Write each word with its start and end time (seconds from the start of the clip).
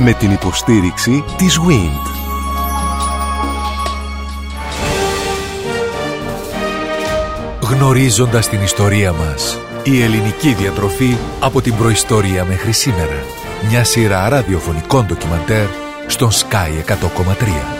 Με 0.00 0.12
την 0.12 0.30
υποστήριξη 0.30 1.24
της 1.36 1.58
WIND. 1.58 2.06
Γνωρίζοντας 7.62 8.48
την 8.48 8.62
ιστορία 8.62 9.12
μας. 9.12 9.58
Η 9.84 10.02
ελληνική 10.02 10.54
διατροφή 10.54 11.16
από 11.40 11.60
την 11.60 11.76
προϊστορία 11.76 12.44
μέχρι 12.44 12.72
σήμερα. 12.72 13.22
Μια 13.68 13.84
σειρά 13.84 14.28
ραδιοφωνικών 14.28 15.06
ντοκιμαντέρ 15.06 15.66
στον 16.06 16.30
Sky 16.30 16.84
100,3. 16.86 17.78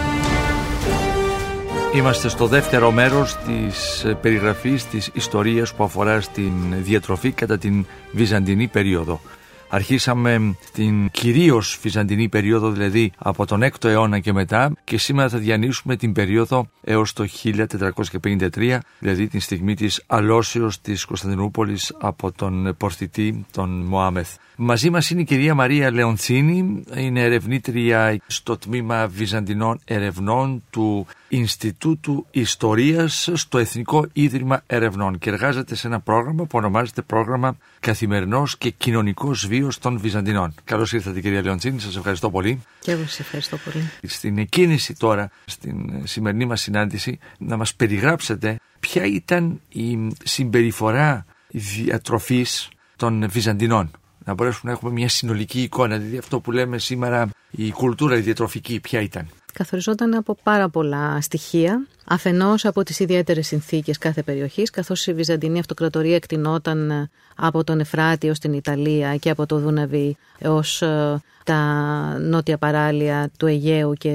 Είμαστε 1.94 2.28
στο 2.28 2.46
δεύτερο 2.46 2.90
μέρος 2.90 3.36
της 3.36 4.04
ε, 4.04 4.14
περιγραφής 4.14 4.86
της 4.86 5.10
ιστορίας 5.12 5.74
που 5.74 5.84
αφορά 5.84 6.20
στην 6.20 6.52
διατροφή 6.78 7.30
κατά 7.32 7.58
την 7.58 7.86
Βυζαντινή 8.12 8.66
περίοδο. 8.66 9.20
Αρχίσαμε 9.70 10.56
την 10.72 11.10
κυρίως 11.10 11.78
Βυζαντινή 11.82 12.28
περίοδο, 12.28 12.70
δηλαδή 12.70 13.12
από 13.18 13.46
τον 13.46 13.62
6ο 13.62 13.84
αιώνα 13.84 14.18
και 14.18 14.32
μετά 14.32 14.72
και 14.84 14.98
σήμερα 14.98 15.28
θα 15.28 15.38
διανύσουμε 15.38 15.96
την 15.96 16.12
περίοδο 16.12 16.68
έως 16.82 17.12
το 17.12 17.26
1453, 17.42 18.78
δηλαδή 18.98 19.28
την 19.28 19.40
στιγμή 19.40 19.74
της 19.74 20.02
αλώσεως 20.06 20.80
της 20.80 21.04
Κωνσταντινούπολης 21.04 21.94
από 22.00 22.32
τον 22.32 22.74
πορθητή, 22.76 23.46
τον 23.50 23.70
Μωάμεθ. 23.70 24.36
Μαζί 24.60 24.90
μας 24.90 25.10
είναι 25.10 25.20
η 25.20 25.24
κυρία 25.24 25.54
Μαρία 25.54 25.90
Λεοντσίνη, 25.90 26.84
είναι 26.96 27.22
ερευνήτρια 27.22 28.18
στο 28.26 28.56
τμήμα 28.56 29.06
Βυζαντινών 29.06 29.80
Ερευνών 29.84 30.62
του 30.70 31.06
Ινστιτούτου 31.28 32.26
Ιστορίας 32.30 33.30
στο 33.32 33.58
Εθνικό 33.58 34.06
Ίδρυμα 34.12 34.62
Ερευνών 34.66 35.18
και 35.18 35.30
εργάζεται 35.30 35.74
σε 35.74 35.86
ένα 35.86 36.00
πρόγραμμα 36.00 36.44
που 36.44 36.58
ονομάζεται 36.58 37.02
Πρόγραμμα 37.02 37.56
Καθημερινός 37.80 38.58
και 38.58 38.70
Κοινωνικός 38.70 39.46
Βίος 39.46 39.78
των 39.78 39.98
Βυζαντινών. 39.98 40.54
Καλώς 40.64 40.92
ήρθατε 40.92 41.20
κυρία 41.20 41.42
Λεοντσίνη, 41.42 41.80
σας 41.80 41.96
ευχαριστώ 41.96 42.30
πολύ. 42.30 42.62
Και 42.80 42.90
εγώ 42.90 43.02
σας 43.02 43.20
ευχαριστώ 43.20 43.56
πολύ. 43.56 43.90
Στην 44.02 44.38
εκκίνηση 44.38 44.94
τώρα, 44.94 45.30
στην 45.44 46.02
σημερινή 46.04 46.46
μας 46.46 46.60
συνάντηση, 46.60 47.18
να 47.38 47.56
μας 47.56 47.74
περιγράψετε 47.74 48.60
ποια 48.80 49.04
ήταν 49.04 49.60
η 49.68 49.98
συμπεριφορά 50.24 51.26
διατροφής 51.48 52.68
των 52.96 53.28
Βυζαντινών 53.30 53.90
να 54.28 54.34
μπορέσουμε 54.34 54.70
να 54.70 54.76
έχουμε 54.76 54.92
μια 54.92 55.08
συνολική 55.08 55.62
εικόνα. 55.62 55.96
Δηλαδή 55.96 56.18
αυτό 56.18 56.40
που 56.40 56.52
λέμε 56.52 56.78
σήμερα 56.78 57.30
η 57.50 57.70
κουλτούρα 57.70 58.16
η 58.16 58.20
διατροφική 58.20 58.80
ποια 58.80 59.00
ήταν. 59.00 59.28
Καθοριζόταν 59.52 60.14
από 60.14 60.36
πάρα 60.42 60.68
πολλά 60.68 61.20
στοιχεία. 61.20 61.86
Αφενός 62.04 62.64
από 62.64 62.82
τις 62.82 62.98
ιδιαίτερες 63.00 63.46
συνθήκες 63.46 63.98
κάθε 63.98 64.22
περιοχής, 64.22 64.70
καθώς 64.70 65.06
η 65.06 65.12
Βυζαντινή 65.12 65.58
Αυτοκρατορία 65.58 66.14
εκτινόταν 66.14 67.10
από 67.36 67.64
τον 67.64 67.80
Εφράτη 67.80 68.28
ως 68.28 68.38
την 68.38 68.52
Ιταλία 68.52 69.16
και 69.16 69.30
από 69.30 69.46
το 69.46 69.58
Δούναβι 69.58 70.16
έως 70.38 70.82
ε, 70.82 71.20
τα 71.44 71.58
νότια 72.18 72.58
παράλια 72.58 73.30
του 73.38 73.46
Αιγαίου 73.46 73.92
και 73.92 74.12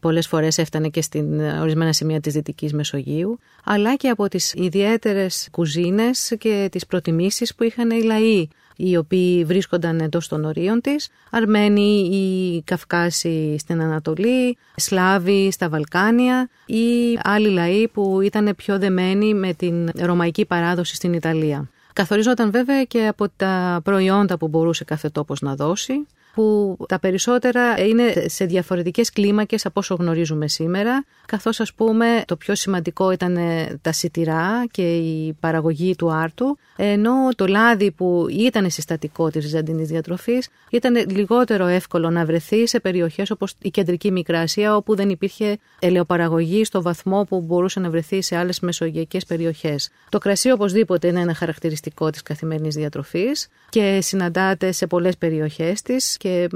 πολλές 0.00 0.26
φορές 0.26 0.58
έφτανε 0.58 0.88
και 0.88 1.02
στην 1.02 1.40
ορισμένα 1.40 1.92
σημεία 1.92 2.20
της 2.20 2.32
Δυτικής 2.32 2.72
Μεσογείου, 2.72 3.38
αλλά 3.64 3.96
και 3.96 4.08
από 4.08 4.28
τις 4.28 4.52
ιδιαίτερες 4.54 5.48
κουζίνες 5.50 6.34
και 6.38 6.68
τις 6.70 6.86
προτιμήσεις 6.86 7.54
που 7.54 7.64
είχαν 7.64 7.90
οι 7.90 8.02
λαοί 8.02 8.48
οι 8.76 8.96
οποίοι 8.96 9.44
βρίσκονταν 9.44 10.00
εντός 10.00 10.28
των 10.28 10.44
ορίων 10.44 10.80
της, 10.80 11.08
Αρμένοι 11.30 12.08
ή 12.12 12.62
Καυκάσοι 12.62 13.56
στην 13.58 13.82
Ανατολή, 13.82 14.56
Σλάβοι 14.76 15.50
στα 15.50 15.68
Βαλκάνια 15.68 16.48
ή 16.66 17.18
άλλοι 17.22 17.48
λαοί 17.48 17.88
που 17.88 18.20
ήταν 18.20 18.54
πιο 18.56 18.78
δεμένοι 18.78 19.34
με 19.34 19.54
την 19.54 19.90
ρωμαϊκή 19.98 20.44
παράδοση 20.44 20.94
στην 20.94 21.12
Ιταλία. 21.12 21.68
Καθοριζόταν 21.92 22.50
βέβαια 22.50 22.84
και 22.84 23.06
από 23.06 23.26
τα 23.36 23.80
προϊόντα 23.84 24.38
που 24.38 24.48
μπορούσε 24.48 24.84
κάθε 24.84 25.08
τόπος 25.08 25.40
να 25.40 25.54
δώσει 25.54 26.06
που 26.34 26.76
τα 26.88 26.98
περισσότερα 26.98 27.86
είναι 27.86 28.24
σε 28.26 28.44
διαφορετικές 28.44 29.10
κλίμακες 29.10 29.66
από 29.66 29.80
όσο 29.80 29.94
γνωρίζουμε 29.94 30.48
σήμερα, 30.48 31.04
καθώς 31.26 31.60
ας 31.60 31.74
πούμε 31.74 32.22
το 32.26 32.36
πιο 32.36 32.54
σημαντικό 32.54 33.10
ήταν 33.10 33.38
τα 33.82 33.92
σιτηρά 33.92 34.64
και 34.70 34.96
η 34.96 35.36
παραγωγή 35.40 35.96
του 35.96 36.12
άρτου, 36.12 36.58
ενώ 36.76 37.12
το 37.36 37.46
λάδι 37.46 37.90
που 37.90 38.26
ήταν 38.30 38.70
συστατικό 38.70 39.30
της 39.30 39.42
Βυζαντινής 39.42 39.88
διατροφής 39.88 40.48
ήταν 40.70 41.10
λιγότερο 41.10 41.66
εύκολο 41.66 42.10
να 42.10 42.24
βρεθεί 42.24 42.66
σε 42.66 42.80
περιοχές 42.80 43.30
όπως 43.30 43.54
η 43.62 43.70
κεντρική 43.70 44.10
Μικρά 44.10 44.40
Ασία, 44.40 44.76
όπου 44.76 44.96
δεν 44.96 45.10
υπήρχε 45.10 45.58
ελαιοπαραγωγή 45.78 46.64
στο 46.64 46.82
βαθμό 46.82 47.24
που 47.24 47.40
μπορούσε 47.40 47.80
να 47.80 47.90
βρεθεί 47.90 48.22
σε 48.22 48.36
άλλες 48.36 48.60
μεσογειακές 48.60 49.24
περιοχές. 49.24 49.90
Το 50.08 50.18
κρασί 50.18 50.50
οπωσδήποτε 50.50 51.08
είναι 51.08 51.20
ένα 51.20 51.34
χαρακτηριστικό 51.34 52.10
της 52.10 52.22
καθημερινής 52.22 52.74
διατροφής 52.74 53.48
και 53.68 53.98
συναντάται 54.02 54.72
σε 54.72 54.86
πολλές 54.86 55.16
περιοχές 55.16 55.82
της 55.82 56.16
και 56.22 56.48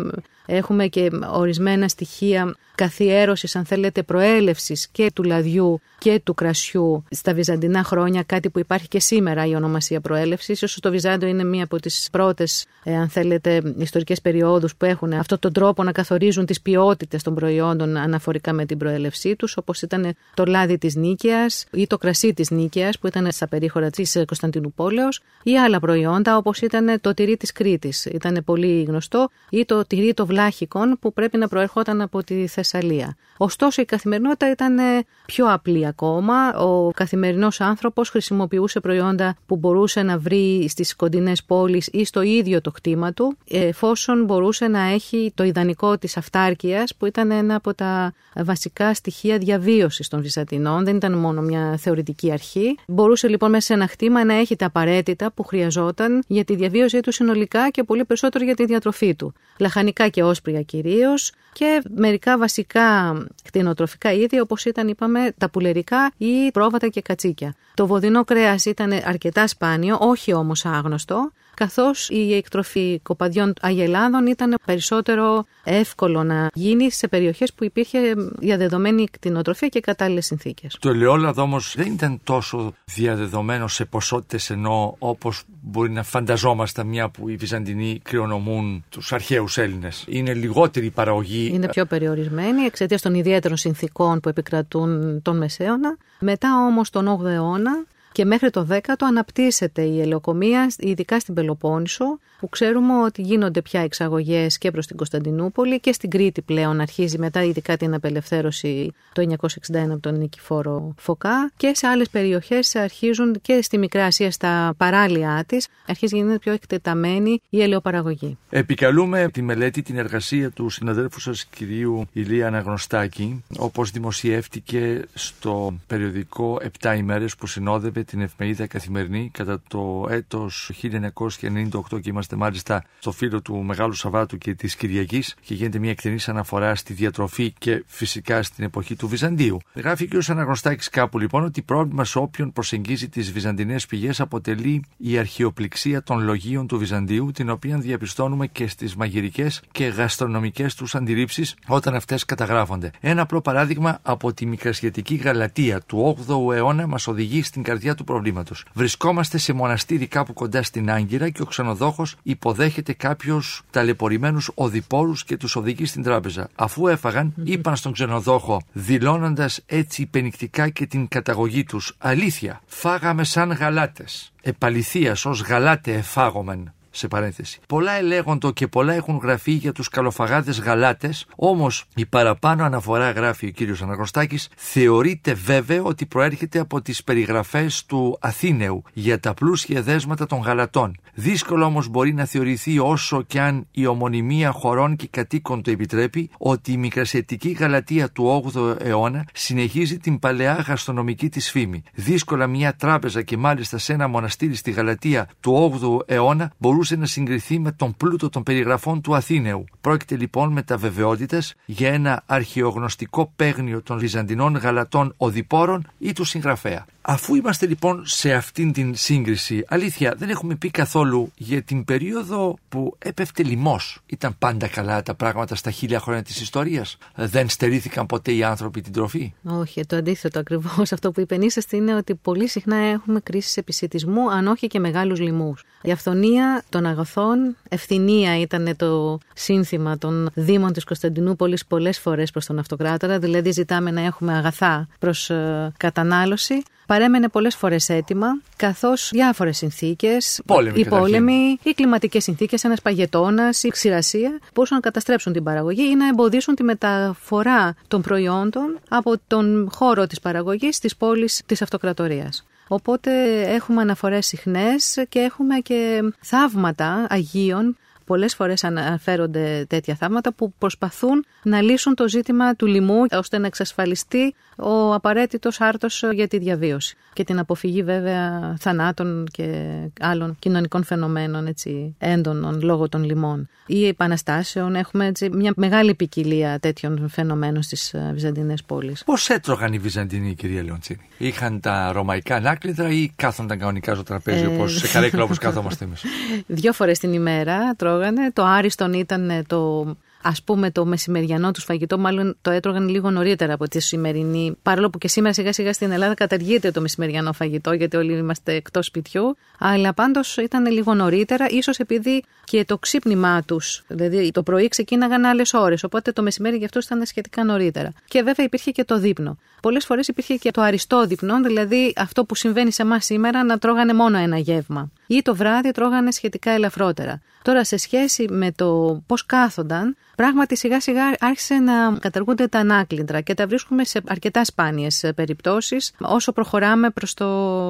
έχουμε 0.47 0.87
και 0.87 1.11
ορισμένα 1.33 1.89
στοιχεία 1.89 2.57
καθιέρωσης 2.75 3.57
αν 3.57 3.65
θέλετε 3.65 4.03
προέλευσης 4.03 4.89
και 4.89 5.11
του 5.15 5.23
λαδιού 5.23 5.81
και 5.99 6.21
του 6.25 6.35
κρασιού 6.35 7.05
στα 7.11 7.35
βυζαντινά 7.35 7.85
χρόνια 7.85 8.23
κάτι 8.23 8.51
που 8.51 8.59
υπάρχει 8.59 8.89
και 8.89 9.01
σήμερα 9.01 9.47
η 9.47 9.55
ονομασία 9.55 10.01
προέλευσης. 10.01 10.63
Ίσως 10.63 10.81
το 10.81 10.91
Βυζάντιο 10.91 11.29
είναι 11.29 11.45
μία 11.45 11.65
από 11.65 11.81
τις 11.81 12.09
πρώτες 12.13 12.67
ε, 12.83 12.97
αν 12.97 13.09
θέλετε 13.09 13.75
ιστορικές 13.79 14.21
περιόδους 14.21 14.77
που 14.77 14.85
έχουν 14.85 15.13
αυτόν 15.13 15.39
τον 15.39 15.53
τρόπο 15.53 15.83
να 15.83 15.93
καθορίζουν 15.93 16.47
τις 16.47 16.61
ποιότητες 16.61 17.23
των 17.23 17.35
προϊόντων 17.35 17.97
αναφορικά 17.97 18.53
με 18.53 18.67
την 18.67 18.79
προέλευσή 18.79 19.37
τους 19.37 19.57
όπως 19.57 19.83
ήταν 19.83 20.15
το 20.35 20.45
λάδι 20.45 20.79
της 20.79 20.95
Νίκαιας 20.95 21.67
ή 21.73 21.87
το 21.87 21.99
κρασί 21.99 22.35
της 22.35 22.51
Νίκαιας 22.51 22.99
που 22.99 23.07
ήταν 23.07 23.33
στα 23.33 23.49
περίχωρα 23.49 23.91
της 23.91 24.13
Κωνσταντινούπολεως 24.13 25.21
ή 25.43 25.59
άλλα 25.59 25.81
προϊόντα 25.81 26.37
όπως 26.37 26.61
ήταν 26.61 27.01
το 27.01 27.15
τυρί 27.15 27.37
της 27.37 27.53
Κρήτης. 27.53 28.05
Ήταν 28.05 28.43
πολύ 28.45 28.83
γνωστό 28.83 29.31
ή 29.51 29.65
το 29.65 29.87
τυρί 29.87 30.15
το 30.15 30.27
βλάχικον 30.37 30.97
που 31.01 31.13
πρέπει 31.13 31.37
να 31.37 31.49
προερχόταν 31.49 32.01
από 32.01 32.25
τη 32.25 32.47
Θεσσαλία 32.47 32.47
Θεσσαλία. 32.47 33.17
Ωστόσο 33.37 33.83
η 33.83 33.85
καθημερινότητα 33.85 34.51
ήταν 34.51 34.79
ε, 34.79 35.05
πιο 35.27 35.53
απλή 35.53 35.87
ακόμα. 35.87 36.55
Ο 36.55 36.91
καθημερινός 36.91 37.61
άνθρωπος 37.61 38.11
χρησιμοποιούσε 38.11 38.81
προϊόντα 38.81 39.37
που 39.47 39.57
μπορούσε 39.57 40.03
να 40.03 40.19
βρει 40.19 40.67
στις 40.69 40.97
κοντινές 40.97 41.45
πόλεις 41.45 41.89
ή 41.93 42.05
στο 42.05 42.23
ίδιο 42.23 42.61
το 42.61 42.71
κτήμα 42.71 43.13
του, 43.13 43.37
εφόσον 43.51 44.25
μπορούσε 44.25 44.69
να 44.69 44.81
έχει 44.81 45.33
το 45.35 45.45
ιδανικό 45.45 45.99
της 45.99 46.17
αυτάρκειας 46.17 46.95
που 46.95 47.07
ήταν 47.07 47.31
ένα 47.31 47.55
από 47.55 47.75
τα 47.75 48.13
βασικά 48.45 48.95
στοιχεία 48.95 49.39
διαβίωσης 49.39 50.09
των 50.09 50.23
Βυζαντινών. 50.23 50.85
Δεν 50.85 50.97
ήταν 50.97 51.13
μόνο 51.13 51.41
μια 51.41 51.77
θεωρητική 51.79 52.33
αρχή. 52.33 52.79
Μπορούσε 52.87 53.29
λοιπόν 53.29 53.51
μέσα 53.51 53.67
σε 53.67 53.73
ένα 53.73 53.87
κτήμα 53.87 54.25
να 54.25 54.35
έχει 54.35 54.57
τα 54.57 54.67
απαραίτητα 54.67 55.33
που 55.33 55.43
χρειαζόταν 55.43 56.23
για 56.27 56.45
τη 56.45 56.55
διαβίωσή 56.55 57.01
του 57.01 57.13
συνολικά 57.13 57.71
και 57.71 57.83
πολύ 57.83 58.05
περισσότερο 58.05 58.45
για 58.45 58.55
τη 58.55 58.65
διατροφή 58.65 59.15
του. 59.15 59.33
Λαχανικά 59.59 60.09
και 60.09 60.23
όσπρια 60.23 60.63
κυρίως 60.63 61.33
και 61.53 61.83
μερικά 61.95 62.39
βασικά 62.39 63.15
κτηνοτροφικά 63.45 64.13
είδη 64.13 64.41
όπως 64.41 64.65
ήταν 64.65 64.89
είπαμε 64.89 65.33
τα 65.39 65.51
πουλερικά 65.51 66.13
ή 66.17 66.51
πρόβατα 66.53 66.89
και 66.89 67.01
κατσίκια. 67.01 67.55
Το 67.75 67.87
βοδινό 67.87 68.25
κρέας 68.25 68.65
ήταν 68.65 68.93
αρκετά 69.05 69.47
σπάνιο, 69.47 69.97
όχι 70.01 70.33
όμως 70.33 70.65
άγνωστο 70.65 71.33
καθώς 71.57 72.09
η 72.11 72.35
εκτροφή 72.35 73.01
κοπαδιών 73.03 73.53
αγελάδων 73.61 74.27
ήταν 74.27 74.55
περισσότερο 74.65 75.47
εύκολο 75.65 76.23
να 76.23 76.51
γίνει 76.55 76.91
σε 76.91 77.09
περιοχές 77.09 77.53
που 77.53 77.65
υπήρχε 77.65 77.99
διαδεδομένη 78.39 79.07
κτηνοτροφία 79.11 79.69
και 79.69 79.81
κατάλληλες 79.81 80.27
συνθήκες. 80.27 80.77
Το 80.81 80.89
ελαιόλαδο 80.89 81.43
όμως 81.43 81.75
δεν 81.77 81.93
ήταν 81.93 82.21
τόσο 82.25 82.75
διαδεδομένο 82.85 83.69
σε 83.69 83.85
ποσότητες 83.85 84.51
ενώ 84.51 84.97
όπως 84.99 85.43
μπορεί 85.63 85.91
να 85.91 86.03
φανταζόμαστε 86.03 86.85
μια 86.85 87.09
που 87.09 87.29
οι 87.29 87.37
Βυζαντινοί 87.37 88.01
κρυονομούν 88.03 88.85
τους 88.89 89.13
αρχαίους 89.13 89.59
Έλληνες. 89.59 90.05
Είναι 90.09 90.35
λιγότερη 90.35 90.91
παραγωγή. 90.91 91.51
Είναι 91.55 91.69
πιο 91.69 91.85
περιορισμένη 91.85 92.63
εξαιτίας 92.63 93.03
των 93.03 93.15
ιδιαίτερων 93.15 93.57
συνθήκων 93.57 94.21
που 94.21 94.29
επικρατούν 94.29 95.23
τον 95.23 95.37
Μεσαίωνα. 95.37 95.97
Μετά 96.21 96.67
όμως 96.67 96.91
τον 96.91 97.21
8ο 97.21 97.27
αιώνα 97.27 97.85
και 98.17 98.25
μέχρι 98.25 98.51
το 98.51 98.67
10ο 98.71 98.95
αναπτύσσεται 98.99 99.83
η 99.83 100.01
ελαιοκομεία, 100.01 100.73
ειδικά 100.79 101.21
στην 101.21 101.35
Πελοπόννησο, 101.35 102.19
που 102.41 102.49
ξέρουμε 102.49 103.03
ότι 103.03 103.23
γίνονται 103.23 103.63
πια 103.63 103.81
εξαγωγές 103.81 104.59
και 104.59 104.71
προς 104.71 104.87
την 104.87 104.97
Κωνσταντινούπολη 104.97 105.81
και 105.81 105.93
στην 105.93 106.11
Κρήτη 106.11 106.43
πλέον 106.43 106.81
αρχίζει 106.81 107.19
μετά 107.19 107.43
ειδικά 107.43 107.77
την 107.77 107.95
απελευθέρωση 107.95 108.93
το 109.13 109.37
1961 109.73 109.77
από 109.77 109.99
τον 110.01 110.19
Νικηφόρο 110.19 110.95
Φωκά 110.99 111.53
και 111.57 111.73
σε 111.75 111.87
άλλες 111.87 112.11
περιοχές 112.11 112.75
αρχίζουν 112.75 113.41
και 113.43 113.63
στη 113.63 113.79
Μικρά 113.79 114.05
Ασία 114.05 114.31
στα 114.31 114.75
παράλια 114.77 115.45
της 115.47 115.69
αρχίζει 115.87 116.15
να 116.15 116.21
γίνεται 116.21 116.39
πιο 116.39 116.53
εκτεταμένη 116.53 117.41
η 117.49 117.63
ελαιοπαραγωγή. 117.63 118.39
Επικαλούμε 118.51 119.29
τη 119.33 119.43
μελέτη, 119.43 119.83
την 119.83 119.99
εργασία 119.99 120.51
του 120.51 120.69
συναδέλφου 120.69 121.21
σας 121.21 121.45
κυρίου 121.45 122.07
Ηλία 122.13 122.47
Αναγνωστάκη 122.47 123.45
όπως 123.57 123.91
δημοσιεύτηκε 123.91 125.05
στο 125.15 125.79
περιοδικό 125.87 126.61
7 126.81 126.97
ημέρες 126.97 127.37
που 127.37 127.47
συνόδευε 127.47 128.05
την 128.07 128.21
εφημερίδα 128.21 128.67
Καθημερινή 128.67 129.31
κατά 129.33 129.63
το 129.69 130.07
έτος 130.11 130.73
1998 130.83 132.01
και 132.01 132.09
είμαστε 132.11 132.37
μάλιστα 132.37 132.85
στο 132.99 133.13
φύλλο 133.13 133.43
του 133.43 133.57
Μεγάλου 133.57 133.93
Σαββάτου 133.93 134.39
και 134.39 134.55
της 134.55 134.77
Κυριακής 134.77 135.37
και 135.41 135.55
γίνεται 135.55 135.79
μια 135.79 135.91
εκτενής 135.91 136.29
αναφορά 136.29 136.75
στη 136.75 136.93
διατροφή 136.93 137.53
και 137.59 137.85
φυσικά 137.87 138.43
στην 138.43 138.65
εποχή 138.65 138.97
του 138.97 139.09
Βυζαντίου. 139.09 139.59
Γράφει 139.75 140.05
ο 140.05 140.19
κ. 140.19 140.31
Αναγνωστάκης 140.31 140.89
κάπου 140.89 141.19
λοιπόν 141.19 141.45
ότι 141.45 141.63
πρόβλημα 141.63 142.05
σε 142.05 142.19
όποιον 142.19 142.53
προσεγγίζει 142.53 143.09
τις 143.09 143.33
βυζαντινές 143.33 143.87
πηγές 143.87 144.21
αποτελεί 144.21 144.85
η 144.97 145.19
αρχαιοπληξία 145.19 146.03
των 146.03 146.23
λογίων 146.23 146.67
του 146.67 146.79
Βυζαντίου 146.79 147.31
την 147.31 147.51
οποία 147.51 147.79
διαπιστώνουμε 147.79 148.47
και 148.47 148.69
στις 148.69 148.95
μαγειρικές 148.97 149.63
και 149.73 149.87
γαστρονομικές 149.87 150.75
τους 150.75 150.95
αντιρρήψεις 150.95 151.55
όταν 151.67 151.95
αυτές 151.95 152.25
καταγράφονται. 152.25 152.91
Ένα 153.01 153.23
απλό 153.23 153.41
παράδειγμα 153.41 153.99
από 154.03 154.33
τη 154.33 154.47
μικρασιατική 154.47 155.15
Γαλατεία 155.15 155.81
του 155.81 156.17
8ου 156.27 156.55
αιώνα 156.55 156.87
μας 156.87 157.07
οδηγεί 157.07 157.43
στην 157.43 157.63
καρδιά 157.63 157.95
του 157.97 158.05
προβλήματος. 158.05 158.65
Βρισκόμαστε 158.73 159.39
σε 159.39 159.53
μοναστήρι 159.53 160.07
κάπου 160.07 160.33
κοντά 160.33 160.63
στην 160.63 160.91
Άγκυρα 160.91 161.29
και 161.29 161.43
ο 161.43 161.45
ξενοδόχος 161.45 162.17
υποδέχεται 162.23 162.93
κάποιους 162.93 163.63
ταλαιπωρημένους 163.71 164.51
οδηπόρους 164.55 165.25
και 165.25 165.37
τους 165.37 165.57
οδηγεί 165.57 165.87
στην 165.87 166.03
τράπεζα. 166.03 166.49
Αφού 166.55 166.87
έφαγαν, 166.87 167.35
είπαν 167.45 167.77
στον 167.77 167.93
ξενοδόχο, 167.93 168.63
δηλώνοντας 168.73 169.63
έτσι 169.67 170.03
υπενικτικά 170.03 170.69
και 170.69 170.87
την 170.87 171.09
καταγωγή 171.09 171.65
τους: 171.65 171.95
Αλήθεια, 171.99 172.61
φάγαμε 172.67 173.25
σαν 173.25 173.53
γαλάτες. 173.53 174.33
Επαληθείας 174.43 175.25
ως 175.25 175.43
γαλάτε 175.43 175.93
εφάγομεν 175.93 176.71
σε 176.97 177.09
παρένθεση. 177.09 177.61
Πολλά 177.69 177.93
ελέγοντο 177.93 178.51
και 178.51 178.67
πολλά 178.69 178.95
έχουν 178.95 179.17
γραφεί 179.23 179.53
για 179.53 179.73
τους 179.73 179.89
καλοφαγάδε 179.89 180.53
γαλάτες, 180.53 181.27
όμως 181.37 181.85
η 181.95 182.07
παραπάνω 182.07 182.65
αναφορά, 182.65 183.11
γράφει 183.11 183.47
ο 183.47 183.51
κύριος 183.51 183.83
Αναγνωστάκη, 183.83 184.39
θεωρείται 184.57 185.35
βέβαιο 185.35 185.85
ότι 185.85 186.07
προέρχεται 186.07 186.59
από 186.59 186.83
τις 186.83 187.05
περιγραφές 187.05 187.85
του 187.85 188.19
Αθήνεου 188.21 188.83
για 188.93 189.21
τα 189.21 189.35
πλούσια 189.35 189.83
δέσματα 189.83 190.27
των 190.27 190.41
γαλατών. 190.41 190.97
Δύσκολο 191.15 191.65
όμως 191.65 191.89
μπορεί 191.89 192.15
να 192.15 192.25
θεωρηθεί 192.25 192.79
όσο 192.79 193.23
και 193.23 193.41
αν 193.41 193.67
η 193.71 193.87
ομονιμία 193.87 194.51
χωρών 194.51 194.97
και 194.97 195.09
κατοίκων 195.11 195.63
το 195.63 195.71
επιτρέπει 195.71 196.31
ότι 196.39 196.73
η 196.73 196.77
μικρασιατική 196.77 197.49
Γαλατεία 197.51 198.11
του 198.11 198.51
8ου 198.55 198.77
αιώνα 198.81 199.27
συνεχίζει 199.33 199.99
την 199.99 200.19
παλαιά 200.19 200.55
γαστρονομική 200.55 201.29
της 201.29 201.51
φήμη. 201.51 201.83
Δύσκολα 201.95 202.47
μια 202.47 202.75
τράπεζα 202.75 203.23
και 203.23 203.37
μάλιστα 203.37 203.79
σε 203.79 203.93
ένα 203.93 204.09
μοναστήρι 204.09 204.55
στη 204.55 204.71
Γαλατεία 204.71 205.29
του 205.41 205.79
8ου 205.81 206.13
αιώνα 206.13 206.53
μπορούσε 206.59 206.86
μπορούσε 206.87 206.97
να 206.97 207.07
συγκριθεί 207.07 207.59
με 207.59 207.73
τον 207.73 207.97
πλούτο 207.97 208.29
των 208.29 208.43
περιγραφών 208.43 209.01
του 209.01 209.15
Αθήνεου. 209.15 209.65
Πρόκειται 209.81 210.17
λοιπόν 210.17 210.53
με 210.53 210.63
τα 210.63 210.77
βεβαιότητα 210.77 211.43
για 211.65 211.93
ένα 211.93 212.23
αρχαιογνωστικό 212.27 213.33
παίγνιο 213.37 213.83
των 213.83 213.99
Βυζαντινών 213.99 214.57
γαλατών 214.57 215.15
οδηπόρων 215.17 215.87
ή 215.99 216.13
του 216.13 216.25
συγγραφέα. 216.25 216.87
Αφού 217.09 217.35
είμαστε 217.35 217.67
λοιπόν 217.67 218.03
σε 218.07 218.33
αυτήν 218.33 218.73
την 218.73 218.95
σύγκριση, 218.95 219.65
αλήθεια 219.69 220.15
δεν 220.19 220.29
έχουμε 220.29 220.55
πει 220.55 220.71
καθόλου 220.71 221.33
για 221.37 221.63
την 221.63 221.85
περίοδο 221.85 222.59
που 222.69 222.97
έπεφτε 222.99 223.43
λοιμός. 223.43 224.01
Ήταν 224.07 224.35
πάντα 224.39 224.69
καλά 224.69 225.03
τα 225.03 225.15
πράγματα 225.15 225.55
στα 225.55 225.71
χίλια 225.71 226.01
χρόνια 226.01 226.23
της 226.23 226.41
ιστορίας. 226.41 226.97
Δεν 227.15 227.49
στερήθηκαν 227.49 228.07
ποτέ 228.07 228.33
οι 228.33 228.43
άνθρωποι 228.43 228.81
την 228.81 228.93
τροφή. 228.93 229.33
Όχι, 229.45 229.87
το 229.87 229.97
αντίθετο 229.97 230.39
ακριβώς. 230.39 230.93
Αυτό 230.93 231.11
που 231.13 231.21
υπενήσαστε 231.21 231.77
είναι 231.77 231.95
ότι 231.95 232.15
πολύ 232.15 232.49
συχνά 232.49 232.77
έχουμε 232.77 233.21
κρίσεις 233.21 233.57
επισητισμού, 233.57 234.31
αν 234.31 234.47
όχι 234.47 234.67
και 234.67 234.79
μεγάλους 234.79 235.21
λοιμούς. 235.21 235.65
Η 235.83 235.91
αυθονία 235.91 236.65
των 236.69 236.87
αγαθών, 236.87 237.57
ευθυνία 237.69 238.41
ήταν 238.41 238.77
το 238.77 239.19
σύνθημα 239.35 239.99
των 239.99 240.31
Δήμων 240.35 240.73
της 240.73 240.85
Κωνσταντινούπολης 240.85 241.67
πολλές 241.67 241.99
φορές 241.99 242.31
προς 242.31 242.47
τον 242.47 242.59
Αυτοκράτορα. 242.59 243.19
Δηλαδή, 243.19 243.51
ζητάμε 243.51 243.91
να 243.91 244.01
έχουμε 244.01 244.37
αγαθά 244.37 244.89
προς 244.99 245.31
ε, 245.31 245.73
κατανάλωση 245.77 246.63
παρέμενε 246.87 247.29
πολλές 247.29 247.57
φορές 247.57 247.89
έτοιμα, 247.89 248.27
καθώς 248.57 249.11
διάφορες 249.13 249.57
συνθήκες, 249.57 250.43
οι 250.75 250.85
πόλεμοι, 250.85 251.59
οι 251.63 251.73
κλιματικές 251.73 252.23
συνθήκες, 252.23 252.65
ένας 252.65 252.83
παγετώνας, 252.83 253.63
η 253.63 253.69
ξηρασία, 253.69 254.39
μπορούσαν 254.55 254.77
να 254.77 254.83
καταστρέψουν 254.83 255.33
την 255.33 255.43
παραγωγή 255.43 255.91
ή 255.91 255.95
να 255.95 256.09
εμποδίσουν 256.09 256.55
τη 256.55 256.63
μεταφορά 256.63 257.75
των 257.89 258.03
προϊόντων 258.03 258.79
από 258.89 259.15
τον 259.27 259.69
χώρο 259.73 260.07
της 260.07 260.21
παραγωγής 260.21 260.77
στι 260.77 260.91
πόλει 260.99 261.29
της 261.47 261.63
αυτοκρατορίας. 261.63 262.47
Οπότε 262.69 263.41
έχουμε 263.43 263.81
αναφορές 263.81 264.27
συχνές 264.27 265.05
και 265.09 265.19
έχουμε 265.19 265.59
και 265.59 266.03
θαύματα 266.21 267.07
Αγίων 267.09 267.77
Πολλές 268.07 268.35
φορές 268.35 268.65
αναφέρονται 268.65 269.65
τέτοια 269.69 269.95
θαύματα 269.95 270.33
που 270.33 270.53
προσπαθούν 270.59 271.25
να 271.43 271.61
λύσουν 271.61 271.95
το 271.95 272.09
ζήτημα 272.09 272.55
του 272.55 272.67
λοιμού 272.67 273.05
ώστε 273.11 273.39
να 273.39 273.47
εξασφαλιστεί 273.47 274.35
ο 274.57 274.95
απαραίτητος 274.95 275.61
άρτος 275.61 276.05
για 276.13 276.29
τη 276.29 276.39
διαβίωση 276.39 276.97
και 277.13 277.25
την 277.25 277.39
αποφυγή 277.39 277.83
βέβαια 277.83 278.57
θανάτων 278.59 279.27
και 279.33 279.77
άλλων 280.01 280.37
κοινωνικών 280.39 280.85
φαινομένων 280.85 281.47
έτσι, 281.47 281.95
έντονων 281.99 282.61
λόγω 282.63 282.89
των 282.89 283.05
λοιμών. 283.05 283.49
Ή 283.67 283.87
επαναστάσεων 283.87 284.75
έχουμε 284.75 285.07
έτσι, 285.07 285.31
μια 285.33 285.53
μεγάλη 285.57 285.95
ποικιλία 285.95 286.59
τέτοιων 286.59 287.09
φαινομένων 287.09 287.63
στις 287.63 287.95
ε, 287.95 288.11
Βυζαντινές 288.13 288.63
πόλεις. 288.63 289.05
Πώς 289.05 289.29
έτρωγαν 289.29 289.73
οι 289.73 289.79
Βυζαντινοί 289.79 290.35
κυρία 290.35 290.63
Λεοντσίνη. 290.63 291.09
Είχαν 291.19 291.61
τα 291.61 291.93
ρωμαϊκά 291.93 292.37
ανάκλητρα 292.37 292.89
ή 292.89 293.13
κάθονταν 293.17 293.59
κανονικά 293.59 293.95
στο 293.95 294.03
τραπέζι 294.03 294.43
ε... 294.43 294.47
όπως 294.47 294.79
σε 294.79 294.89
καρέκλα 294.89 295.23
όπως 295.23 295.39
κάθομαστε 295.39 295.85
εμείς; 295.85 296.05
Δύο 296.47 296.73
φορές 296.73 296.99
την 296.99 297.13
ημέρα 297.13 297.75
τρώγανε. 297.97 298.31
Το 298.33 298.45
άριστον 298.45 298.93
ήταν 298.93 299.45
το 299.47 299.85
ας 300.23 300.43
πούμε 300.43 300.71
το 300.71 300.85
μεσημεριανό 300.85 301.51
του 301.51 301.61
φαγητό, 301.61 301.99
μάλλον 301.99 302.37
το 302.43 302.51
έτρωγαν 302.51 302.89
λίγο 302.89 303.11
νωρίτερα 303.11 303.53
από 303.53 303.69
τη 303.69 303.81
σημερινή. 303.81 304.57
Παρόλο 304.63 304.91
που 304.91 304.99
και 304.99 305.09
σήμερα 305.09 305.35
σιγά 305.35 305.53
σιγά 305.53 305.73
στην 305.73 305.91
Ελλάδα 305.91 306.15
καταργείται 306.15 306.71
το 306.71 306.81
μεσημεριανό 306.81 307.33
φαγητό, 307.33 307.73
γιατί 307.73 307.97
όλοι 307.97 308.13
είμαστε 308.13 308.53
εκτός 308.53 308.87
σπιτιού. 308.87 309.37
Αλλά 309.59 309.95
πάντως 309.95 310.37
ήταν 310.37 310.67
λίγο 310.67 310.95
νωρίτερα, 310.95 311.47
ίσως 311.49 311.79
επειδή 311.79 312.25
και 312.45 312.65
το 312.65 312.79
ξύπνημά 312.79 313.43
τους, 313.43 313.83
δηλαδή 313.89 314.31
το 314.31 314.43
πρωί 314.43 314.69
ξεκίναγαν 314.69 315.25
άλλες 315.25 315.53
ώρες. 315.55 315.85
Οπότε 315.85 316.13
το 316.13 316.23
μεσημέρι 316.23 316.57
για 316.57 316.67
αυτούς 316.67 316.85
ήταν 316.85 317.07
σχετικά 317.07 317.45
νωρίτερα. 317.45 317.93
Και 318.09 318.23
βέβαια 318.23 318.47
υπήρχε 318.47 318.71
και 318.71 318.85
το 318.85 318.99
δείπνο. 318.99 319.39
Πολλές 319.63 319.85
φορές 319.85 320.09
υπήρχε 320.09 320.35
και 320.35 320.51
το 320.51 320.61
αριστό 320.61 321.07
δείπνο, 321.07 321.43
δηλαδή 321.43 321.93
αυτό 321.97 322.25
που 322.25 322.35
συμβαίνει 322.35 322.73
σε 322.73 322.83
εμάς 322.83 323.05
σήμερα 323.05 323.45
να 323.45 323.59
τρώγανε 323.59 323.95
μόνο 323.95 324.19
ένα 324.19 324.39
γεύμα. 324.39 324.91
Ή 325.07 325.23
το 325.23 325.35
βράδυ 325.35 325.71
τρώγανε 325.71 326.11
σχετικά 326.11 326.51
ελαφρότερα. 326.51 327.21
Τώρα, 327.43 327.65
σε 327.65 327.77
σχέση 327.77 328.27
με 328.31 328.53
το 328.53 329.01
πώς 329.07 329.27
κάθονταν, 329.27 329.97
πράγματι 330.17 330.57
σιγά 330.57 330.81
σιγά 330.81 331.03
άρχισε 331.19 331.55
να 331.55 331.99
καταργούνται 331.99 332.47
τα 332.47 332.59
ανάκλυντρα 332.59 333.21
και 333.21 333.35
τα 333.35 333.47
βρίσκουμε 333.47 333.85
σε 333.85 334.01
αρκετά 334.07 334.45
σπάνιες 334.45 335.05
περιπτώσεις 335.15 335.93
όσο 336.01 336.33
προχωράμε 336.33 336.91
προς 336.91 337.15
το 337.15 337.27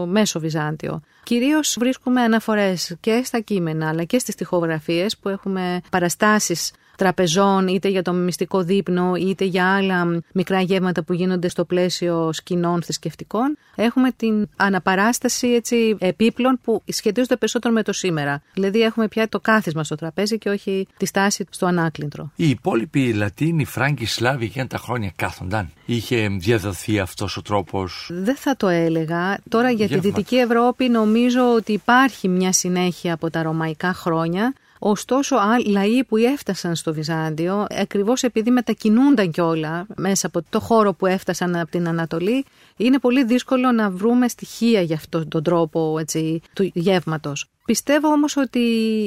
μέσο 0.09 0.41
Βυζάντιο. 0.41 1.01
Κυρίως 1.23 1.77
βρίσκουμε 1.81 2.21
αναφορές 2.21 2.97
και 3.01 3.21
στα 3.25 3.41
κείμενα 3.41 3.89
αλλά 3.89 4.05
και 4.05 4.19
στις 4.19 4.35
τοιχογραφίε 4.35 5.07
που 5.21 5.29
έχουμε 5.29 5.81
παραστάσεις 5.91 6.73
τραπεζών, 6.97 7.69
είτε 7.69 7.89
για 7.89 8.03
το 8.03 8.13
μυστικό 8.13 8.63
δείπνο, 8.63 9.15
είτε 9.15 9.45
για 9.45 9.75
άλλα 9.75 10.21
μικρά 10.33 10.61
γεύματα 10.61 11.03
που 11.03 11.13
γίνονται 11.13 11.49
στο 11.49 11.65
πλαίσιο 11.65 12.33
σκηνών 12.33 12.83
θρησκευτικών. 12.83 13.57
Έχουμε 13.75 14.11
την 14.17 14.49
αναπαράσταση 14.57 15.49
έτσι, 15.49 15.97
επίπλων 15.99 16.59
που 16.63 16.83
σχετίζονται 16.87 17.37
περισσότερο 17.37 17.75
με 17.75 17.83
το 17.83 17.93
σήμερα. 17.93 18.43
Δηλαδή, 18.55 18.81
έχουμε 18.81 19.09
πια 19.09 19.29
το 19.29 19.41
κάθισμα 19.41 19.85
στο 19.85 19.95
τραπέζι 19.95 20.39
και 20.39 20.49
όχι 20.49 20.87
τη 20.97 21.07
στάση 21.07 21.47
στο 21.51 21.67
ανάκλυντρο. 21.67 22.31
Οι 22.37 22.49
υπόλοιποι 22.49 23.13
Λατίνοι, 23.13 23.65
Φράγκοι, 23.65 24.07
Σλάβοι 24.07 24.47
για 24.47 24.67
τα 24.67 24.79
χρόνια 24.79 25.13
κάθονταν. 25.17 25.71
Είχε 25.87 26.29
διαδοθεί 26.29 26.99
αυτός 26.99 27.37
ο 27.37 27.43
τρόπος. 27.43 28.11
Δεν 28.13 28.37
θα 28.37 28.57
το 28.57 28.69
έλεγα. 28.69 29.39
Τώρα 29.49 29.71
για 29.71 29.89
τη 29.89 29.99
Δυτική 29.99 30.37
Ευρώπη 30.37 30.89
νομίζω 30.89 31.55
ότι 31.55 31.73
υπάρχει 31.73 32.29
μια 32.29 32.53
συνέχεια 32.53 33.15
από 33.15 33.31
τα 33.31 33.43
ρωμαϊκά 33.43 33.93
χρόνια. 33.93 34.55
Ωστόσο, 34.79 35.37
λαοί 35.67 36.05
που 36.05 36.17
έφτασαν 36.17 36.75
στο 36.75 36.95
Βυζάντιο, 36.95 37.67
ακριβώς 37.71 38.23
επειδή 38.23 38.51
μετακινούνταν 38.51 39.31
κιόλα 39.31 39.87
μέσα 39.97 40.27
από 40.27 40.43
το 40.51 40.61
χώρο 40.61 40.95
που 40.95 41.07
έφτασαν 41.07 41.57
από 41.57 41.71
την 41.71 41.89
Ανατολή, 41.89 42.45
είναι 42.77 42.99
πολύ 42.99 43.25
δύσκολο 43.25 43.73
να 43.73 43.91
βρούμε 43.91 44.29
στοιχεία 44.29 44.81
για 44.81 44.97
αυτόν 44.97 45.29
τον 45.29 45.43
τρόπο 45.43 45.99
έτσι, 45.99 46.41
του 46.53 46.71
γεύματος. 46.75 47.47
Πιστεύω 47.67 48.09
όμως 48.09 48.37
ότι 48.37 48.59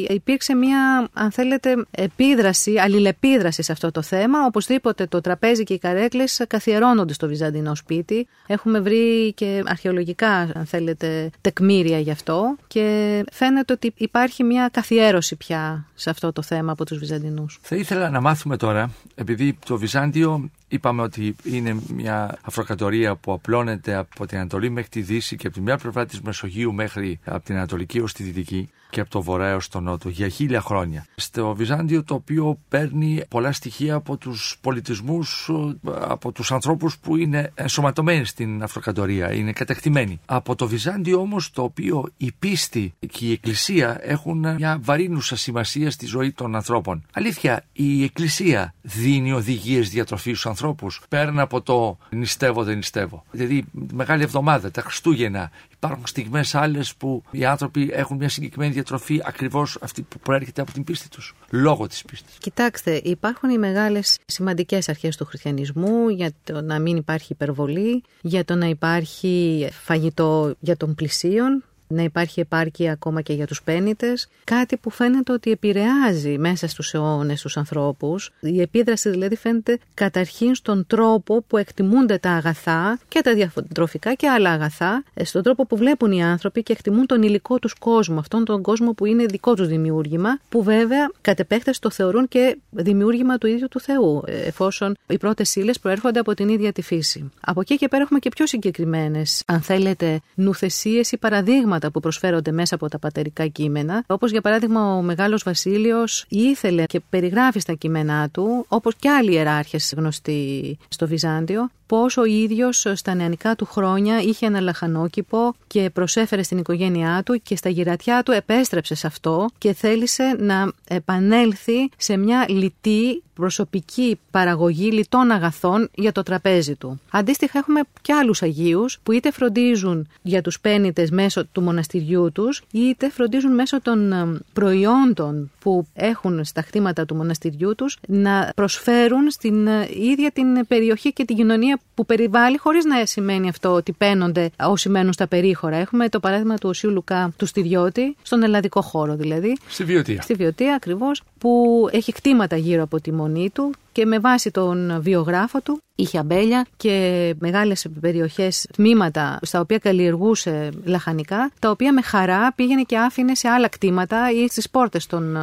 υπήρξε 0.09 0.55
μια, 0.55 1.09
αν 1.13 1.31
θέλετε, 1.31 1.85
επίδραση, 1.91 2.77
αλληλεπίδραση 2.77 3.63
σε 3.63 3.71
αυτό 3.71 3.91
το 3.91 4.01
θέμα. 4.01 4.45
Οπωσδήποτε 4.45 5.05
το 5.05 5.21
τραπέζι 5.21 5.63
και 5.63 5.73
οι 5.73 5.77
καρέκλες 5.77 6.41
καθιερώνονται 6.47 7.13
στο 7.13 7.27
Βυζαντινό 7.27 7.75
σπίτι. 7.75 8.27
Έχουμε 8.47 8.79
βρει 8.79 9.33
και 9.33 9.63
αρχαιολογικά, 9.65 10.31
αν 10.31 10.65
θέλετε, 10.65 11.29
τεκμήρια 11.41 11.99
γι' 11.99 12.11
αυτό 12.11 12.55
και 12.67 13.23
φαίνεται 13.31 13.73
ότι 13.73 13.93
υπάρχει 13.97 14.43
μια 14.43 14.69
καθιέρωση 14.71 15.35
πια 15.35 15.85
σε 15.95 16.09
αυτό 16.09 16.31
το 16.31 16.41
θέμα 16.41 16.71
από 16.71 16.85
τους 16.85 16.97
Βυζαντινούς. 16.97 17.59
Θα 17.61 17.75
ήθελα 17.75 18.09
να 18.09 18.21
μάθουμε 18.21 18.57
τώρα, 18.57 18.91
επειδή 19.15 19.57
το 19.65 19.77
Βυζάντιο 19.77 20.49
Είπαμε 20.71 21.01
ότι 21.01 21.35
είναι 21.43 21.81
μια 21.93 22.37
αυτοκρατορία 22.41 23.15
που 23.15 23.31
απλώνεται 23.31 23.95
από 23.95 24.25
την 24.25 24.37
Ανατολή 24.37 24.69
μέχρι 24.69 24.89
τη 24.89 25.01
Δύση 25.01 25.35
και 25.35 25.47
από 25.47 25.55
τη 25.55 25.61
μια 25.61 25.77
πλευρά 25.77 26.05
της 26.05 26.21
Μεσογείου 26.21 26.73
μέχρι 26.73 27.19
από 27.25 27.45
την 27.45 27.55
Ανατολική 27.55 27.99
ως 27.99 28.13
τη 28.13 28.23
Δυτική 28.23 28.48
Ανατολική 28.49 28.69
και 28.89 28.99
από 28.99 29.09
το 29.09 29.21
βορρά 29.21 29.47
έως 29.47 29.67
το 29.67 29.79
νότο 29.79 30.09
για 30.09 30.27
χίλια 30.27 30.61
χρόνια. 30.61 31.05
Στο 31.15 31.55
Βυζάντιο 31.55 32.03
το 32.03 32.13
οποίο 32.13 32.59
παίρνει 32.69 33.23
πολλά 33.29 33.51
στοιχεία 33.51 33.95
από 33.95 34.17
τους 34.17 34.57
πολιτισμούς, 34.61 35.51
από 35.83 36.31
τους 36.31 36.51
ανθρώπους 36.51 36.97
που 36.97 37.15
είναι 37.15 37.51
ενσωματωμένοι 37.55 38.25
στην 38.25 38.63
αυτοκρατορία, 38.63 39.33
είναι 39.33 39.51
κατεκτημένοι. 39.51 40.19
Από 40.25 40.55
το 40.55 40.67
Βυζάντιο 40.67 41.19
όμως 41.19 41.51
το 41.51 41.63
οποίο 41.63 42.09
η 42.17 42.31
πίστη 42.39 42.93
και 43.11 43.25
η 43.25 43.31
εκκλησία 43.31 43.97
έχουν 44.01 44.55
μια 44.55 44.79
βαρύνουσα 44.81 45.35
σημασία 45.35 45.91
στη 45.91 46.05
ζωή 46.05 46.31
των 46.31 46.55
ανθρώπων. 46.55 47.03
Αλήθεια, 47.13 47.63
η 47.73 48.03
εκκλησία 48.03 48.73
δίνει 48.81 49.31
οδηγίες 49.31 49.89
διατροφής 49.89 50.39
στους 50.39 50.45
ανθρώπους 50.49 51.01
πέραν 51.09 51.39
από 51.39 51.61
το 51.61 51.97
νηστεύω 52.09 52.63
δεν 52.63 52.75
νηστεύω. 52.75 53.23
Δηλαδή 53.31 53.65
Μεγάλη 53.93 54.23
Εβδομάδα, 54.23 54.71
τα 54.71 54.81
Χριστούγεννα, 54.81 55.51
υπάρχουν 55.79 56.07
στιγμές 56.07 56.55
άλλες 56.55 56.95
που 56.95 57.23
οι 57.31 57.45
άνθρωποι 57.45 57.89
έχουν 57.93 58.17
μια 58.17 58.29
συγκεκριμένη 58.29 58.73
διατροφή 58.73 59.21
ακριβώς 59.23 59.77
αυτή 59.81 60.01
που 60.01 60.19
προέρχεται 60.19 60.61
από 60.61 60.71
την 60.71 60.83
πίστη 60.83 61.09
τους. 61.09 61.35
Λόγω 61.49 61.87
της 61.87 62.03
πίστης. 62.05 62.37
Κοιτάξτε, 62.37 63.01
υπάρχουν 63.03 63.49
οι 63.49 63.57
μεγάλες 63.57 64.17
σημαντικές 64.25 64.89
αρχές 64.89 65.17
του 65.17 65.25
χριστιανισμού 65.25 66.09
για 66.09 66.31
το 66.43 66.61
να 66.61 66.79
μην 66.79 66.97
υπάρχει 66.97 67.33
υπερβολή, 67.33 68.03
για 68.21 68.45
το 68.45 68.55
να 68.55 68.65
υπάρχει 68.65 69.67
φαγητό 69.71 70.55
για 70.59 70.77
τον 70.77 70.95
πλησίον, 70.95 71.63
να 71.89 72.03
υπάρχει 72.03 72.39
επάρκεια 72.39 72.91
ακόμα 72.91 73.21
και 73.21 73.33
για 73.33 73.47
τους 73.47 73.63
πένιτες, 73.63 74.27
κάτι 74.43 74.77
που 74.77 74.89
φαίνεται 74.89 75.31
ότι 75.31 75.51
επηρεάζει 75.51 76.37
μέσα 76.37 76.67
στους 76.67 76.93
αιώνες 76.93 77.41
τους 77.41 77.57
ανθρώπους. 77.57 78.31
Η 78.39 78.61
επίδραση 78.61 79.09
δηλαδή 79.09 79.35
φαίνεται 79.35 79.79
καταρχήν 79.93 80.55
στον 80.55 80.85
τρόπο 80.87 81.43
που 81.47 81.57
εκτιμούνται 81.57 82.17
τα 82.17 82.31
αγαθά 82.31 82.99
και 83.07 83.21
τα 83.21 83.33
διατροφικά 83.33 84.13
και 84.13 84.27
άλλα 84.27 84.51
αγαθά, 84.51 85.03
ε, 85.13 85.23
στον 85.23 85.43
τρόπο 85.43 85.65
που 85.65 85.77
βλέπουν 85.77 86.11
οι 86.11 86.23
άνθρωποι 86.23 86.63
και 86.63 86.73
εκτιμούν 86.73 87.05
τον 87.05 87.23
υλικό 87.23 87.59
τους 87.59 87.73
κόσμο, 87.73 88.19
αυτόν 88.19 88.45
τον 88.45 88.61
κόσμο 88.61 88.91
που 88.91 89.05
είναι 89.05 89.25
δικό 89.25 89.53
τους 89.53 89.67
δημιούργημα, 89.67 90.39
που 90.49 90.63
βέβαια 90.63 91.11
κατ' 91.21 91.39
επέκταση 91.39 91.81
το 91.81 91.89
θεωρούν 91.89 92.27
και 92.27 92.57
δημιούργημα 92.69 93.37
του 93.37 93.47
ίδιου 93.47 93.67
του 93.67 93.79
Θεού, 93.79 94.23
ε, 94.25 94.47
εφόσον 94.47 94.95
οι 95.07 95.17
πρώτες 95.17 95.55
ύλες 95.55 95.79
προέρχονται 95.79 96.19
από 96.19 96.33
την 96.33 96.49
ίδια 96.49 96.71
τη 96.71 96.81
φύση. 96.81 97.31
Από 97.41 97.61
εκεί 97.61 97.75
και 97.75 97.87
πέρα 97.87 98.03
έχουμε 98.03 98.19
και 98.19 98.29
πιο 98.29 98.47
συγκεκριμένες, 98.47 99.43
αν 99.45 99.61
θέλετε, 99.61 100.21
νουθεσίες 100.35 101.11
ή 101.11 101.17
παραδείγματα 101.17 101.78
που 101.91 101.99
προσφέρονται 101.99 102.51
μέσα 102.51 102.75
από 102.75 102.89
τα 102.89 102.99
πατερικά 102.99 103.47
κείμενα. 103.47 104.03
Όπως 104.07 104.31
για 104.31 104.41
παράδειγμα 104.41 104.95
ο 104.95 105.01
Μεγάλος 105.01 105.43
Βασίλειος 105.43 106.25
ήθελε 106.29 106.85
και 106.85 106.99
περιγράφει 107.09 107.59
στα 107.59 107.73
κείμενά 107.73 108.29
του, 108.29 108.65
όπως 108.67 108.95
και 108.95 109.09
άλλοι 109.09 109.31
ιεράρχες 109.31 109.93
γνωστοί 109.97 110.77
στο 110.87 111.07
Βυζάντιο, 111.07 111.69
πώς 111.89 112.17
ο 112.17 112.25
ίδιος 112.25 112.85
στα 112.93 113.13
νεανικά 113.13 113.55
του 113.55 113.65
χρόνια 113.65 114.21
είχε 114.21 114.45
ένα 114.45 114.59
λαχανόκηπο 114.59 115.55
και 115.67 115.89
προσέφερε 115.89 116.43
στην 116.43 116.57
οικογένειά 116.57 117.23
του 117.25 117.41
και 117.43 117.55
στα 117.55 117.69
γυρατιά 117.69 118.23
του 118.23 118.31
επέστρεψε 118.31 118.95
σε 118.95 119.07
αυτό 119.07 119.49
και 119.57 119.73
θέλησε 119.73 120.35
να 120.39 120.71
επανέλθει 120.87 121.89
σε 121.97 122.17
μια 122.17 122.45
λιτή 122.49 123.23
προσωπική 123.39 124.19
παραγωγή 124.31 124.91
λιτών 124.91 125.31
αγαθών 125.31 125.89
για 125.95 126.11
το 126.11 126.23
τραπέζι 126.23 126.75
του. 126.75 126.99
Αντίστοιχα 127.11 127.59
έχουμε 127.59 127.81
και 128.01 128.13
άλλους 128.13 128.41
Αγίους 128.41 128.99
που 129.03 129.11
είτε 129.11 129.31
φροντίζουν 129.31 130.07
για 130.21 130.41
τους 130.41 130.59
πένιτες 130.59 131.11
μέσω 131.11 131.45
του 131.45 131.61
μοναστηριού 131.61 132.31
τους 132.31 132.63
είτε 132.71 133.09
φροντίζουν 133.09 133.53
μέσω 133.53 133.81
των 133.81 134.11
ε, 134.11 134.39
προϊόντων 134.53 135.51
που 135.59 135.87
έχουν 135.93 136.45
στα 136.45 136.61
χτήματα 136.61 137.05
του 137.05 137.15
μοναστηριού 137.15 137.75
τους 137.75 137.97
να 138.07 138.51
προσφέρουν 138.55 139.31
στην 139.31 139.67
ε, 139.67 139.87
ίδια 139.91 140.31
την 140.31 140.67
περιοχή 140.67 141.13
και 141.13 141.25
την 141.25 141.35
κοινωνία 141.35 141.78
που 141.95 142.05
περιβάλλει, 142.05 142.57
χωρίς 142.57 142.85
να 142.85 143.05
σημαίνει 143.05 143.49
αυτό 143.49 143.69
ότι 143.69 143.91
παίνονται 143.91 144.49
όσοι 144.59 144.89
μένουν 144.89 145.13
στα 145.13 145.27
περίχωρα. 145.27 145.75
Έχουμε 145.75 146.09
το 146.09 146.19
παράδειγμα 146.19 146.55
του 146.55 146.69
Οσίου 146.69 146.89
Λουκά 146.89 147.33
του 147.37 147.45
Στιδιώτη, 147.45 148.15
στον 148.21 148.43
ελλαδικό 148.43 148.81
χώρο 148.81 149.15
δηλαδή. 149.15 149.57
Στη 149.67 149.83
Βιωτία. 149.83 150.21
Στη 150.21 150.33
Βιωτία 150.33 150.75
ακριβώς, 150.75 151.21
που 151.37 151.87
έχει 151.91 152.11
κτήματα 152.11 152.55
γύρω 152.55 152.83
από 152.83 153.01
τη 153.01 153.11
μονή 153.11 153.49
του 153.49 153.71
και 153.99 154.05
με 154.05 154.19
βάση 154.19 154.51
τον 154.51 155.01
βιογράφο 155.01 155.61
του 155.61 155.81
είχε 155.99 156.17
αμπέλια 156.17 156.65
και 156.77 157.35
μεγάλες 157.39 157.85
περιοχές, 158.01 158.67
τμήματα 158.73 159.39
στα 159.41 159.59
οποία 159.59 159.77
καλλιεργούσε 159.77 160.69
λαχανικά, 160.83 161.51
τα 161.59 161.69
οποία 161.69 161.93
με 161.93 162.01
χαρά 162.01 162.53
πήγαινε 162.53 162.81
και 162.81 162.97
άφηνε 162.97 163.35
σε 163.35 163.47
άλλα 163.47 163.67
κτήματα 163.67 164.31
ή 164.31 164.47
στις 164.47 164.69
πόρτες 164.69 165.05
των 165.05 165.37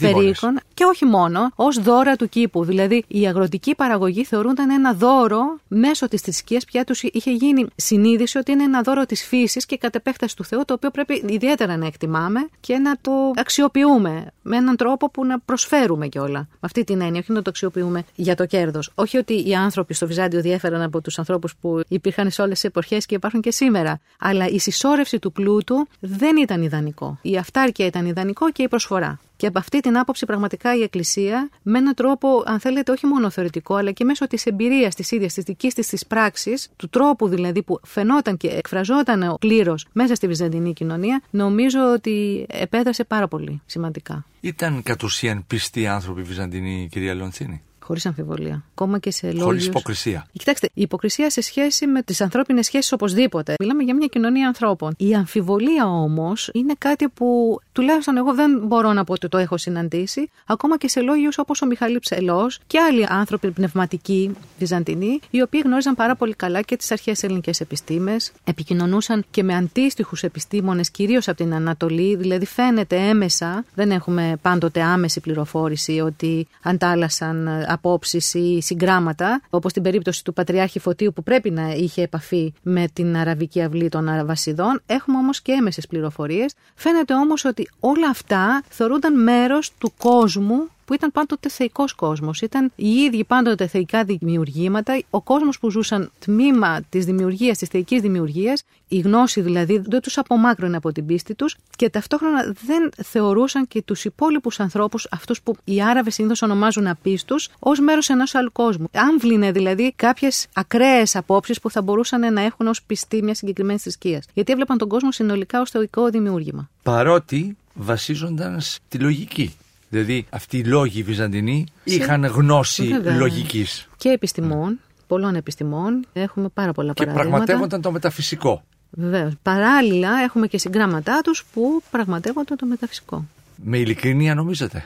περίχων 0.00 0.60
και 0.74 0.84
όχι 0.84 1.04
μόνο, 1.04 1.50
ως 1.54 1.76
δώρα 1.82 2.16
του 2.16 2.28
κήπου. 2.28 2.64
Δηλαδή 2.64 3.04
η 3.08 3.26
αγροτική 3.26 3.74
παραγωγή 3.74 4.24
θεωρούνταν 4.24 4.70
ένα 4.70 4.92
δώρο 4.92 5.58
μέσω 5.68 6.08
της 6.08 6.20
θρησκείας 6.20 6.64
πια 6.64 6.84
τους 6.84 7.02
είχε 7.02 7.30
γίνει 7.30 7.66
συνείδηση 7.76 8.38
ότι 8.38 8.52
είναι 8.52 8.62
ένα 8.62 8.82
δώρο 8.82 9.06
της 9.06 9.24
φύσης 9.24 9.66
και 9.66 9.76
κατ' 9.76 9.94
επέκταση 9.94 10.36
του 10.36 10.44
Θεού 10.44 10.64
το 10.64 10.74
οποίο 10.74 10.90
πρέπει 10.90 11.24
ιδιαίτερα 11.28 11.76
να 11.76 11.86
εκτιμάμε 11.86 12.48
και 12.60 12.78
να 12.78 12.96
το 13.00 13.10
αξιοποιούμε 13.34 14.26
με 14.42 14.56
έναν 14.56 14.76
τρόπο 14.76 15.10
που 15.10 15.24
να 15.24 15.38
προσφέρουμε 15.38 16.06
κιόλα. 16.06 16.38
Με 16.38 16.58
αυτή 16.60 16.84
την 16.84 17.00
έννοια, 17.00 17.20
όχι 17.20 17.32
να 17.32 17.42
το 17.42 17.50
αξιοποιούμε 17.50 17.97
για 18.14 18.34
το 18.34 18.46
κέρδος. 18.46 18.90
Όχι 18.94 19.16
ότι 19.16 19.48
οι 19.48 19.54
άνθρωποι 19.54 19.94
στο 19.94 20.06
Βυζάντιο 20.06 20.40
διέφεραν 20.40 20.82
από 20.82 21.00
τους 21.00 21.18
ανθρώπους 21.18 21.54
που 21.60 21.80
υπήρχαν 21.88 22.30
σε 22.30 22.42
όλες 22.42 22.54
τις 22.54 22.64
εποχές 22.64 23.06
και 23.06 23.14
υπάρχουν 23.14 23.40
και 23.40 23.50
σήμερα. 23.50 24.00
Αλλά 24.18 24.48
η 24.48 24.58
συσσόρευση 24.58 25.18
του 25.18 25.32
πλούτου 25.32 25.88
δεν 26.00 26.36
ήταν 26.36 26.62
ιδανικό. 26.62 27.18
Η 27.22 27.36
αυτάρκεια 27.36 27.86
ήταν 27.86 28.06
ιδανικό 28.06 28.50
και 28.52 28.62
η 28.62 28.68
προσφορά. 28.68 29.18
Και 29.36 29.46
από 29.46 29.58
αυτή 29.58 29.80
την 29.80 29.98
άποψη, 29.98 30.26
πραγματικά 30.26 30.76
η 30.76 30.82
Εκκλησία, 30.82 31.48
με 31.62 31.78
έναν 31.78 31.94
τρόπο, 31.94 32.42
αν 32.46 32.60
θέλετε, 32.60 32.92
όχι 32.92 33.06
μόνο 33.06 33.30
θεωρητικό, 33.30 33.74
αλλά 33.74 33.90
και 33.90 34.04
μέσω 34.04 34.26
της 34.26 34.46
εμπειρίας 34.46 34.94
της 34.94 35.10
ίδιας, 35.10 35.32
της 35.32 35.44
δικής 35.44 35.74
της 35.74 35.86
της 35.86 36.06
πράξης, 36.06 36.68
του 36.76 36.88
τρόπου 36.88 37.28
δηλαδή 37.28 37.62
που 37.62 37.80
φαινόταν 37.84 38.36
και 38.36 38.48
εκφραζόταν 38.48 39.22
ο 39.22 39.36
κλήρος 39.40 39.86
μέσα 39.92 40.14
στη 40.14 40.26
βυζαντινή 40.26 40.72
κοινωνία, 40.72 41.22
νομίζω 41.30 41.92
ότι 41.92 42.46
επέδρασε 42.48 43.04
πάρα 43.04 43.28
πολύ 43.28 43.60
σημαντικά. 43.66 44.24
Ήταν 44.40 44.82
κατ' 44.82 45.02
ουσίαν 45.02 45.44
πιστοί 45.46 45.86
άνθρωποι 45.86 46.22
Βυζαντινοί, 46.22 46.88
κυρία 46.90 47.14
Λοντσίνη; 47.14 47.62
Χωρίς 47.88 48.06
αμφιβολία. 48.06 48.64
Ακόμα 48.70 48.98
και 48.98 49.10
σε 49.10 49.32
λόγου. 49.32 49.44
Χωρί 49.44 49.64
υποκρισία. 49.64 50.26
Κοιτάξτε, 50.32 50.68
η 50.74 50.82
υποκρισία 50.82 51.30
σε 51.30 51.40
σχέση 51.40 51.86
με 51.86 52.02
τις 52.02 52.20
ανθρώπινες 52.20 52.66
σχέσεις 52.66 52.92
οπωσδήποτε. 52.92 53.54
Μιλάμε 53.60 53.82
για 53.82 53.94
μια 53.94 54.06
κοινωνία 54.06 54.46
ανθρώπων. 54.46 54.94
Η 54.96 55.14
αμφιβολία 55.14 55.86
όμως 55.86 56.50
είναι 56.52 56.74
κάτι 56.78 57.08
που 57.08 57.58
τουλάχιστον 57.72 58.16
εγώ 58.16 58.34
δεν 58.34 58.60
μπορώ 58.66 58.92
να 58.92 59.04
πω 59.04 59.12
ότι 59.12 59.28
το 59.28 59.38
έχω 59.38 59.56
συναντήσει. 59.56 60.30
Ακόμα 60.46 60.78
και 60.78 60.88
σε 60.88 61.00
λόγου 61.00 61.28
όπως 61.36 61.62
ο 61.62 61.66
Μιχαλή 61.66 61.98
Ψελός 61.98 62.60
και 62.66 62.78
άλλοι 62.78 63.06
άνθρωποι 63.08 63.50
πνευματικοί 63.50 64.30
Βυζαντινοί, 64.58 65.20
οι 65.30 65.42
οποίοι 65.42 65.60
γνώριζαν 65.64 65.94
πάρα 65.94 66.16
πολύ 66.16 66.34
καλά 66.34 66.60
και 66.60 66.76
τις 66.76 66.90
αρχέ 66.90 67.12
ελληνικές 67.20 67.60
επιστήμες, 67.60 68.32
επικοινωνούσαν 68.44 69.24
και 69.30 69.42
με 69.42 69.54
αντίστοιχους 69.54 70.22
επιστήμονες, 70.22 70.90
κυρίως 70.90 71.28
από 71.28 71.36
την 71.36 71.54
Ανατολή. 71.54 72.16
Δηλαδή 72.16 72.46
φαίνεται 72.46 72.96
έμεσα, 72.96 73.64
δεν 73.74 73.90
έχουμε 73.90 74.36
πάντοτε 74.42 74.82
άμεση 74.82 75.20
πληροφόρηση 75.20 76.00
ότι 76.00 76.46
αντάλλασαν 76.62 77.48
απόψεις 77.78 78.34
ή 78.34 78.60
συγκράματα, 78.60 79.40
όπως 79.50 79.70
στην 79.70 79.82
περίπτωση 79.82 80.24
του 80.24 80.32
Πατριάρχη 80.32 80.78
Φωτίου 80.78 81.12
που 81.12 81.22
πρέπει 81.22 81.50
να 81.50 81.68
είχε 81.68 82.02
επαφή 82.02 82.52
με 82.62 82.88
την 82.92 83.16
Αραβική 83.16 83.62
Αυλή 83.62 83.88
των 83.88 84.08
Αραβασιδών. 84.08 84.82
Έχουμε 84.86 85.18
όμως 85.18 85.40
και 85.40 85.52
έμεσες 85.52 85.86
πληροφορίες. 85.86 86.54
Φαίνεται 86.74 87.14
όμως 87.14 87.44
ότι 87.44 87.68
όλα 87.80 88.08
αυτά 88.08 88.62
θεωρούνταν 88.68 89.22
μέρος 89.22 89.72
του 89.78 89.92
κόσμου 89.98 90.68
που 90.88 90.94
ήταν 90.94 91.12
πάντοτε 91.12 91.48
θεϊκός 91.48 91.92
κόσμος. 91.92 92.40
Ήταν 92.40 92.72
οι 92.76 92.88
ίδιοι 92.88 93.24
πάντοτε 93.24 93.66
θεϊκά 93.66 94.04
δημιουργήματα. 94.04 95.00
Ο 95.10 95.20
κόσμος 95.20 95.58
που 95.58 95.70
ζούσαν 95.70 96.10
τμήμα 96.18 96.82
της 96.88 97.04
δημιουργίας, 97.04 97.58
της 97.58 97.68
θεϊκής 97.68 98.00
δημιουργίας, 98.00 98.62
η 98.88 98.98
γνώση 98.98 99.40
δηλαδή 99.40 99.78
δεν 99.78 100.00
τους 100.00 100.18
απομάκρυνε 100.18 100.76
από 100.76 100.92
την 100.92 101.06
πίστη 101.06 101.34
τους 101.34 101.56
και 101.76 101.90
ταυτόχρονα 101.90 102.54
δεν 102.66 102.90
θεωρούσαν 103.04 103.68
και 103.68 103.82
τους 103.82 104.04
υπόλοιπους 104.04 104.60
ανθρώπους, 104.60 105.06
αυτούς 105.10 105.42
που 105.42 105.56
οι 105.64 105.82
Άραβες 105.82 106.14
συνήθως 106.14 106.42
ονομάζουν 106.42 106.86
απίστους, 106.86 107.48
ως 107.58 107.80
μέρος 107.80 108.08
ενός 108.08 108.34
άλλου 108.34 108.52
κόσμου. 108.52 108.86
Άμβλυνε 108.92 109.52
δηλαδή 109.52 109.92
κάποιες 109.96 110.46
ακραίες 110.52 111.16
απόψεις 111.16 111.60
που 111.60 111.70
θα 111.70 111.82
μπορούσαν 111.82 112.32
να 112.32 112.40
έχουν 112.40 112.66
ως 112.66 112.82
πιστοί 112.82 113.22
μια 113.22 113.34
συγκεκριμένη 113.34 113.78
θρησκεία. 113.78 114.22
Γιατί 114.34 114.52
έβλεπαν 114.52 114.78
τον 114.78 114.88
κόσμο 114.88 115.12
συνολικά 115.12 115.60
ως 115.60 115.70
θεϊκό 115.70 116.10
δημιούργημα. 116.10 116.70
Παρότι 116.82 117.56
βασίζονταν 117.74 118.60
στη 118.60 118.98
λογική. 118.98 119.56
Δηλαδή 119.88 120.26
αυτοί 120.30 120.58
οι 120.58 120.64
λόγοι 120.64 121.02
Βυζαντινοί 121.02 121.66
είχαν 121.84 122.24
γνώση 122.24 122.82
λογικής. 123.18 123.88
Και 123.96 124.08
επιστημών, 124.08 124.78
πολλών 125.06 125.34
επιστημών. 125.34 126.06
Έχουμε 126.12 126.48
πάρα 126.48 126.72
πολλά 126.72 126.92
και 126.92 127.04
παραδείγματα. 127.04 127.38
Και 127.38 127.44
πραγματεύονταν 127.44 127.80
το 127.80 127.92
μεταφυσικό. 127.92 128.62
Βεβαίως. 128.90 129.32
Παράλληλα 129.42 130.10
έχουμε 130.24 130.46
και 130.46 130.58
συγγράμματά 130.58 131.20
τους 131.24 131.44
που 131.52 131.82
πραγματεύονται 131.90 132.54
το 132.54 132.66
μεταφυσικό. 132.66 133.26
Με 133.64 133.78
ειλικρίνεια 133.78 134.34
νομίζετε; 134.34 134.84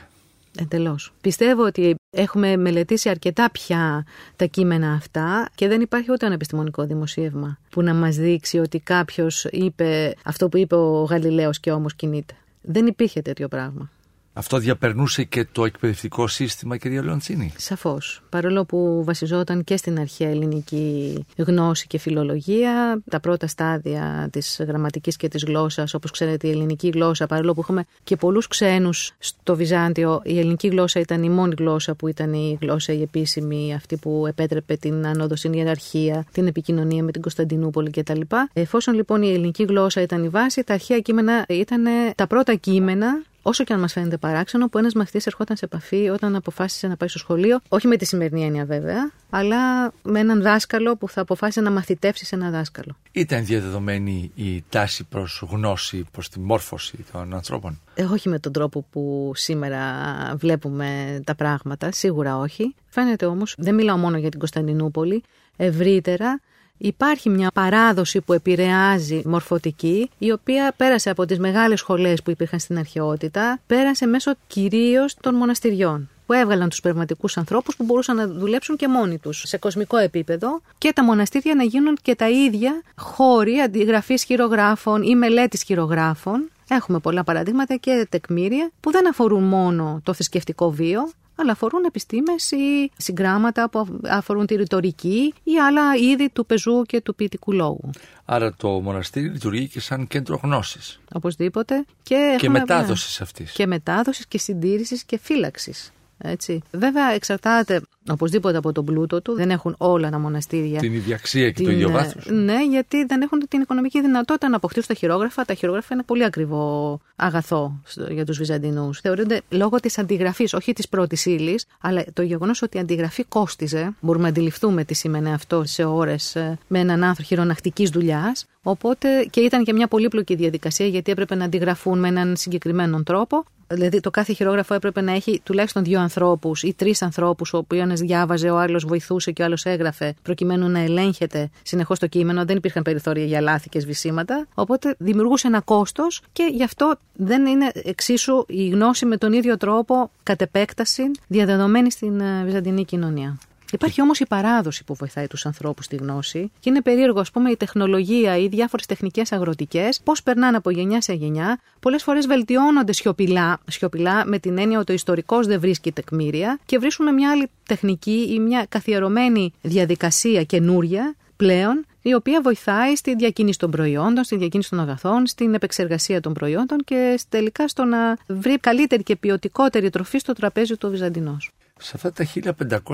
Εντελώς. 0.59 1.13
Πιστεύω 1.21 1.65
ότι 1.65 1.95
έχουμε 2.09 2.57
μελετήσει 2.57 3.09
αρκετά 3.09 3.51
πια 3.51 4.05
τα 4.35 4.45
κείμενα 4.45 4.93
αυτά 4.93 5.49
και 5.55 5.67
δεν 5.67 5.81
υπάρχει 5.81 6.11
ούτε 6.11 6.25
ένα 6.25 6.35
επιστημονικό 6.35 6.85
δημοσίευμα 6.85 7.57
που 7.69 7.81
να 7.81 7.93
μας 7.93 8.15
δείξει 8.15 8.57
ότι 8.57 8.79
κάποιος 8.79 9.47
είπε 9.51 10.15
αυτό 10.23 10.49
που 10.49 10.57
είπε 10.57 10.75
ο 10.75 11.03
Γαλιλαίος 11.03 11.59
και 11.59 11.71
όμω 11.71 11.87
κινείται. 11.95 12.33
Δεν 12.61 12.85
υπήρχε 12.85 13.21
τέτοιο 13.21 13.47
πράγμα. 13.47 13.89
Αυτό 14.33 14.57
διαπερνούσε 14.57 15.23
και 15.23 15.47
το 15.51 15.65
εκπαιδευτικό 15.65 16.27
σύστημα, 16.27 16.77
κυρία 16.77 17.03
Λεοντσίνη. 17.03 17.53
Σαφώς. 17.57 18.21
Παρόλο 18.29 18.65
που 18.65 19.03
βασιζόταν 19.05 19.63
και 19.63 19.77
στην 19.77 19.99
αρχαία 19.99 20.29
ελληνική 20.29 21.25
γνώση 21.37 21.87
και 21.87 21.97
φιλολογία, 21.97 23.01
τα 23.09 23.19
πρώτα 23.19 23.47
στάδια 23.47 24.29
της 24.31 24.61
γραμματικής 24.67 25.15
και 25.17 25.27
της 25.27 25.43
γλώσσας, 25.43 25.93
όπως 25.93 26.11
ξέρετε, 26.11 26.47
η 26.47 26.51
ελληνική 26.51 26.87
γλώσσα, 26.87 27.25
παρόλο 27.25 27.53
που 27.53 27.61
είχαμε 27.61 27.85
και 28.03 28.15
πολλούς 28.15 28.47
ξένους 28.47 29.11
στο 29.19 29.55
Βυζάντιο, 29.55 30.21
η 30.23 30.39
ελληνική 30.39 30.67
γλώσσα 30.67 30.99
ήταν 30.99 31.23
η 31.23 31.29
μόνη 31.29 31.53
γλώσσα 31.57 31.95
που 31.95 32.07
ήταν 32.07 32.33
η 32.33 32.57
γλώσσα 32.61 32.93
η 32.93 33.01
επίσημη, 33.01 33.73
αυτή 33.73 33.97
που 33.97 34.25
επέτρεπε 34.27 34.75
την 34.75 35.05
ανώδο 35.07 35.35
στην 35.35 35.53
ιεραρχία, 35.53 36.25
την 36.31 36.47
επικοινωνία 36.47 37.03
με 37.03 37.11
την 37.11 37.21
Κωνσταντινούπολη 37.21 37.89
κτλ. 37.89 38.21
Εφόσον 38.53 38.93
λοιπόν 38.93 39.21
η 39.21 39.29
ελληνική 39.33 39.63
γλώσσα 39.63 40.01
ήταν 40.01 40.23
η 40.23 40.29
βάση, 40.29 40.63
τα 40.63 40.73
αρχαία 40.73 40.99
κείμενα 40.99 41.45
ήταν 41.47 41.83
τα 42.15 42.27
πρώτα 42.27 42.55
κείμενα 42.55 43.21
Όσο 43.45 43.63
και 43.63 43.73
αν 43.73 43.79
μας 43.79 43.93
φαίνεται 43.93 44.17
παράξενο, 44.17 44.69
που 44.69 44.77
ένας 44.77 44.93
μαθητής 44.93 45.25
ερχόταν 45.25 45.57
σε 45.57 45.65
επαφή 45.65 46.09
όταν 46.09 46.35
αποφάσισε 46.35 46.87
να 46.87 46.97
πάει 46.97 47.09
στο 47.09 47.17
σχολείο, 47.17 47.59
όχι 47.67 47.87
με 47.87 47.95
τη 47.97 48.05
σημερινή 48.05 48.45
έννοια 48.45 48.65
βέβαια, 48.65 49.11
αλλά 49.29 49.91
με 50.03 50.19
έναν 50.19 50.41
δάσκαλο 50.41 50.95
που 50.97 51.09
θα 51.09 51.21
αποφάσισε 51.21 51.61
να 51.61 51.71
μαθητεύσει 51.71 52.25
σε 52.25 52.35
ένα 52.35 52.49
δάσκαλο. 52.49 52.95
Ήταν 53.11 53.45
διαδεδομένη 53.45 54.31
η 54.35 54.63
τάση 54.69 55.03
προς 55.03 55.43
γνώση, 55.49 56.05
προς 56.11 56.29
τη 56.29 56.39
μόρφωση 56.39 57.05
των 57.11 57.33
ανθρώπων; 57.33 57.79
Ε, 57.95 58.03
όχι 58.03 58.29
με 58.29 58.39
τον 58.39 58.51
τρόπο 58.51 58.85
που 58.91 59.31
σήμερα 59.35 59.91
βλέπουμε 60.35 61.19
τα 61.23 61.35
πράγματα, 61.35 61.91
σίγουρα 61.91 62.37
όχι. 62.37 62.75
Φαίνεται 62.89 63.25
όμως, 63.25 63.55
δεν 63.57 63.75
μιλάω 63.75 63.97
μόνο 63.97 64.17
για 64.17 64.29
την 64.29 64.39
Κωνσταντινούπολη, 64.39 65.23
ευρύτερα 65.57 66.41
Υπάρχει 66.85 67.29
μια 67.29 67.51
παράδοση 67.53 68.21
που 68.21 68.33
επηρεάζει 68.33 69.21
μορφωτική, 69.25 70.09
η 70.17 70.31
οποία 70.31 70.73
πέρασε 70.77 71.09
από 71.09 71.25
τις 71.25 71.39
μεγάλες 71.39 71.79
σχολές 71.79 72.23
που 72.23 72.29
υπήρχαν 72.29 72.59
στην 72.59 72.77
αρχαιότητα, 72.77 73.59
πέρασε 73.67 74.05
μέσω 74.05 74.31
κυρίως 74.47 75.15
των 75.21 75.35
μοναστηριών 75.35 76.09
που 76.25 76.33
έβγαλαν 76.33 76.69
τους 76.69 76.79
πνευματικούς 76.79 77.37
ανθρώπους 77.37 77.75
που 77.75 77.83
μπορούσαν 77.83 78.15
να 78.15 78.27
δουλέψουν 78.27 78.75
και 78.75 78.87
μόνοι 78.87 79.17
τους 79.17 79.43
σε 79.45 79.57
κοσμικό 79.57 79.97
επίπεδο 79.97 80.61
και 80.77 80.93
τα 80.93 81.03
μοναστήρια 81.03 81.55
να 81.55 81.63
γίνουν 81.63 81.97
και 82.01 82.15
τα 82.15 82.29
ίδια 82.29 82.81
χώροι 82.95 83.59
αντιγραφής 83.59 84.23
χειρογράφων 84.23 85.01
ή 85.03 85.15
μελέτης 85.15 85.63
χειρογράφων. 85.63 86.49
Έχουμε 86.69 86.99
πολλά 86.99 87.23
παραδείγματα 87.23 87.75
και 87.75 88.07
τεκμήρια 88.09 88.71
που 88.79 88.91
δεν 88.91 89.09
αφορούν 89.09 89.43
μόνο 89.43 89.99
το 90.03 90.13
θρησκευτικό 90.13 90.71
βίο, 90.71 91.09
αλλά 91.35 91.51
αφορούν 91.51 91.83
επιστήμες 91.83 92.51
ή 92.51 92.91
συγγράμματα 92.97 93.69
που 93.69 93.99
αφορούν 94.03 94.45
τη 94.45 94.55
ρητορική 94.55 95.33
ή 95.43 95.59
άλλα 95.59 95.95
είδη 95.95 96.29
του 96.29 96.45
πεζού 96.45 96.81
και 96.81 97.01
του 97.01 97.15
ποιητικού 97.15 97.51
λόγου. 97.51 97.89
Άρα 98.25 98.53
το 98.53 98.69
μοναστήρι 98.69 99.27
λειτουργεί 99.27 99.67
και 99.67 99.79
σαν 99.79 100.07
κέντρο 100.07 100.39
γνώσης. 100.43 100.99
Οπωσδήποτε. 101.13 101.85
Και, 102.03 102.35
και 102.39 102.49
μετάδοσης 102.49 103.21
αυτής. 103.21 103.51
Και 103.51 103.67
μετάδοσης 103.67 104.27
και 104.27 104.37
συντήρησης 104.37 105.03
και 105.03 105.17
φύλαξης. 105.17 105.93
Έτσι. 106.17 106.61
Βέβαια, 106.71 107.11
εξαρτάται 107.11 107.81
οπωσδήποτε 108.09 108.57
από 108.57 108.71
τον 108.71 108.85
πλούτο 108.85 109.21
του. 109.21 109.33
Δεν 109.33 109.49
έχουν 109.49 109.75
όλα 109.77 110.09
τα 110.09 110.19
μοναστήρια. 110.19 110.79
Την 110.79 110.93
ίδια 110.93 111.15
αξία 111.15 111.47
και 111.47 111.53
την, 111.53 111.65
το 111.65 111.71
ίδιο 111.71 111.89
βάθο. 111.89 112.33
Ναι, 112.33 112.65
γιατί 112.69 113.05
δεν 113.05 113.21
έχουν 113.21 113.47
την 113.49 113.61
οικονομική 113.61 114.01
δυνατότητα 114.01 114.49
να 114.49 114.55
αποκτήσουν 114.55 114.87
τα 114.87 114.93
χειρόγραφα. 114.93 115.45
Τα 115.45 115.53
χειρόγραφα 115.53 115.93
είναι 115.93 116.03
πολύ 116.03 116.23
ακριβό 116.23 116.99
αγαθό 117.15 117.81
για 118.09 118.25
τους 118.25 118.37
Βυζαντινούς. 118.37 118.99
Θεωρούνται 118.99 119.41
λόγω 119.49 119.79
της 119.79 119.97
αντιγραφής, 119.97 120.53
όχι 120.53 120.73
της 120.73 120.89
πρώτης 120.89 121.25
ύλης, 121.25 121.65
αλλά 121.81 122.03
το 122.13 122.21
γεγονός 122.21 122.61
ότι 122.61 122.77
η 122.77 122.79
αντιγραφή 122.79 123.23
κόστιζε. 123.23 123.93
Μπορούμε 123.99 124.23
να 124.23 124.29
αντιληφθούμε 124.29 124.83
τι 124.83 124.93
σημαίνει 124.93 125.33
αυτό 125.33 125.63
σε 125.65 125.83
ώρες 125.83 126.35
ε, 126.35 126.57
με 126.67 126.79
έναν 126.79 127.03
άνθρωπο 127.03 127.27
χειρονακτικής 127.27 127.89
δουλειάς. 127.89 128.45
Οπότε 128.63 129.27
και 129.29 129.39
ήταν 129.39 129.63
και 129.63 129.73
μια 129.73 129.87
πολύπλοκη 129.87 130.35
διαδικασία 130.35 130.85
γιατί 130.87 131.11
έπρεπε 131.11 131.35
να 131.35 131.45
αντιγραφούν 131.45 131.99
με 131.99 132.07
έναν 132.07 132.35
συγκεκριμένο 132.35 133.03
τρόπο. 133.03 133.43
Δηλαδή 133.67 133.99
το 133.99 134.11
κάθε 134.11 134.33
χειρόγραφο 134.33 134.73
έπρεπε 134.73 135.01
να 135.01 135.11
έχει 135.11 135.41
τουλάχιστον 135.43 135.83
δύο 135.83 135.99
ανθρώπους 135.99 136.63
ή 136.63 136.73
τρεις 136.73 137.01
ανθρώπους, 137.01 137.53
ο 137.53 137.57
οποίος 137.57 137.81
ένας 137.83 137.99
διάβαζε, 137.99 138.49
ο 138.49 138.57
άλλος 138.57 138.85
βοηθούσε 138.85 139.31
και 139.31 139.41
ο 139.41 139.45
άλλος 139.45 139.65
έγραφε, 139.65 140.15
προκειμένου 140.21 140.69
να 140.69 140.79
ελέγχεται 140.79 141.49
συνεχώς 141.63 141.99
το 141.99 142.07
κείμενο. 142.07 142.45
Δεν 142.45 142.57
υπήρχαν 142.57 142.83
περιθώρια 142.83 143.25
για 143.25 143.41
λάθη 143.41 143.69
και 143.69 143.79
σβησίματα. 143.79 144.47
Οπότε 144.53 144.95
δημιουργούσε 144.97 145.47
ένα 145.47 145.61
κόστος 145.61 146.21
και 146.33 146.49
γι' 146.51 146.63
αυτό 146.63 146.95
δεν 147.13 147.45
είναι 147.45 147.71
εξίσου 147.73 148.43
η 148.47 148.67
γνώση 148.67 149.05
με 149.05 149.17
τον 149.17 149.33
ίδιο 149.33 149.57
τρόπο 149.57 150.11
κατ' 150.23 150.41
επέκταση 150.41 151.11
διαδεδομένη 151.27 151.91
στην 151.91 152.19
ε, 152.19 152.43
βυζαντινή 152.43 152.85
κοινωνία. 152.85 153.37
Υπάρχει 153.73 154.01
όμως 154.01 154.19
η 154.19 154.25
παράδοση 154.25 154.83
που 154.83 154.93
βοηθάει 154.93 155.27
τους 155.27 155.45
ανθρώπους 155.45 155.85
στη 155.85 155.95
γνώση 155.95 156.51
και 156.59 156.69
είναι 156.69 156.81
περίεργο, 156.81 157.19
ας 157.19 157.31
πούμε, 157.31 157.51
η 157.51 157.55
τεχνολογία 157.57 158.37
ή 158.37 158.47
διάφορες 158.47 158.85
τεχνικές 158.85 159.31
αγροτικές, 159.31 160.01
πώς 160.03 160.23
περνάνε 160.23 160.57
από 160.57 160.69
γενιά 160.69 161.01
σε 161.01 161.13
γενιά. 161.13 161.59
Πολλές 161.79 162.03
φορές 162.03 162.27
βελτιώνονται 162.27 162.93
σιωπηλά, 162.93 163.59
σιωπηλά 163.67 164.25
με 164.25 164.39
την 164.39 164.57
έννοια 164.57 164.79
ότι 164.79 164.91
ο 164.91 164.95
ιστορικός 164.95 165.47
δεν 165.47 165.59
βρίσκει 165.59 165.91
τεκμήρια 165.91 166.59
και 166.65 166.77
βρίσκουμε 166.77 167.11
μια 167.11 167.31
άλλη 167.31 167.49
τεχνική 167.67 168.27
ή 168.33 168.39
μια 168.39 168.65
καθιερωμένη 168.69 169.53
διαδικασία 169.61 170.43
καινούρια 170.43 171.15
πλέον 171.35 171.85
η 172.01 172.13
οποία 172.13 172.41
βοηθάει 172.41 172.95
στη 172.95 173.15
διακίνηση 173.15 173.59
των 173.59 173.71
προϊόντων, 173.71 174.23
στη 174.23 174.37
διακίνηση 174.37 174.69
των 174.69 174.79
αγαθών, 174.79 175.27
στην 175.27 175.53
επεξεργασία 175.53 176.21
των 176.21 176.33
προϊόντων 176.33 176.77
και 176.83 177.19
τελικά 177.29 177.67
στο 177.67 177.83
να 177.83 178.17
βρει 178.27 178.57
καλύτερη 178.57 179.03
και 179.03 179.15
ποιοτικότερη 179.15 179.89
τροφή 179.89 180.17
στο 180.17 180.33
τραπέζι 180.33 180.77
του 180.77 180.89
Βυζαντινός. 180.89 181.51
Σε 181.83 181.91
αυτά 181.95 182.11
τα 182.11 182.27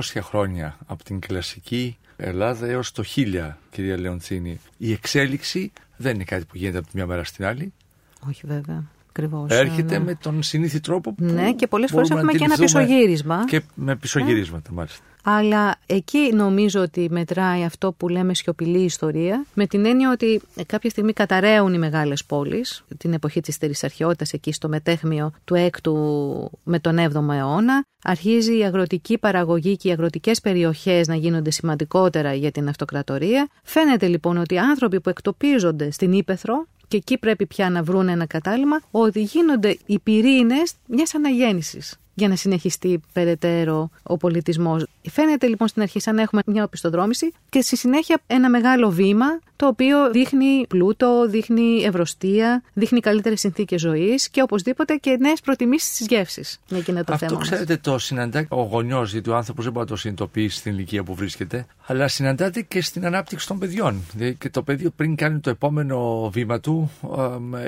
χρόνια 0.20 0.78
από 0.86 1.04
την 1.04 1.20
κλασική 1.20 1.98
Ελλάδα 2.16 2.66
έως 2.66 2.92
το 2.92 3.04
1000, 3.16 3.50
κυρία 3.70 3.98
Λεοντσίνη, 3.98 4.60
η 4.76 4.92
εξέλιξη 4.92 5.72
δεν 5.96 6.14
είναι 6.14 6.24
κάτι 6.24 6.44
που 6.44 6.56
γίνεται 6.56 6.78
από 6.78 6.86
τη 6.86 6.96
μια 6.96 7.06
μέρα 7.06 7.24
στην 7.24 7.44
άλλη; 7.44 7.72
Όχι 8.28 8.46
βέβαια. 8.46 8.84
Ακριβώς, 9.10 9.50
Έρχεται 9.50 9.98
ναι. 9.98 10.04
με 10.04 10.14
τον 10.14 10.42
συνήθι 10.42 10.80
τρόπο 10.80 11.14
που. 11.14 11.24
Ναι, 11.24 11.52
και 11.52 11.66
πολλές 11.66 11.90
φορές 11.90 12.10
έχουμε 12.10 12.32
και 12.32 12.44
ένα 12.44 12.56
πισωγύρισμα. 12.56 13.44
Και 13.44 13.62
με 13.74 13.96
πισωγυρίσματα, 13.96 14.72
μάλιστα. 14.72 15.04
Αλλά 15.24 15.76
εκεί 15.86 16.32
νομίζω 16.34 16.80
ότι 16.80 17.08
μετράει 17.10 17.64
αυτό 17.64 17.92
που 17.92 18.08
λέμε 18.08 18.34
σιωπηλή 18.34 18.78
ιστορία, 18.78 19.44
με 19.54 19.66
την 19.66 19.86
έννοια 19.86 20.10
ότι 20.10 20.40
κάποια 20.66 20.90
στιγμή 20.90 21.12
καταραίουν 21.12 21.74
οι 21.74 21.78
μεγάλες 21.78 22.24
πόλεις, 22.24 22.84
την 22.98 23.12
εποχή 23.12 23.40
της 23.40 23.58
Τερισαρχαιότητας, 23.58 24.32
εκεί 24.32 24.52
στο 24.52 24.68
μετέχμιο 24.68 25.32
του 25.44 25.70
6ου 25.70 25.92
με 26.62 26.78
τον 26.78 26.98
7ο 26.98 27.34
αιώνα. 27.34 27.84
Αρχίζει 28.02 28.58
η 28.58 28.64
αγροτική 28.64 29.18
παραγωγή 29.18 29.76
και 29.76 29.88
οι 29.88 29.92
αγροτικές 29.92 30.40
περιοχές 30.40 31.08
να 31.08 31.14
γίνονται 31.14 31.50
σημαντικότερα 31.50 32.34
για 32.34 32.50
την 32.50 32.68
αυτοκρατορία. 32.68 33.48
Φαίνεται 33.62 34.06
λοιπόν 34.06 34.36
ότι 34.36 34.54
οι 34.54 34.58
άνθρωποι 34.58 35.00
που 35.00 35.08
εκτοπίζονται 35.08 35.90
στην 35.90 36.12
Ήπεθρο 36.12 36.66
και 36.90 36.96
εκεί 36.96 37.18
πρέπει 37.18 37.46
πια 37.46 37.70
να 37.70 37.82
βρουν 37.82 38.08
ένα 38.08 38.26
κατάλημα 38.26 38.80
ότι 38.90 39.22
γίνονται 39.22 39.76
οι 39.86 39.98
πυρήνες 39.98 40.72
μιας 40.86 41.14
αναγέννησης 41.14 41.96
για 42.14 42.28
να 42.28 42.36
συνεχιστεί 42.36 43.00
περαιτέρω 43.12 43.90
ο 44.02 44.16
πολιτισμός. 44.16 44.86
Φαίνεται 45.10 45.46
λοιπόν 45.46 45.68
στην 45.68 45.82
αρχή 45.82 46.00
σαν 46.00 46.14
να 46.14 46.22
έχουμε 46.22 46.42
μια 46.46 46.64
οπισθοδρόμηση 46.64 47.32
και 47.48 47.60
στη 47.60 47.76
συνέχεια 47.76 48.20
ένα 48.26 48.50
μεγάλο 48.50 48.90
βήμα 48.90 49.26
το 49.56 49.66
οποίο 49.66 50.10
δείχνει 50.10 50.66
πλούτο, 50.68 51.26
δείχνει 51.28 51.82
ευρωστία, 51.82 52.62
δείχνει 52.72 53.00
καλύτερες 53.00 53.40
συνθήκες 53.40 53.80
ζωής 53.80 54.28
και 54.28 54.42
οπωσδήποτε 54.42 54.94
και 54.94 55.16
νέες 55.20 55.40
προτιμήσεις 55.40 55.96
τη 55.96 56.14
γεύση. 56.14 56.42
Αυτό 56.96 57.16
θέμα 57.16 57.40
ξέρετε 57.40 57.76
το 57.76 57.98
συναντά 57.98 58.46
ο 58.48 58.62
γονιός, 58.62 59.12
γιατί 59.12 59.30
ο 59.30 59.36
άνθρωπος 59.36 59.64
δεν 59.64 59.72
μπορεί 59.72 59.84
να 59.84 59.90
το 59.90 60.00
συνειδητοποιήσει 60.00 60.56
στην 60.56 60.72
ηλικία 60.72 61.02
που 61.02 61.14
βρίσκεται, 61.14 61.66
αλλά 61.86 62.08
συναντάται 62.08 62.62
και 62.62 62.82
στην 62.82 63.06
ανάπτυξη 63.06 63.46
των 63.46 63.58
παιδιών. 63.58 64.00
Δηλαδή 64.12 64.34
και 64.34 64.50
το 64.50 64.62
παιδί 64.62 64.90
πριν 64.90 65.16
κάνει 65.16 65.38
το 65.38 65.50
επόμενο 65.50 66.30
βήμα 66.32 66.60
του, 66.60 66.90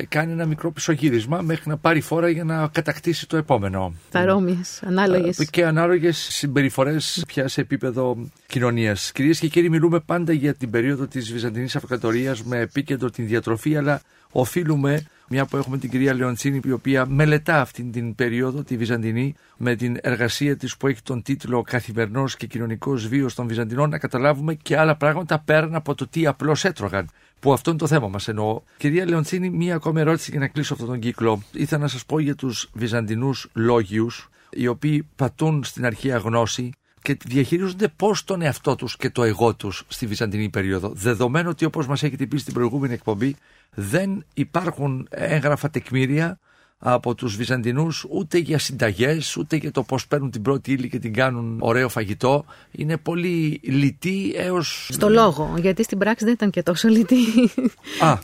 κάνει 0.09 0.33
ένα 0.33 0.47
μικρό 0.47 0.73
πισωγύρισμα 0.73 1.41
μέχρι 1.41 1.69
να 1.69 1.77
πάρει 1.77 2.01
φόρα 2.01 2.29
για 2.29 2.45
να 2.45 2.69
κατακτήσει 2.69 3.29
το 3.29 3.37
επόμενο. 3.37 3.95
Παρόμοιες, 4.11 4.83
ανάλογες. 4.83 5.51
Και 5.51 5.65
ανάλογες 5.65 6.19
συμπεριφορές 6.31 7.22
πια 7.27 7.49
σε 7.49 7.61
επίπεδο 7.61 8.31
κοινωνίας. 8.47 9.13
Κυρίες 9.13 9.39
και 9.39 9.49
κύριοι, 9.49 9.69
μιλούμε 9.71 10.01
πάντα 10.01 10.33
για 10.33 10.55
την 10.55 10.71
περίοδο 10.71 11.07
της 11.07 11.33
Βυζαντινής 11.33 11.77
Αυτοκρατορίας 11.77 12.43
με 12.43 12.59
επίκεντρο 12.59 13.11
την 13.11 13.27
διατροφή, 13.27 13.77
αλλά 13.77 14.03
οφείλουμε, 14.31 15.07
μια 15.29 15.47
που 15.47 15.57
έχουμε 15.57 15.79
την 15.79 15.91
κυρία 15.91 16.15
Λεοντσίνη, 16.15 16.61
η 16.65 16.71
οποία 16.71 17.07
μελετά 17.07 17.61
αυτή 17.61 17.83
την 17.83 18.15
περίοδο, 18.15 18.63
τη 18.63 18.77
Βυζαντινή, 18.77 19.35
με 19.57 19.75
την 19.75 19.97
εργασία 20.01 20.57
της 20.57 20.77
που 20.77 20.87
έχει 20.87 21.03
τον 21.03 21.23
τίτλο 21.23 21.63
Καθημερινός 21.63 22.37
και 22.37 22.47
κοινωνικός 22.47 23.09
βίος 23.09 23.35
των 23.35 23.47
Βυζαντινών, 23.47 23.91
να 23.91 23.99
καταλάβουμε 23.99 24.55
και 24.55 24.79
άλλα 24.79 24.97
πράγματα 24.97 25.39
πέραν 25.39 25.75
από 25.75 25.95
το 25.95 26.09
τι 26.09 26.27
απλώς 26.27 26.65
έτρωγαν. 26.65 27.09
Που 27.41 27.53
αυτό 27.53 27.71
είναι 27.71 27.79
το 27.79 27.87
θέμα 27.87 28.09
μας 28.09 28.29
εννοώ. 28.29 28.61
Κυρία 28.77 29.09
Λεοντσίνη, 29.09 29.51
μία 29.51 29.75
ακόμη 29.75 30.01
ερώτηση 30.01 30.31
για 30.31 30.41
να 30.41 30.49
κλείσω 30.49 30.73
αυτόν 30.73 30.89
τον 30.89 30.99
κύκλο. 30.99 31.43
Ήθελα 31.53 31.81
να 31.81 31.89
σας 31.89 32.05
πω 32.07 32.19
για 32.19 32.35
τους 32.35 32.71
Βυζαντινούς 32.73 33.49
λόγιους, 33.53 34.29
οι 34.51 34.67
οποίοι 34.67 35.09
πατούν 35.17 35.65
στην 35.65 35.87
αρχαία 35.87 36.17
γνώση 36.17 36.71
και 37.03 37.17
διαχειρίζονται 37.25 37.89
πώς 37.89 38.25
τον 38.25 38.43
εαυτό 38.43 38.77
τους 38.77 38.97
και 38.97 39.11
το 39.11 39.23
εγώ 39.23 39.55
τους 39.55 39.85
στη 39.89 40.07
Βυζαντινή 40.07 40.49
περίοδο. 40.49 40.93
Δεδομένου 40.95 41.49
ότι 41.51 41.65
όπως 41.65 41.87
μας 41.87 42.03
έχετε 42.03 42.27
πει 42.27 42.39
στην 42.39 42.55
προηγούμενη 42.55 42.95
εκπομπή, 42.95 43.37
δεν 43.75 44.25
υπάρχουν 44.35 45.07
έγγραφα 45.11 45.71
τεκμήρια 45.71 46.39
από 46.85 47.15
τους 47.15 47.37
Βυζαντινούς 47.37 48.07
ούτε 48.11 48.39
για 48.39 48.59
συνταγές, 48.59 49.37
ούτε 49.37 49.57
για 49.57 49.71
το 49.71 49.83
πώς 49.83 50.07
παίρνουν 50.07 50.31
την 50.31 50.43
πρώτη 50.43 50.73
ύλη 50.73 50.89
και 50.89 50.99
την 50.99 51.13
κάνουν 51.13 51.59
ωραίο 51.61 51.89
φαγητό. 51.89 52.45
Είναι 52.71 52.97
πολύ 52.97 53.61
λιτή 53.63 54.33
έως. 54.37 54.89
Στο 54.93 55.09
λόγο, 55.09 55.55
γιατί 55.59 55.83
στην 55.83 55.99
πράξη 55.99 56.25
δεν 56.25 56.35
ήταν 56.35 56.51
και 56.51 56.63
τόσο 56.63 56.89
λιτή. 56.89 57.17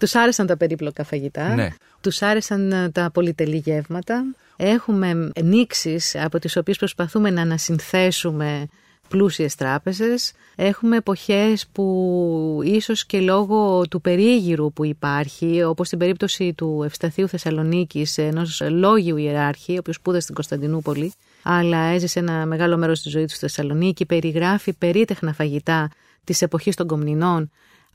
τους 0.01 0.14
άρεσαν 0.14 0.47
τα 0.47 0.57
περίπλοκα 0.57 1.05
φαγητά. 1.05 1.55
Ναι. 1.55 1.69
Τους 2.01 2.23
άρεσαν 2.23 2.91
τα 2.93 3.11
πολυτελή 3.11 3.57
γεύματα. 3.57 4.25
Έχουμε 4.61 5.31
νήξεις 5.42 6.16
από 6.16 6.38
τις 6.38 6.57
οποίες 6.57 6.77
προσπαθούμε 6.79 7.31
να 7.31 7.42
ανασυνθέσουμε 7.42 8.68
πλούσιες 9.09 9.55
τράπεζες. 9.55 10.33
Έχουμε 10.57 10.97
εποχές 10.97 11.66
που 11.73 12.61
ίσως 12.64 13.07
και 13.07 13.21
λόγω 13.21 13.88
του 13.88 14.01
περίγυρου 14.01 14.73
που 14.73 14.85
υπάρχει, 14.85 15.62
όπως 15.62 15.87
στην 15.87 15.99
περίπτωση 15.99 16.53
του 16.53 16.83
Ευσταθείου 16.85 17.29
Θεσσαλονίκης, 17.29 18.18
ενός 18.18 18.62
λόγιου 18.68 19.16
ιεράρχη, 19.16 19.73
ο 19.73 19.79
οποίος 19.79 19.97
σπούδασε 19.97 20.23
στην 20.23 20.35
Κωνσταντινούπολη, 20.35 21.12
αλλά 21.42 21.79
έζησε 21.79 22.18
ένα 22.18 22.47
μεγάλο 22.47 22.77
μέρος 22.77 23.03
της 23.03 23.12
ζωής 23.12 23.25
του 23.27 23.35
στη 23.35 23.40
Θεσσαλονίκη, 23.40 24.07
περιγράφει 24.07 24.73
περίτεχνα 24.73 25.33
φαγητά 25.33 25.90
της 26.25 26.42
εποχής 26.42 26.77
των 26.77 26.87
Κομνηνών, 26.87 27.51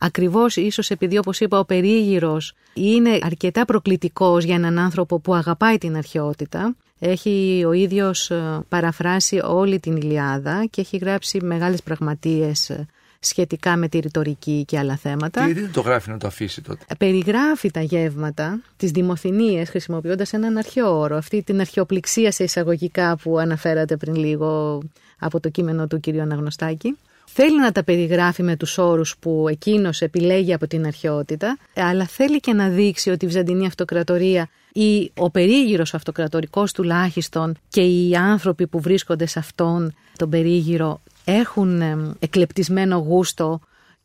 Ακριβώς 0.06 0.56
ίσως 0.56 0.90
επειδή 0.90 1.18
όπως 1.18 1.40
είπα 1.40 1.60
ο 1.60 1.66
περίγυρος 1.66 2.54
είναι 2.74 3.20
αρκετά 3.22 3.66
προκλητικός 3.66 4.44
για 4.44 4.56
έναν 4.56 4.80
άνθρωπο 4.80 5.20
που 5.20 5.34
αγαπάει 5.34 5.78
την 5.78 5.96
αρχαιότητα. 5.96 6.76
Έχει 7.00 7.64
ο 7.68 7.72
ίδιος 7.72 8.32
ε, 8.32 8.60
παραφράσει 8.70 9.42
όλη 9.44 9.80
την 9.80 9.96
Ιλιάδα 9.96 10.66
και 10.70 10.82
έχει 10.82 10.98
γράψει 10.98 11.40
μεγάλες 11.42 11.84
πραγματείες 11.84 12.70
ε, 12.70 12.86
σχετικά 13.20 13.78
με 13.78 13.88
τη 13.88 14.00
ρητορική 14.00 14.64
και 14.68 14.78
άλλα 14.78 14.96
θέματα. 14.96 15.46
Τι 15.46 15.54
δεν 15.54 15.72
το 15.72 15.82
γράφει 15.82 16.10
να 16.10 16.18
το 16.18 16.28
αφήσει 16.28 16.62
τότε; 16.62 16.86
Περιγράφει 16.98 17.72
τα 17.72 17.82
γεύματα, 17.82 18.62
τις 18.78 18.92
δημοθυνίες 18.92 19.70
χρησιμοποιώντας 19.70 20.34
έναν 20.34 20.58
αρχαίο 20.58 21.00
όρο, 21.00 21.18
αυτή 21.18 21.44
την 21.44 21.60
αρχαιοπληξία 21.60 22.32
σε 22.32 22.44
εισαγωγικά 22.44 23.18
που 23.18 23.40
αναφέρατε 23.40 23.98
πριν 23.98 24.16
λίγο 24.16 24.82
από 25.20 25.40
το 25.40 25.50
κείμενο 25.50 25.88
του 25.88 26.00
κ. 26.00 26.08
Αναγνωστάκη. 26.08 26.98
Θέλει 27.36 27.60
να 27.60 27.72
τα 27.72 27.84
περιγράφει 27.84 28.44
με 28.44 28.56
τους 28.56 28.78
όρους 28.78 29.18
που 29.20 29.46
εκείνος 29.50 30.02
επιλέγει 30.02 30.54
από 30.54 30.68
την 30.68 30.86
αρχαιότητα, 30.86 31.58
αλλά 31.76 32.06
θέλει 32.06 32.40
και 32.40 32.54
να 32.54 32.70
δείξει 32.70 33.10
ότι 33.10 33.26
η 33.26 33.28
Βυζαντινή 33.28 33.66
Αυτοκρατορία 33.66 34.50
ή 34.74 35.12
ο 35.18 35.30
περίγυρος 35.30 35.94
αυτοκρατορικός 35.94 36.72
τουλάχιστον 36.72 37.56
και 37.70 37.82
οι 37.82 38.16
άνθρωποι 38.16 38.68
που 38.68 38.80
βρίσκονται 38.80 39.26
σε 39.26 39.40
αυτόν 39.40 39.96
τον 40.18 40.30
περίγυρο 40.30 41.02
έχουν 41.26 41.82
εκλεπτισμένο 42.20 42.98
γούστο 42.98 43.60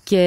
και 0.04 0.24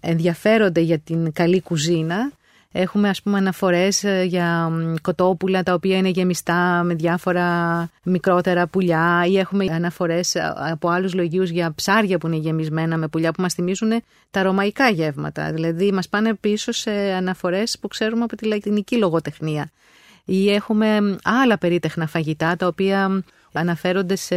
ενδιαφέρονται 0.00 0.80
για 0.80 0.98
την 0.98 1.32
καλή 1.32 1.60
κουζίνα 1.60 2.32
Έχουμε 2.80 3.08
ας 3.08 3.22
πούμε 3.22 3.38
αναφορές 3.38 4.04
ε, 4.04 4.22
για 4.22 4.70
κοτόπουλα 5.02 5.62
τα 5.62 5.74
οποία 5.74 5.96
είναι 5.96 6.08
γεμιστά 6.08 6.82
με 6.84 6.94
διάφορα 6.94 7.88
μικρότερα 8.02 8.66
πουλιά 8.66 9.24
ή 9.28 9.38
έχουμε 9.38 9.66
αναφορές 9.70 10.34
ε, 10.34 10.52
από 10.56 10.88
άλλους 10.88 11.14
λογίους 11.14 11.50
για 11.50 11.72
ψάρια 11.74 12.18
που 12.18 12.26
είναι 12.26 12.36
γεμισμένα 12.36 12.96
με 12.96 13.08
πουλιά 13.08 13.32
που 13.32 13.42
μας 13.42 13.54
θυμίζουν 13.54 14.02
τα 14.30 14.42
ρωμαϊκά 14.42 14.88
γεύματα. 14.88 15.52
Δηλαδή 15.52 15.92
μας 15.92 16.08
πάνε 16.08 16.34
πίσω 16.34 16.72
σε 16.72 16.90
αναφορές 16.90 17.78
που 17.78 17.88
ξέρουμε 17.88 18.24
από 18.24 18.36
τη 18.36 18.46
λατινική 18.46 18.96
λογοτεχνία. 18.96 19.70
Ή 20.24 20.52
έχουμε 20.52 21.16
άλλα 21.24 21.58
περίτεχνα 21.58 22.06
φαγητά 22.06 22.56
τα 22.56 22.66
οποία 22.66 23.22
αναφέρονται 23.58 24.16
σε 24.16 24.36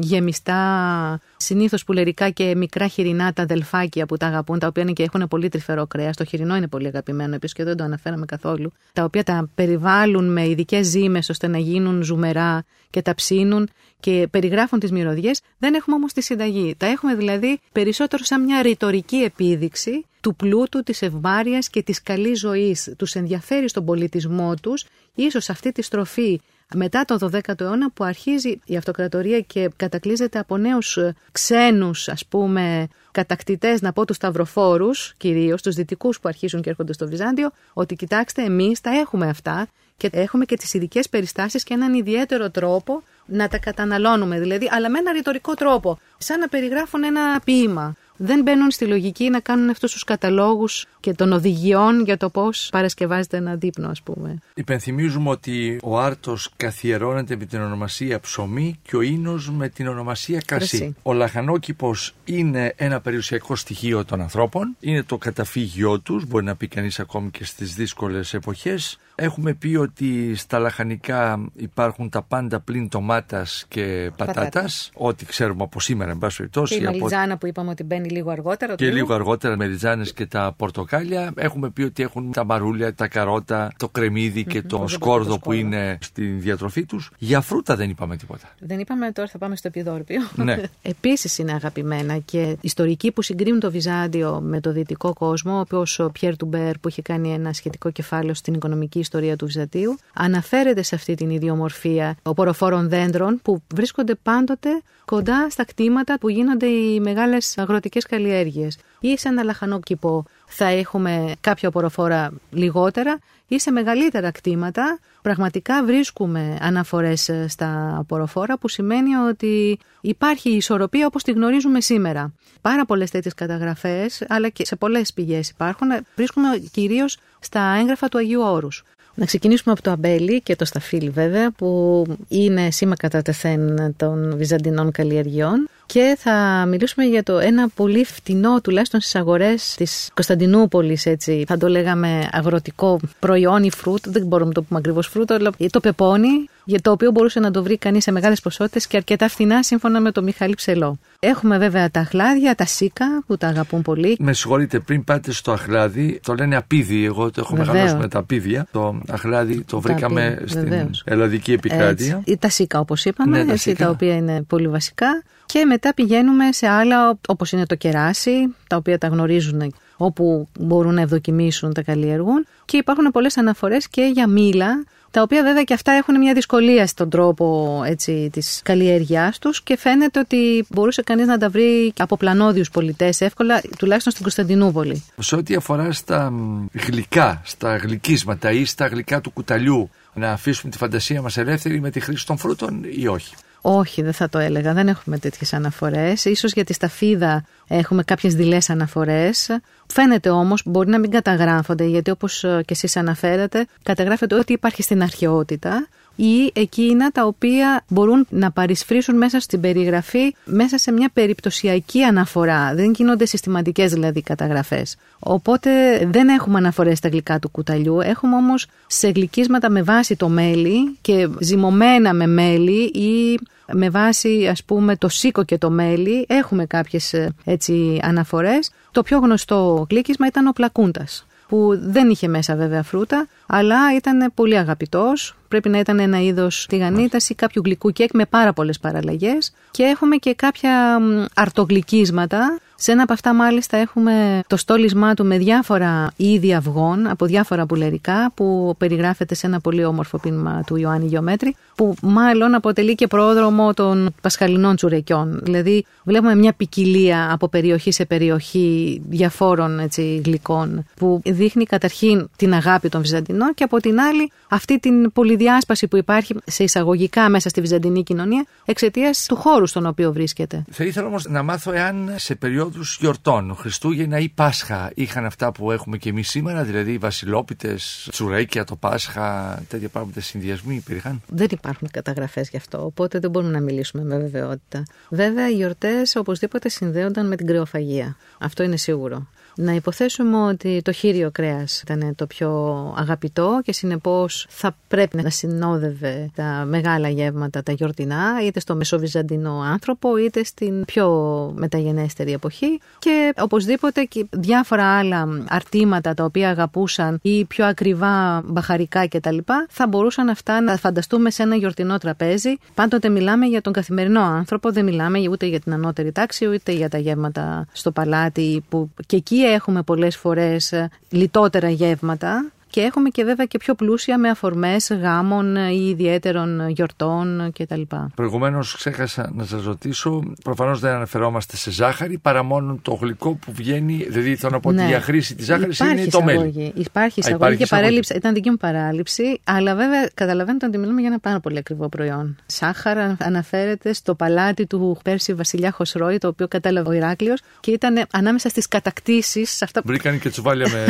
γεμιστά, 0.00 1.20
συνήθως 1.36 1.84
πουλερικά 1.84 2.30
και 2.30 2.54
μικρά 2.56 2.86
χοιρινά 2.86 3.32
τα 3.32 3.42
αδελφάκια 3.42 4.06
που 4.06 4.16
τα 4.16 4.26
αγαπούν, 4.26 4.58
τα 4.58 4.66
οποία 4.66 4.82
είναι 4.82 4.92
και 4.92 5.02
έχουν 5.02 5.28
πολύ 5.28 5.48
τρυφερό 5.48 5.86
κρέας. 5.86 6.16
Το 6.16 6.24
χοιρινό 6.24 6.56
είναι 6.56 6.68
πολύ 6.68 6.86
αγαπημένο, 6.86 7.34
επίσης 7.34 7.56
και 7.56 7.64
δεν 7.64 7.76
το 7.76 7.84
αναφέραμε 7.84 8.26
καθόλου. 8.26 8.72
Τα 8.92 9.04
οποία 9.04 9.22
τα 9.22 9.48
περιβάλλουν 9.54 10.32
με 10.32 10.48
ειδικές 10.48 10.86
ζύμες 10.86 11.28
ώστε 11.28 11.46
να 11.46 11.58
γίνουν 11.58 12.02
ζουμερά 12.02 12.64
και 12.90 13.02
τα 13.02 13.14
ψήνουν 13.14 13.68
και 14.00 14.28
περιγράφουν 14.30 14.78
τις 14.78 14.90
μυρωδιές. 14.92 15.40
Δεν 15.58 15.74
έχουμε 15.74 15.96
όμως 15.96 16.12
τη 16.12 16.22
συνταγή. 16.22 16.74
Τα 16.76 16.86
έχουμε 16.86 17.14
δηλαδή 17.14 17.60
περισσότερο 17.72 18.24
σαν 18.24 18.44
μια 18.44 18.62
ρητορική 18.62 19.16
επίδειξη 19.16 20.04
του 20.20 20.34
πλούτου, 20.34 20.82
της 20.82 21.02
ευμάρειας 21.02 21.68
και 21.68 21.82
της 21.82 22.02
καλής 22.02 22.38
ζωής. 22.38 22.94
Τους 22.96 23.14
ενδιαφέρει 23.14 23.68
στον 23.68 23.84
πολιτισμό 23.84 24.54
τους, 24.54 24.84
ίσως 25.14 25.50
αυτή 25.50 25.72
τη 25.72 25.82
στροφή 25.82 26.40
μετά 26.74 27.04
το 27.04 27.30
12ο 27.32 27.60
αιώνα 27.60 27.90
που 27.90 28.04
αρχίζει 28.04 28.60
η 28.64 28.76
αυτοκρατορία 28.76 29.40
και 29.40 29.70
κατακλείζεται 29.76 30.38
από 30.38 30.56
νέους 30.56 30.96
ε, 30.96 31.14
ξένους 31.32 32.08
ας 32.08 32.26
πούμε 32.26 32.88
κατακτητές 33.10 33.80
να 33.80 33.92
πω 33.92 34.04
τους 34.04 34.16
σταυροφόρους 34.16 35.14
κυρίως, 35.16 35.62
τους 35.62 35.74
δυτικούς 35.74 36.20
που 36.20 36.28
αρχίζουν 36.28 36.62
και 36.62 36.70
έρχονται 36.70 36.92
στο 36.92 37.08
Βυζάντιο 37.08 37.50
ότι 37.72 37.96
κοιτάξτε 37.96 38.42
εμείς 38.42 38.80
τα 38.80 38.90
έχουμε 38.90 39.28
αυτά 39.28 39.68
και 39.96 40.10
έχουμε 40.12 40.44
και 40.44 40.56
τις 40.56 40.74
ειδικές 40.74 41.08
περιστάσεις 41.08 41.64
και 41.64 41.74
έναν 41.74 41.94
ιδιαίτερο 41.94 42.50
τρόπο 42.50 43.02
να 43.26 43.48
τα 43.48 43.58
καταναλώνουμε 43.58 44.40
δηλαδή 44.40 44.68
αλλά 44.70 44.90
με 44.90 44.98
ένα 44.98 45.12
ρητορικό 45.12 45.54
τρόπο 45.54 45.98
σαν 46.18 46.38
να 46.38 46.48
περιγράφουν 46.48 47.04
ένα 47.04 47.40
ποίημα 47.44 47.94
δεν 48.18 48.42
μπαίνουν 48.42 48.70
στη 48.70 48.86
λογική 48.86 49.30
να 49.30 49.40
κάνουν 49.40 49.70
αυτούς 49.70 49.92
τους 49.92 50.04
καταλόγους 50.04 50.86
και 51.00 51.12
των 51.12 51.32
οδηγιών 51.32 52.04
για 52.04 52.16
το 52.16 52.30
πώς 52.30 52.68
παρασκευάζεται 52.72 53.36
ένα 53.36 53.54
δείπνο, 53.54 53.88
ας 53.88 54.02
πούμε. 54.02 54.38
Υπενθυμίζουμε 54.54 55.30
ότι 55.30 55.78
ο 55.82 55.98
άρτος 55.98 56.50
καθιερώνεται 56.56 57.36
με 57.36 57.44
την 57.44 57.60
ονομασία 57.60 58.20
ψωμί 58.20 58.78
και 58.82 58.96
ο 58.96 59.00
ίνος 59.00 59.50
με 59.50 59.68
την 59.68 59.88
ονομασία 59.88 60.42
κρασί. 60.46 60.94
Ο 61.02 61.12
λαχανόκηπος 61.12 62.14
είναι 62.24 62.72
ένα 62.76 63.00
περιουσιακό 63.00 63.56
στοιχείο 63.56 64.04
των 64.04 64.20
ανθρώπων, 64.20 64.76
είναι 64.80 65.02
το 65.02 65.18
καταφύγιό 65.18 66.00
τους, 66.00 66.26
μπορεί 66.26 66.44
να 66.44 66.56
πει 66.56 66.68
κανείς 66.68 66.98
ακόμη 67.00 67.30
και 67.30 67.44
στις 67.44 67.74
δύσκολες 67.74 68.34
εποχές. 68.34 68.98
Έχουμε 69.20 69.54
πει 69.54 69.76
ότι 69.76 70.34
στα 70.34 70.58
λαχανικά 70.58 71.50
υπάρχουν 71.56 72.08
τα 72.08 72.22
πάντα 72.22 72.60
πλην 72.60 72.88
ντομάτας 72.88 73.64
και 73.68 74.10
πατάτας. 74.16 74.90
Ό,τι 74.94 75.24
ξέρουμε 75.24 75.62
από 75.62 75.80
σήμερα, 75.80 76.10
εν 76.10 76.18
πάση 76.18 76.36
περιπτώσει. 76.36 76.74
Και 76.74 76.80
η 76.80 76.84
μελιτζάνα 76.84 77.36
που 77.36 77.46
είπαμε 77.46 77.70
ότι 77.70 77.84
μπαίνει 77.84 78.08
λίγο 78.08 78.30
αργότερα. 78.30 78.74
Και 78.74 78.90
λίγο 78.90 79.14
αργότερα 79.14 79.56
με 79.56 79.66
ριζάνε 79.66 80.04
και 80.14 80.26
τα 80.26 80.54
πορτοκάλια. 80.56 81.32
Έχουμε 81.36 81.70
πει 81.70 81.82
ότι 81.82 82.02
έχουν 82.02 82.32
τα 82.32 82.44
μαρούλια, 82.44 82.94
τα 82.94 83.08
καρότα, 83.08 83.72
το 83.76 83.88
κρεμμύδι 83.88 84.44
και 84.44 84.62
το 84.62 84.84
σκόρδο 84.86 85.38
που 85.38 85.52
είναι 85.52 85.98
στη 86.00 86.24
διατροφή 86.24 86.84
τους. 86.84 87.10
Για 87.18 87.40
φρούτα 87.40 87.76
δεν 87.76 87.90
είπαμε 87.90 88.16
τίποτα. 88.16 88.48
Δεν 88.58 88.78
είπαμε, 88.78 89.12
τώρα 89.12 89.28
θα 89.28 89.38
πάμε 89.38 89.56
στο 89.56 89.68
επιδόρπιο. 89.68 90.20
Ναι. 90.34 90.62
Επίσης 90.82 91.38
είναι 91.38 91.52
αγαπημένα 91.52 92.18
και 92.18 92.56
ιστορικοί 92.60 93.12
που 93.12 93.22
συγκρίνουν 93.22 93.60
το 93.60 93.70
Βυζάντιο 93.70 94.40
με 94.40 94.60
το 94.60 94.72
δυτικό 94.72 95.12
κόσμο, 95.12 95.60
όπως 95.60 95.98
ο 95.98 96.10
Πιέρ 96.10 96.36
Τουμπέρ 96.36 96.78
που 96.78 96.88
είχε 96.88 97.02
κάνει 97.02 97.32
ένα 97.32 97.52
σχετικό 97.52 97.90
κεφάλαιο 97.90 98.34
στην 98.34 98.54
οικονομική 98.54 99.02
ιστορία 99.08 99.36
του 99.36 99.46
Βυζαντίου, 99.46 99.98
αναφέρεται 100.14 100.82
σε 100.82 100.94
αυτή 100.94 101.14
την 101.14 101.30
ιδιομορφία 101.30 102.16
οποροφόρων 102.22 102.88
δέντρων 102.88 103.40
που 103.42 103.62
βρίσκονται 103.74 104.14
πάντοτε 104.14 104.68
κοντά 105.04 105.50
στα 105.50 105.64
κτήματα 105.64 106.18
που 106.18 106.28
γίνονται 106.28 106.66
οι 106.66 107.00
μεγάλες 107.00 107.58
αγροτικές 107.58 108.06
καλλιέργειες. 108.06 108.78
Ή 109.00 109.18
σε 109.18 109.28
ένα 109.28 109.42
λαχανόκηπο 109.42 110.24
θα 110.46 110.66
έχουμε 110.66 111.32
κάποια 111.40 111.68
οποροφόρα 111.68 112.30
λιγότερα 112.50 113.18
ή 113.48 113.60
σε 113.60 113.70
μεγαλύτερα 113.70 114.30
κτήματα 114.30 114.98
πραγματικά 115.22 115.84
βρίσκουμε 115.84 116.58
αναφορές 116.60 117.30
στα 117.46 117.98
οποροφόρα 118.00 118.58
που 118.58 118.68
σημαίνει 118.68 119.14
ότι 119.14 119.78
υπάρχει 120.00 120.50
ισορροπία 120.50 121.06
όπως 121.06 121.22
τη 121.22 121.32
γνωρίζουμε 121.32 121.80
σήμερα. 121.80 122.32
Πάρα 122.60 122.84
πολλές 122.84 123.10
τέτοιες 123.10 123.34
καταγραφές 123.34 124.24
αλλά 124.28 124.48
και 124.48 124.66
σε 124.66 124.76
πολλές 124.76 125.12
πηγές 125.12 125.48
υπάρχουν 125.48 125.88
βρίσκουμε 126.16 126.48
κυρίως 126.70 127.18
στα 127.40 127.76
έγγραφα 127.80 128.08
του 128.08 128.18
Αγίου 128.18 128.40
Όρους. 128.40 128.84
Να 129.18 129.24
ξεκινήσουμε 129.24 129.72
από 129.72 129.82
το 129.82 129.90
αμπέλι 129.90 130.40
και 130.40 130.56
το 130.56 130.64
σταφύλι 130.64 131.10
βέβαια 131.10 131.50
που 131.50 132.04
είναι 132.28 132.70
σήμα 132.70 132.96
κατά 132.96 133.22
τεθέν 133.22 133.94
των 133.96 134.36
βυζαντινών 134.36 134.90
καλλιεργειών. 134.90 135.68
Και 135.86 136.16
θα 136.18 136.66
μιλήσουμε 136.68 137.04
για 137.04 137.22
το 137.22 137.38
ένα 137.38 137.68
πολύ 137.68 138.04
φτηνό 138.04 138.60
τουλάχιστον 138.60 139.00
στις 139.00 139.14
αγορές 139.14 139.74
της 139.76 140.10
Κωνσταντινούπολης 140.14 141.06
έτσι. 141.06 141.44
Θα 141.46 141.58
το 141.58 141.68
λέγαμε 141.68 142.28
αγροτικό 142.32 143.00
προϊόν 143.18 143.62
ή 143.62 143.70
φρούτ, 143.70 144.08
δεν 144.08 144.26
μπορούμε 144.26 144.48
να 144.48 144.54
το 144.54 144.62
πούμε 144.62 144.78
ακριβώς 144.78 145.06
φρούτο 145.06 145.34
αλλά 145.34 145.52
το 145.70 145.80
πεπόνι 145.80 146.48
για 146.68 146.80
το 146.80 146.90
οποίο 146.90 147.10
μπορούσε 147.10 147.40
να 147.40 147.50
το 147.50 147.62
βρει 147.62 147.78
κανείς 147.78 148.02
σε 148.02 148.12
μεγάλες 148.12 148.40
ποσότητες 148.40 148.86
και 148.86 148.96
αρκετά 148.96 149.28
φθηνά 149.28 149.62
σύμφωνα 149.62 150.00
με 150.00 150.10
το 150.12 150.22
Μιχάλη 150.22 150.54
Ψελό. 150.54 150.98
Έχουμε 151.18 151.58
βέβαια 151.58 151.90
τα 151.90 152.00
αχλάδια, 152.00 152.54
τα 152.54 152.66
σίκα 152.66 153.22
που 153.26 153.36
τα 153.36 153.46
αγαπούν 153.48 153.82
πολύ. 153.82 154.16
Με 154.18 154.32
συγχωρείτε, 154.32 154.78
πριν 154.78 155.04
πάτε 155.04 155.32
στο 155.32 155.52
αχλάδι, 155.52 156.20
το 156.22 156.34
λένε 156.34 156.56
απίδι. 156.56 157.04
Εγώ 157.04 157.30
το 157.30 157.40
έχω 157.40 157.56
Βεβαίως. 157.56 157.74
μεγαλώσει 157.74 157.96
με 157.96 158.08
τα 158.08 158.18
απίδια. 158.18 158.66
Το 158.70 159.00
αχλάδι 159.08 159.62
το 159.62 159.80
βρήκαμε 159.80 160.42
στην 160.44 160.62
Βεβαίως. 160.68 161.02
Ελλαδική 161.04 161.52
επικράτεια. 161.52 162.16
Έτσι. 162.24 162.36
Τα 162.36 162.48
σίκα, 162.48 162.80
όπως 162.80 163.04
είπαμε, 163.04 163.42
ναι, 163.42 163.54
τα, 163.56 163.72
τα 163.74 163.90
οποία 163.90 164.14
είναι 164.14 164.42
πολύ 164.42 164.68
βασικά. 164.68 165.22
Και 165.46 165.64
μετά 165.64 165.94
πηγαίνουμε 165.94 166.52
σε 166.52 166.66
άλλα 166.66 167.18
όπως 167.28 167.52
είναι 167.52 167.66
το 167.66 167.74
κεράσι, 167.74 168.54
τα 168.66 168.76
οποία 168.76 168.98
τα 168.98 169.06
γνωρίζουν 169.06 169.74
όπου 169.96 170.48
μπορούν 170.58 170.94
να 170.94 171.00
ευδοκιμήσουν, 171.00 171.72
τα 171.72 171.82
καλλιεργούν. 171.82 172.46
Και 172.64 172.76
υπάρχουν 172.76 173.04
πολλές 173.12 173.36
αναφορές 173.36 173.88
και 173.88 174.10
για 174.14 174.28
μήλα, 174.28 174.84
τα 175.10 175.22
οποία 175.22 175.42
βέβαια 175.42 175.62
και 175.62 175.74
αυτά 175.74 175.92
έχουν 175.92 176.18
μια 176.18 176.34
δυσκολία 176.34 176.86
στον 176.86 177.10
τρόπο 177.10 177.82
έτσι, 177.86 178.30
της 178.32 178.60
καλλιέργειάς 178.64 179.38
τους 179.38 179.62
και 179.62 179.76
φαίνεται 179.78 180.18
ότι 180.18 180.66
μπορούσε 180.68 181.02
κανείς 181.02 181.26
να 181.26 181.38
τα 181.38 181.48
βρει 181.48 181.92
από 181.98 182.16
πλανόδιους 182.16 182.70
πολιτές 182.70 183.20
εύκολα, 183.20 183.60
τουλάχιστον 183.78 184.12
στην 184.12 184.24
Κωνσταντινούπολη. 184.24 185.04
Σε 185.18 185.36
ό,τι 185.36 185.54
αφορά 185.54 185.92
στα 185.92 186.32
γλυκά, 186.72 187.40
στα 187.44 187.76
γλυκίσματα 187.76 188.52
ή 188.52 188.64
στα 188.64 188.86
γλυκά 188.86 189.20
του 189.20 189.30
κουταλιού, 189.30 189.90
να 190.14 190.30
αφήσουμε 190.30 190.72
τη 190.72 190.78
φαντασία 190.78 191.22
μας 191.22 191.36
ελεύθερη 191.36 191.80
με 191.80 191.90
τη 191.90 192.00
χρήση 192.00 192.26
των 192.26 192.36
φρούτων 192.36 192.84
ή 192.96 193.06
όχι; 193.06 193.34
Όχι, 193.60 194.02
δεν 194.02 194.12
θα 194.12 194.28
το 194.28 194.38
έλεγα. 194.38 194.72
Δεν 194.72 194.88
έχουμε 194.88 195.18
τέτοιες 195.18 195.52
αναφορές. 195.52 196.20
σω 196.20 196.46
για 196.46 196.64
τη 196.64 196.72
σταφίδα 196.72 197.44
έχουμε 197.68 198.02
κάποιες 198.02 198.34
δειλές 198.34 198.70
αναφορές. 198.70 199.58
Φαίνεται 199.86 200.30
όμως, 200.30 200.62
μπορεί 200.64 200.88
να 200.88 200.98
μην 200.98 201.10
καταγράφονται, 201.10 201.84
γιατί 201.84 202.10
όπως 202.10 202.40
και 202.40 202.72
εσείς 202.72 202.96
αναφέρατε, 202.96 203.66
καταγράφεται 203.82 204.34
ότι 204.34 204.52
υπάρχει 204.52 204.82
στην 204.82 205.02
αρχαιότητα. 205.02 205.88
Ή 206.20 206.50
εκείνα 206.52 207.10
τα 207.10 207.24
οποία 207.24 207.84
μπορούν 207.88 208.26
να 208.30 208.50
παρισφρήσουν 208.50 209.16
μέσα 209.16 209.40
στην 209.40 209.60
περιγραφή, 209.60 210.34
μέσα 210.44 210.78
σε 210.78 210.92
μια 210.92 211.10
περιπτωσιακή 211.12 212.02
αναφορά. 212.02 212.74
Δεν 212.74 212.92
γίνονται 212.92 213.26
συστηματικές 213.26 213.92
δηλαδή 213.92 214.22
καταγραφές. 214.22 214.96
Οπότε 215.18 215.70
δεν 216.10 216.28
έχουμε 216.28 216.58
αναφορές 216.58 216.98
στα 216.98 217.08
γλυκά 217.08 217.38
του 217.38 217.48
κουταλιού. 217.48 218.00
Έχουμε 218.00 218.36
όμως 218.36 218.66
σε 218.86 219.08
γλυκίσματα 219.08 219.70
με 219.70 219.82
βάση 219.82 220.16
το 220.16 220.28
μέλι 220.28 220.96
και 221.00 221.28
ζυμωμένα 221.40 222.12
με 222.12 222.26
μέλι 222.26 222.82
ή 222.84 223.38
με 223.72 223.90
βάση 223.90 224.46
ας 224.50 224.64
πούμε 224.64 224.96
το 224.96 225.08
σίκο 225.08 225.44
και 225.44 225.58
το 225.58 225.70
μέλι 225.70 226.24
έχουμε 226.28 226.66
κάποιες 226.66 227.12
ε, 227.12 227.34
έτσι 227.44 228.00
αναφορές. 228.02 228.70
Το 228.90 229.02
πιο 229.02 229.18
γνωστό 229.18 229.86
γλύκισμα 229.90 230.26
ήταν 230.26 230.46
ο 230.46 230.52
πλακούντας 230.52 231.26
που 231.48 231.78
δεν 231.80 232.10
είχε 232.10 232.28
μέσα 232.28 232.56
βέβαια 232.56 232.82
φρούτα, 232.82 233.26
αλλά 233.46 233.94
ήταν 233.96 234.32
πολύ 234.34 234.58
αγαπητός. 234.58 235.36
Πρέπει 235.48 235.68
να 235.68 235.78
ήταν 235.78 235.98
ένα 235.98 236.22
είδος 236.22 236.66
τηγανίτας 236.68 237.28
ή 237.28 237.34
κάποιου 237.34 237.62
γλυκού 237.64 237.90
κέκ 237.90 238.10
με 238.12 238.26
πάρα 238.26 238.52
πολλές 238.52 238.78
παραλλαγές. 238.78 239.52
Και 239.70 239.82
έχουμε 239.82 240.16
και 240.16 240.34
κάποια 240.34 240.98
αρτογλυκίσματα 241.34 242.58
σε 242.80 242.92
ένα 242.92 243.02
από 243.02 243.12
αυτά 243.12 243.34
μάλιστα 243.34 243.76
έχουμε 243.76 244.42
το 244.46 244.56
στόλισμά 244.56 245.14
του 245.14 245.24
με 245.24 245.38
διάφορα 245.38 246.10
είδη 246.16 246.54
αυγών 246.54 247.06
από 247.06 247.26
διάφορα 247.26 247.66
πουλερικά 247.66 248.32
που 248.34 248.74
περιγράφεται 248.78 249.34
σε 249.34 249.46
ένα 249.46 249.60
πολύ 249.60 249.84
όμορφο 249.84 250.18
πίνημα 250.18 250.62
του 250.66 250.76
Ιωάννη 250.76 251.06
Γεωμέτρη 251.06 251.56
που 251.74 251.94
μάλλον 252.02 252.54
αποτελεί 252.54 252.94
και 252.94 253.06
πρόδρομο 253.06 253.74
των 253.74 254.14
πασχαλινών 254.20 254.76
τσουρεκιών. 254.76 255.40
Δηλαδή 255.42 255.84
βλέπουμε 256.04 256.34
μια 256.34 256.52
ποικιλία 256.52 257.32
από 257.32 257.48
περιοχή 257.48 257.92
σε 257.92 258.04
περιοχή 258.04 259.00
διαφόρων 259.08 259.78
έτσι, 259.78 260.20
γλυκών 260.24 260.84
που 260.96 261.20
δείχνει 261.24 261.64
καταρχήν 261.64 262.28
την 262.36 262.54
αγάπη 262.54 262.88
των 262.88 263.00
Βυζαντινών 263.00 263.54
και 263.54 263.64
από 263.64 263.80
την 263.80 264.00
άλλη 264.00 264.32
αυτή 264.48 264.78
την 264.78 265.12
πολυδιάσπαση 265.12 265.88
που 265.88 265.96
υπάρχει 265.96 266.34
σε 266.46 266.64
εισαγωγικά 266.64 267.28
μέσα 267.28 267.48
στη 267.48 267.60
Βυζαντινή 267.60 268.02
κοινωνία 268.02 268.46
εξαιτίας 268.64 269.26
του 269.28 269.36
χώρου 269.36 269.66
στον 269.66 269.86
οποίο 269.86 270.12
βρίσκεται. 270.12 270.64
Θα 270.70 270.84
ήθελα 270.84 271.06
όμως 271.06 271.26
να 271.28 271.42
μάθω 271.42 271.72
εάν 271.72 272.14
σε 272.16 272.34
περίοδο 272.34 272.67
περίοδου 272.68 272.90
γιορτών, 272.98 273.54
Χριστούγεννα 273.54 274.18
ή 274.18 274.28
Πάσχα, 274.28 274.90
είχαν 274.94 275.24
αυτά 275.24 275.52
που 275.52 275.70
έχουμε 275.70 275.96
και 275.96 276.08
εμείς 276.08 276.28
σήμερα, 276.28 276.62
δηλαδή 276.62 276.92
οι 276.92 276.98
βασιλόπιτες, 276.98 278.08
τσουρέκια, 278.10 278.64
το 278.64 278.76
Πάσχα, 278.76 279.58
τέτοια 279.68 279.88
πράγματα 279.88 280.20
συνδυασμοί 280.20 280.74
υπήρχαν. 280.74 281.22
Δεν 281.28 281.46
υπάρχουν 281.50 281.88
καταγραφές 281.90 282.48
γι' 282.48 282.56
αυτό, 282.56 282.84
οπότε 282.84 283.18
δεν 283.18 283.30
μπορούμε 283.30 283.52
να 283.52 283.60
μιλήσουμε 283.60 284.04
με 284.04 284.18
βεβαιότητα. 284.18 284.82
Βέβαια, 285.10 285.48
οι 285.48 285.54
γιορτές 285.54 286.16
οπωσδήποτε 286.16 286.68
συνδέονταν 286.68 287.28
με 287.28 287.36
την 287.36 287.46
κρεοφαγία. 287.46 288.16
Αυτό 288.38 288.62
είναι 288.62 288.76
σίγουρο. 288.76 289.26
Να 289.60 289.72
υποθέσουμε 289.72 290.36
ότι 290.36 290.80
το 290.84 290.92
χείριο 290.92 291.30
κρέας 291.30 291.80
ήταν 291.80 292.14
το 292.14 292.26
πιο 292.26 292.50
αγαπητό 292.98 293.60
και 293.64 293.72
συνεπώς 293.72 294.46
θα 294.48 294.76
πρέπει 294.88 295.22
να 295.22 295.30
συνόδευε 295.30 296.30
τα 296.34 296.64
μεγάλα 296.68 297.08
γεύματα, 297.08 297.62
τα 297.62 297.72
γιορτινά, 297.72 298.40
είτε 298.44 298.60
στο 298.60 298.74
μεσοβυζαντινό 298.74 299.60
άνθρωπο, 299.60 300.16
είτε 300.16 300.44
στην 300.44 300.84
πιο 300.84 301.08
μεταγενέστερη 301.56 302.32
εποχή 302.32 302.80
και 302.98 303.32
οπωσδήποτε 303.38 304.04
και 304.04 304.26
διάφορα 304.30 304.84
άλλα 304.98 305.44
αρτήματα 305.48 306.14
τα 306.14 306.24
οποία 306.24 306.50
αγαπούσαν 306.50 307.18
ή 307.22 307.44
πιο 307.44 307.66
ακριβά 307.66 308.42
μπαχαρικά 308.44 309.08
κτλ. 309.08 309.38
θα 309.68 309.86
μπορούσαν 309.86 310.28
αυτά 310.28 310.60
να 310.60 310.76
φανταστούμε 310.76 311.30
σε 311.30 311.42
ένα 311.42 311.56
γιορτινό 311.56 311.98
τραπέζι. 311.98 312.56
Πάντοτε 312.74 313.08
μιλάμε 313.08 313.46
για 313.46 313.60
τον 313.60 313.72
καθημερινό 313.72 314.20
άνθρωπο, 314.20 314.72
δεν 314.72 314.84
μιλάμε 314.84 315.28
ούτε 315.30 315.46
για 315.46 315.60
την 315.60 315.72
ανώτερη 315.72 316.12
τάξη, 316.12 316.46
ούτε 316.46 316.72
για 316.72 316.88
τα 316.88 316.98
γεύματα 316.98 317.66
στο 317.72 317.90
παλάτι 317.90 318.64
που 318.68 318.90
και 319.06 319.16
εκεί 319.16 319.46
έχουμε 319.52 319.82
πολλές 319.82 320.16
φορές 320.16 320.72
ε, 320.72 320.90
λιτότερα 321.10 321.68
γεύματα 321.68 322.44
και 322.70 322.80
έχουμε 322.80 323.08
και 323.08 323.24
βέβαια 323.24 323.46
και 323.46 323.58
πιο 323.58 323.74
πλούσια 323.74 324.18
με 324.18 324.28
αφορμές 324.28 324.90
γάμων 325.00 325.56
ή 325.56 325.88
ιδιαίτερων 325.90 326.68
γιορτών 326.68 327.52
κτλ. 327.58 327.80
Προηγουμένως 328.14 328.74
ξέχασα 328.76 329.30
να 329.34 329.44
σας 329.44 329.64
ρωτήσω, 329.64 330.22
προφανώς 330.44 330.80
δεν 330.80 330.92
αναφερόμαστε 330.92 331.56
σε 331.56 331.70
ζάχαρη 331.70 332.18
παρά 332.18 332.42
μόνο 332.42 332.78
το 332.82 332.94
γλυκό 332.94 333.34
που 333.34 333.52
βγαίνει. 333.52 334.06
Δηλαδή 334.08 334.36
θέλω 334.36 334.52
να 334.52 334.60
πω 334.60 334.68
ότι 334.68 334.82
ναι. 334.82 334.96
η 334.96 335.00
χρήση 335.00 335.34
της 335.34 335.46
ζάχαρης 335.46 335.78
είναι 335.78 336.06
το 336.06 336.22
μέλι. 336.22 336.72
Υπάρχει 336.74 337.20
εισαγωγή 337.20 337.56
και 337.56 337.66
παρέλειψη. 337.66 338.14
Ήταν 338.16 338.34
δική 338.34 338.50
μου 338.50 338.56
παράληψη, 338.56 339.40
αλλά 339.44 339.74
βέβαια 339.74 340.10
καταλαβαίνετε 340.14 340.66
ότι 340.66 340.78
μιλούμε 340.78 341.00
για 341.00 341.08
ένα 341.08 341.18
πάρα 341.18 341.40
πολύ 341.40 341.58
ακριβό 341.58 341.88
προϊόν. 341.88 342.36
Σάχαρα 342.46 343.16
αναφέρεται 343.20 343.92
στο 343.92 344.14
παλάτι 344.14 344.66
του 344.66 344.98
Πέρσι 345.02 345.34
Βασιλιά 345.34 345.70
Χωσρόη, 345.70 346.18
το 346.18 346.28
οποίο 346.28 346.48
κατάλαβε 346.48 346.88
ο 346.88 346.92
Ηράκλειος 346.92 347.40
και 347.60 347.70
ήταν 347.70 348.06
ανάμεσα 348.10 348.48
στις 348.48 348.68
κατακτήσεις. 348.68 349.62
Αυτά... 349.62 349.82
Βρήκαν 349.84 350.20
και 350.20 350.30
τσουβάλια 350.30 350.68
με 350.68 350.84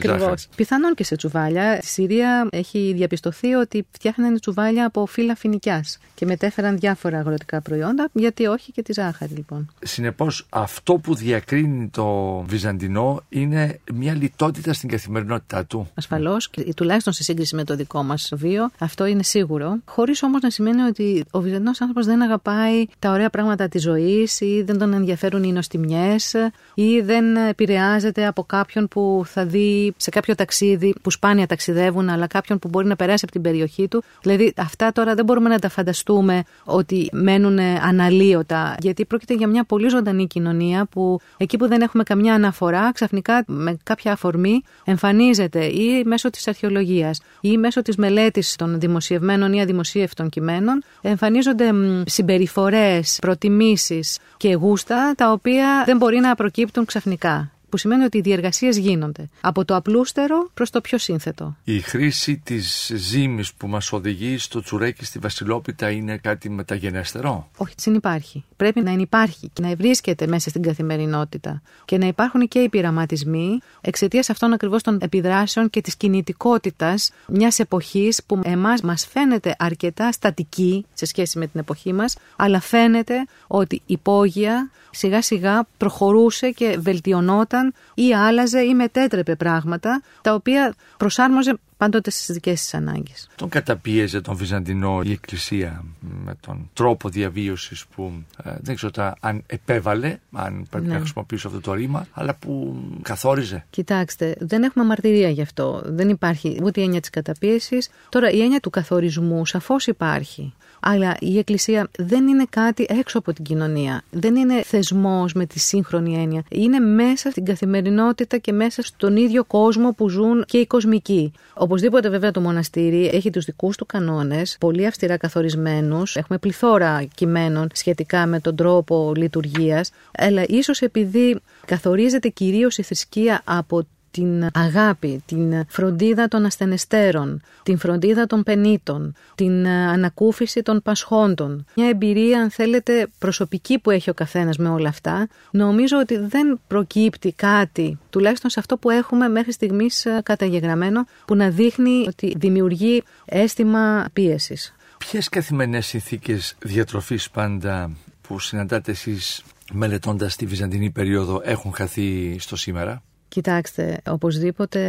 ζάχαρη. 0.06 0.34
Πιθανόν 0.56 0.94
και 0.94 1.04
σε 1.04 1.16
τσουβάλια. 1.20 1.74
Στη 1.74 1.86
Συρία 1.86 2.48
έχει 2.50 2.92
διαπιστωθεί 2.96 3.54
ότι 3.54 3.86
φτιάχνανε 3.90 4.38
τσουβάλια 4.38 4.86
από 4.86 5.06
φύλλα 5.06 5.34
φοινικιά 5.34 5.84
και 6.14 6.26
μετέφεραν 6.26 6.78
διάφορα 6.78 7.18
αγροτικά 7.18 7.60
προϊόντα, 7.60 8.08
γιατί 8.12 8.46
όχι 8.46 8.72
και 8.72 8.82
τη 8.82 8.92
ζάχαρη 8.92 9.32
λοιπόν. 9.32 9.74
Συνεπώς, 9.82 10.46
αυτό 10.48 10.94
που 10.94 11.14
διακρίνει 11.14 11.88
το 11.88 12.38
Βυζαντινό 12.46 13.22
είναι 13.28 13.78
μια 13.94 14.14
λιτότητα 14.14 14.72
στην 14.72 14.88
καθημερινότητά 14.88 15.64
του. 15.64 15.90
Ασφαλώς, 15.94 16.50
τουλάχιστον 16.76 17.12
σε 17.12 17.22
σύγκριση 17.22 17.54
με 17.54 17.64
το 17.64 17.76
δικό 17.76 18.02
μας 18.02 18.32
βίο, 18.36 18.70
αυτό 18.78 19.06
είναι 19.06 19.22
σίγουρο. 19.22 19.78
Χωρίς 19.84 20.22
όμως 20.22 20.42
να 20.42 20.50
σημαίνει 20.50 20.82
ότι 20.82 21.24
ο 21.30 21.40
Βυζαντινός 21.40 21.80
άνθρωπος 21.80 22.06
δεν 22.06 22.22
αγαπάει 22.22 22.86
τα 22.98 23.10
ωραία 23.10 23.30
πράγματα 23.30 23.68
της 23.68 23.82
ζωής 23.82 24.40
ή 24.40 24.62
δεν 24.62 24.78
τον 24.78 24.92
ενδιαφέρουν 24.92 25.42
οι 25.42 25.52
νοστιμιές 25.52 26.34
ή 26.74 27.00
δεν 27.00 27.36
επηρεάζεται 27.36 28.26
από 28.26 28.44
κάποιον 28.44 28.88
που 28.88 29.22
θα 29.26 29.46
δει 29.46 29.94
σε 29.96 30.10
κάποιο 30.10 30.34
ταξίδι 30.34 30.94
που 31.02 31.09
σπάνια 31.10 31.46
ταξιδεύουν, 31.46 32.08
αλλά 32.08 32.26
κάποιον 32.26 32.58
που 32.58 32.68
μπορεί 32.68 32.86
να 32.86 32.96
περάσει 32.96 33.20
από 33.22 33.32
την 33.32 33.42
περιοχή 33.42 33.88
του. 33.88 34.02
Δηλαδή, 34.22 34.52
αυτά 34.56 34.92
τώρα 34.92 35.14
δεν 35.14 35.24
μπορούμε 35.24 35.48
να 35.48 35.58
τα 35.58 35.68
φανταστούμε 35.68 36.42
ότι 36.64 37.08
μένουν 37.12 37.58
αναλύωτα, 37.58 38.76
γιατί 38.80 39.04
πρόκειται 39.04 39.34
για 39.34 39.46
μια 39.46 39.64
πολύ 39.64 39.88
ζωντανή 39.88 40.26
κοινωνία 40.26 40.84
που 40.84 41.20
εκεί 41.36 41.56
που 41.56 41.68
δεν 41.68 41.80
έχουμε 41.80 42.02
καμιά 42.02 42.34
αναφορά, 42.34 42.92
ξαφνικά 42.92 43.44
με 43.46 43.76
κάποια 43.82 44.12
αφορμή 44.12 44.62
εμφανίζεται 44.84 45.64
ή 45.64 46.02
μέσω 46.04 46.30
της 46.30 46.48
αρχαιολογίας 46.48 47.20
ή 47.40 47.58
μέσω 47.58 47.82
της 47.82 47.96
μελέτης 47.96 48.56
των 48.56 48.80
δημοσιευμένων 48.80 49.52
ή 49.52 49.60
αδημοσίευτων 49.60 50.28
κειμένων, 50.28 50.82
εμφανίζονται 51.00 51.70
συμπεριφορές, 52.06 53.18
προτιμήσεις 53.20 54.18
και 54.36 54.54
γούστα 54.54 55.14
τα 55.16 55.32
οποία 55.32 55.82
δεν 55.86 55.96
μπορεί 55.96 56.18
να 56.20 56.34
προκύπτουν 56.34 56.84
ξαφνικά 56.84 57.50
που 57.70 57.76
σημαίνει 57.76 58.04
ότι 58.04 58.18
οι 58.18 58.20
διεργασίες 58.20 58.78
γίνονται 58.78 59.28
από 59.40 59.64
το 59.64 59.74
απλούστερο 59.76 60.50
προς 60.54 60.70
το 60.70 60.80
πιο 60.80 60.98
σύνθετο. 60.98 61.56
Η 61.64 61.80
χρήση 61.80 62.36
της 62.38 62.92
ζύμης 62.94 63.52
που 63.54 63.66
μας 63.66 63.92
οδηγεί 63.92 64.38
στο 64.38 64.60
τσουρέκι 64.60 65.04
στη 65.04 65.18
Βασιλόπιτα 65.18 65.90
είναι 65.90 66.16
κάτι 66.16 66.50
μεταγενέστερο; 66.50 67.50
Όχι, 67.56 67.74
συνυπάρχει. 67.76 68.44
Πρέπει 68.60 68.80
να 68.80 68.92
υπάρχει 68.92 69.50
και 69.52 69.62
να 69.62 69.74
βρίσκεται 69.74 70.26
μέσα 70.26 70.50
στην 70.50 70.62
καθημερινότητα 70.62 71.62
και 71.84 71.98
να 71.98 72.06
υπάρχουν 72.06 72.48
και 72.48 72.58
οι 72.58 72.68
πειραματισμοί 72.68 73.58
εξαιτίας 73.80 74.30
αυτών 74.30 74.52
ακριβώς 74.52 74.82
των 74.82 74.98
επιδράσεων 75.02 75.70
και 75.70 75.80
της 75.80 75.96
κινητικότητας 75.96 77.12
μιας 77.28 77.58
εποχής 77.58 78.22
που 78.26 78.40
εμάς 78.44 78.80
μας 78.80 79.06
φαίνεται 79.06 79.54
αρκετά 79.58 80.12
στατική 80.12 80.86
σε 80.92 81.06
σχέση 81.06 81.38
με 81.38 81.46
την 81.46 81.60
εποχή 81.60 81.92
μας, 81.92 82.16
αλλά 82.36 82.60
φαίνεται 82.60 83.26
ότι 83.46 83.82
υπόγεια 83.86 84.70
σιγά 84.90 85.22
σιγά 85.22 85.66
προχωρούσε 85.76 86.50
και 86.50 86.76
βελτιωνόταν 86.80 87.74
ή 87.94 88.14
άλλαζε 88.14 88.60
ή 88.60 88.74
μετέτρεπε 88.74 89.36
πράγματα 89.36 90.02
τα 90.20 90.34
οποία 90.34 90.74
προσάρμοζε 90.96 91.58
πάντοτε 91.80 92.10
στις 92.10 92.34
δικές 92.34 92.60
της 92.60 92.74
ανάγκες. 92.74 93.28
Τον 93.36 93.48
καταπίεζε 93.48 94.20
τον 94.20 94.36
Βυζαντινό 94.36 95.00
η 95.04 95.12
Εκκλησία 95.12 95.84
με 96.00 96.34
τον 96.40 96.70
τρόπο 96.72 97.08
διαβίωσης 97.08 97.86
που 97.94 98.12
ε, 98.44 98.52
δεν 98.60 98.74
ξέρω 98.74 99.14
αν 99.20 99.42
επέβαλε, 99.46 100.18
αν 100.32 100.66
πρέπει 100.70 100.86
ναι. 100.86 100.92
να 100.92 100.98
χρησιμοποιήσω 100.98 101.48
αυτό 101.48 101.60
το 101.60 101.72
ρήμα, 101.72 102.06
αλλά 102.12 102.34
που 102.34 102.76
καθόριζε. 103.02 103.64
Κοιτάξτε, 103.70 104.36
δεν 104.38 104.62
έχουμε 104.62 104.84
μαρτυρία 104.84 105.28
γι' 105.28 105.42
αυτό. 105.42 105.82
Δεν 105.84 106.08
υπάρχει 106.08 106.60
ούτε 106.62 106.80
η 106.80 106.84
έννοια 106.84 107.00
της 107.00 107.10
καταπίεσης. 107.10 107.90
Τώρα, 108.08 108.30
η 108.30 108.40
έννοια 108.40 108.60
του 108.60 108.70
καθορισμού 108.70 109.46
σαφώς 109.46 109.86
υπάρχει. 109.86 110.52
Αλλά 110.80 111.16
η 111.20 111.38
Εκκλησία 111.38 111.88
δεν 111.98 112.28
είναι 112.28 112.44
κάτι 112.50 112.86
έξω 112.88 113.18
από 113.18 113.32
την 113.32 113.44
κοινωνία. 113.44 114.02
Δεν 114.10 114.36
είναι 114.36 114.62
θεσμός 114.62 115.32
με 115.32 115.46
τη 115.46 115.58
σύγχρονη 115.58 116.22
έννοια. 116.22 116.42
Είναι 116.50 116.78
μέσα 116.78 117.30
στην 117.30 117.44
καθημερινότητα 117.44 118.38
και 118.38 118.52
μέσα 118.52 118.82
στον 118.82 119.16
ίδιο 119.16 119.44
κόσμο 119.44 119.92
που 119.92 120.08
ζουν 120.08 120.44
και 120.46 120.58
οι 120.58 120.66
κοσμικοί. 120.66 121.32
Οπωσδήποτε, 121.54 122.08
βέβαια, 122.08 122.30
το 122.30 122.40
μοναστήρι 122.40 123.06
έχει 123.06 123.30
τους 123.30 123.44
δικούς 123.44 123.76
του 123.76 123.86
κανόνες, 123.86 124.56
πολύ 124.60 124.86
αυστηρά 124.86 125.16
καθορισμένους. 125.16 126.16
Έχουμε 126.16 126.38
πληθώρα 126.38 127.04
κειμένων 127.14 127.68
σχετικά 127.72 128.26
με 128.26 128.40
τον 128.40 128.56
τρόπο 128.56 129.12
λειτουργίας. 129.16 129.90
Αλλά 130.18 130.44
ίσως 130.48 130.80
επειδή 130.80 131.40
καθορίζεται 131.64 132.28
κυρίως 132.28 132.78
η 132.78 132.82
θρησκεία 132.82 133.42
από 133.44 133.86
την 134.10 134.46
αγάπη, 134.54 135.22
την 135.26 135.64
φροντίδα 135.68 136.28
των 136.28 136.44
ασθενεστέρων, 136.44 137.42
την 137.62 137.78
φροντίδα 137.78 138.26
των 138.26 138.42
πενήτων, 138.42 139.14
την 139.34 139.66
ανακούφιση 139.66 140.62
των 140.62 140.82
πασχόντων. 140.82 141.64
Μια 141.76 141.88
εμπειρία, 141.88 142.40
αν 142.40 142.50
θέλετε, 142.50 143.08
προσωπική 143.18 143.78
που 143.78 143.90
έχει 143.90 144.10
ο 144.10 144.14
καθένας 144.14 144.56
με 144.56 144.68
όλα 144.68 144.88
αυτά. 144.88 145.28
Νομίζω 145.50 145.98
ότι 145.98 146.16
δεν 146.16 146.60
προκύπτει 146.66 147.32
κάτι, 147.32 147.98
τουλάχιστον 148.10 148.50
σε 148.50 148.60
αυτό 148.60 148.76
που 148.76 148.90
έχουμε 148.90 149.28
μέχρι 149.28 149.52
στιγμής 149.52 150.06
καταγεγραμμένο, 150.22 151.06
που 151.24 151.34
να 151.34 151.50
δείχνει 151.50 152.04
ότι 152.08 152.34
δημιουργεί 152.36 153.02
αίσθημα 153.24 154.04
πίεσης. 154.12 154.74
Ποιες 154.98 155.28
καθημερινές 155.28 155.86
συνθήκες 155.86 156.56
διατροφής 156.58 157.30
πάντα 157.30 157.90
που 158.20 158.38
συναντάτε 158.38 158.90
εσείς 158.90 159.42
μελετώντας 159.72 160.36
τη 160.36 160.46
Βυζαντινή 160.46 160.90
περίοδο 160.90 161.40
έχουν 161.44 161.72
χαθεί 161.72 162.36
στο 162.38 162.56
σήμερα; 162.56 163.02
Κοιτάξτε, 163.30 164.00
οπωσδήποτε 164.08 164.80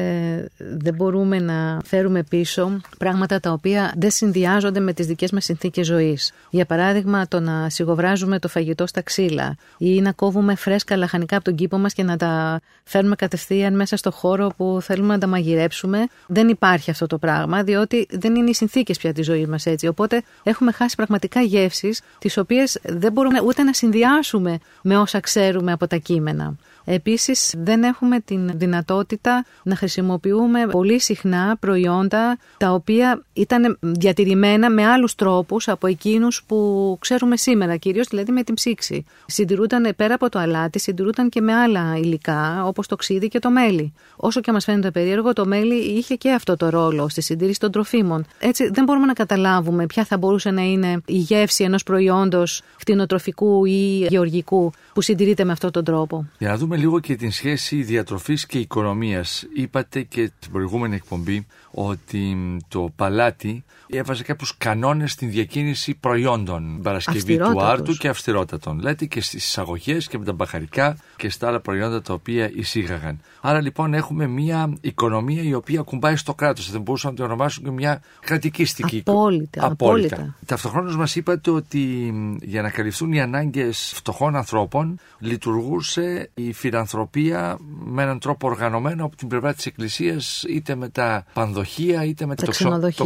δεν 0.58 0.94
μπορούμε 0.94 1.40
να 1.40 1.82
φέρουμε 1.86 2.24
πίσω 2.24 2.82
πράγματα 2.98 3.40
τα 3.40 3.52
οποία 3.52 3.94
δεν 3.98 4.12
συνδυάζονται 4.12 4.80
με 4.80 4.94
τις 4.94 5.06
δικές 5.06 5.32
μας 5.32 5.44
συνθήκες 5.44 5.86
ζωής. 5.86 6.34
Για 6.50 6.66
παράδειγμα, 6.66 7.28
το 7.28 7.40
να 7.40 7.70
σιγοβράζουμε 7.70 8.40
το 8.40 8.48
φαγητό 8.48 8.88
στα 8.88 9.02
ξύλα 9.02 9.56
ή 9.78 10.02
να 10.02 10.12
κόβουμε 10.12 10.56
φρέσκα 10.56 10.98
λαχανικά 10.98 11.36
από 11.36 11.46
τον 11.46 11.56
κήπο 11.56 11.78
μας 11.78 11.94
και 11.94 12.04
να 12.04 12.18
τα 12.18 12.62
φέρνουμε 12.84 13.16
κατευθείαν 13.16 13.76
μέσα 13.76 13.98
στο 13.98 14.12
χώρο 14.12 14.52
που 14.58 14.80
θέλουμε 14.82 15.14
να 15.14 15.20
τα 15.20 15.28
μαγειρέψουμε. 15.28 16.08
Δεν 16.28 16.48
υπάρχει 16.48 16.92
αυτό 16.92 17.08
το 17.08 17.18
πράγμα, 17.18 17.64
διότι 17.64 18.08
δεν 18.10 18.36
είναι 18.36 18.50
οι 18.50 18.54
συνθήκες 18.54 18.98
πια 18.98 19.14
της 19.14 19.26
ζωής 19.26 19.48
μας 19.48 19.66
έτσι. 19.66 19.88
Οπότε 19.88 20.22
έχουμε 20.44 20.72
χάσει 20.72 20.96
πραγματικά 20.96 21.42
γεύσεις, 21.42 22.02
τις 22.20 22.38
οποίες 22.38 22.80
δεν 22.84 23.12
μπορούμε 23.12 23.42
ούτε 23.42 23.64
να 23.64 23.74
συνδυάσουμε 23.74 24.58
με 24.82 24.98
όσα 24.98 25.20
ξέρουμε 25.20 25.72
από 25.72 25.88
τα 25.88 25.96
κείμενα. 25.96 26.56
Επίσης 26.86 27.54
δεν 27.58 27.84
έχουμε 27.84 28.20
την 28.20 28.52
δυνατότητα 28.54 29.46
να 29.64 29.76
χρησιμοποιούμε 29.76 30.66
πολύ 30.66 31.00
συχνά 31.00 31.58
προϊόντα 31.60 32.38
τα 32.58 32.72
οποία 32.72 33.24
ήταν 33.34 33.78
διατηρημένα 33.82 34.70
με 34.70 34.86
άλλους 34.86 35.16
τρόπους 35.16 35.68
από 35.68 35.88
εκείνους 35.88 36.44
που 36.48 36.98
ξέρουμε 37.02 37.38
σήμερα, 37.38 37.76
κυρίως 37.78 38.08
δηλαδή 38.08 38.32
με 38.32 38.44
την 38.44 38.54
ψήξη. 38.54 39.06
Συντηρούνταν 39.26 39.94
πέρα 39.96 40.14
από 40.14 40.30
το 40.30 40.40
αλάτι, 40.40 40.80
συντηρούνταν 40.80 41.30
και 41.30 41.42
με 41.42 41.54
άλλα 41.54 41.98
υλικά 41.98 42.66
όπως 42.66 42.88
το 42.88 42.96
ξύδι 42.96 43.28
και 43.28 43.40
το 43.40 43.50
μέλι. 43.50 43.94
Όσο 44.16 44.42
και 44.42 44.52
μας 44.52 44.64
φαίνεται 44.64 44.92
περίεργο, 44.92 45.34
το 45.34 45.46
μέλι 45.46 45.76
είχε 45.76 46.16
και 46.16 46.32
αυτό 46.32 46.56
το 46.56 46.70
ρόλο 46.70 47.10
στη 47.10 47.22
συντήρηση 47.22 47.60
των 47.60 47.72
τροφίμων. 47.72 48.26
Έτσι 48.40 48.70
δεν 48.70 48.84
μπορούμε 48.84 49.06
να 49.06 49.14
καταλάβουμε 49.14 49.86
ποια 49.86 50.06
θα 50.06 50.18
μπορούσε 50.18 50.52
να 50.52 50.62
είναι 50.62 51.02
η 51.06 51.18
γεύση 51.18 51.64
ενός 51.64 51.84
προϊόντος 51.84 52.62
κτηνοτροφικού 52.78 53.66
ή 53.66 54.06
γεωργικού 54.10 54.72
που 54.94 55.02
συντηρείται 55.02 55.44
με 55.44 55.52
αυτόν 55.52 55.72
τον 55.72 55.84
τρόπο. 55.84 56.26
Για 56.38 56.50
να 56.50 56.58
δούμε 56.58 56.71
λίγο 56.78 57.00
και 57.00 57.16
την 57.16 57.32
σχέση 57.32 57.84
διατροφής 57.84 58.46
και 58.46 58.60
οικονομίας. 58.60 59.46
Είπατε 59.56 60.02
και 60.02 60.32
την 60.40 60.52
προηγούμενη 60.52 60.96
εκπομπή 60.96 61.46
ότι 61.72 62.36
το 62.68 62.92
παλάτι 62.96 63.64
έβαζε 63.88 64.24
κάποιους 64.24 64.58
κανόνες 64.58 65.12
στην 65.12 65.30
διακίνηση 65.30 65.96
προϊόντων. 66.00 66.80
Παρασκευή 66.84 67.38
του 67.38 67.64
άρτου 67.64 67.94
και 67.94 68.08
αυστηρότατων. 68.08 68.80
Λέτε 68.80 69.06
και 69.06 69.22
στις 69.22 69.46
εισαγωγές 69.46 70.08
και 70.08 70.18
με 70.18 70.26
τα 70.26 70.34
μπαχαρικά 70.34 70.98
και 71.16 71.30
στα 71.30 71.48
άλλα 71.48 71.60
προϊόντα 71.60 72.02
τα 72.02 72.14
οποία 72.14 72.52
εισήγαγαν. 72.56 73.20
Άρα 73.42 73.62
λοιπόν 73.62 73.94
έχουμε 73.94 74.28
μια 74.28 74.78
οικονομία 74.82 75.44
η 75.44 75.54
οποία 75.54 75.82
κουμπάει 75.82 76.16
στο 76.16 76.34
κράτος. 76.34 76.72
Δεν 76.72 76.82
μπορούσαν 76.82 77.12
να 77.12 77.18
το 77.18 77.24
ονομάσουν 77.24 77.64
και 77.64 77.72
μια 77.72 78.02
κρατικίστικη 78.20 79.04
απόλυτα, 79.06 79.66
απόλυτα. 79.66 80.16
απόλυτα. 80.16 80.36
Ταυτοχρόνως 80.46 80.96
μας 80.96 81.16
είπατε 81.16 81.52
ότι 81.52 82.14
για 82.42 82.62
να 82.62 82.70
καλυφθούν 82.70 83.12
οι 83.12 83.22
ανάγκες 83.22 83.92
φτωχών 83.96 84.36
ανθρώπων 84.36 85.00
λειτουργούσε 85.20 86.30
η 86.34 86.54
φιλανθρωπία 86.62 87.58
με 87.84 88.04
έναν 88.04 88.20
τρόπο 88.20 88.48
οργανωμένο 88.48 89.06
από 89.06 89.16
την 89.16 89.28
πλευρά 89.28 89.54
της 89.54 89.66
Εκκλησίας 89.66 90.44
είτε 90.48 90.76
με 90.76 90.90
τα 90.90 91.26
πανδοχεία 91.34 92.04
είτε 92.04 92.26
με 92.26 92.36
τα 92.36 92.46
το 92.46 92.52
ξενοδοχείο. 92.52 93.06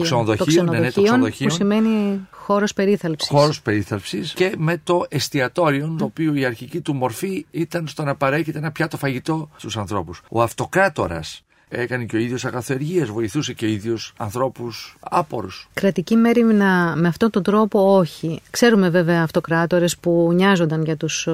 Ναι, 0.63 0.79
ναι, 0.79 0.91
το 0.91 1.01
ξενοδοχείο. 1.01 1.47
Που 1.47 1.53
σημαίνει 1.53 2.19
χώρος 2.31 2.73
περίθαλψης. 2.73 3.29
Χώρος 3.29 3.61
περίθαλψης 3.61 4.33
και 4.33 4.53
με 4.57 4.81
το 4.83 5.05
εστιατόριο, 5.09 5.95
το 5.97 6.05
οποίο 6.05 6.33
η 6.33 6.45
αρχική 6.45 6.81
του 6.81 6.93
μορφή 6.93 7.45
ήταν 7.51 7.87
στο 7.87 8.03
να 8.03 8.15
παρέχεται 8.15 8.57
ένα 8.57 8.71
πιάτο 8.71 8.97
φαγητό 8.97 9.49
στους 9.55 9.77
ανθρώπους. 9.77 10.21
Ο 10.29 10.41
αυτοκράτορας 10.41 11.43
έκανε 11.69 12.03
και 12.03 12.15
ο 12.15 12.19
ίδιος 12.19 12.45
αγαθοεργίε, 12.45 13.05
βοηθούσε 13.05 13.53
και 13.53 13.65
ο 13.65 13.67
ίδιος 13.67 14.13
ανθρώπους 14.17 14.97
άπορους. 14.99 15.69
Κρατική 15.73 16.15
μέρημνα 16.15 16.93
με 16.97 17.07
αυτόν 17.07 17.29
τον 17.29 17.43
τρόπο 17.43 17.97
όχι. 17.97 18.41
Ξέρουμε 18.49 18.89
βέβαια 18.89 19.23
αυτοκράτορες 19.23 19.97
που 19.97 20.31
νοιάζονταν 20.33 20.83
για 20.83 20.97
τους 20.97 21.27
ε, 21.27 21.31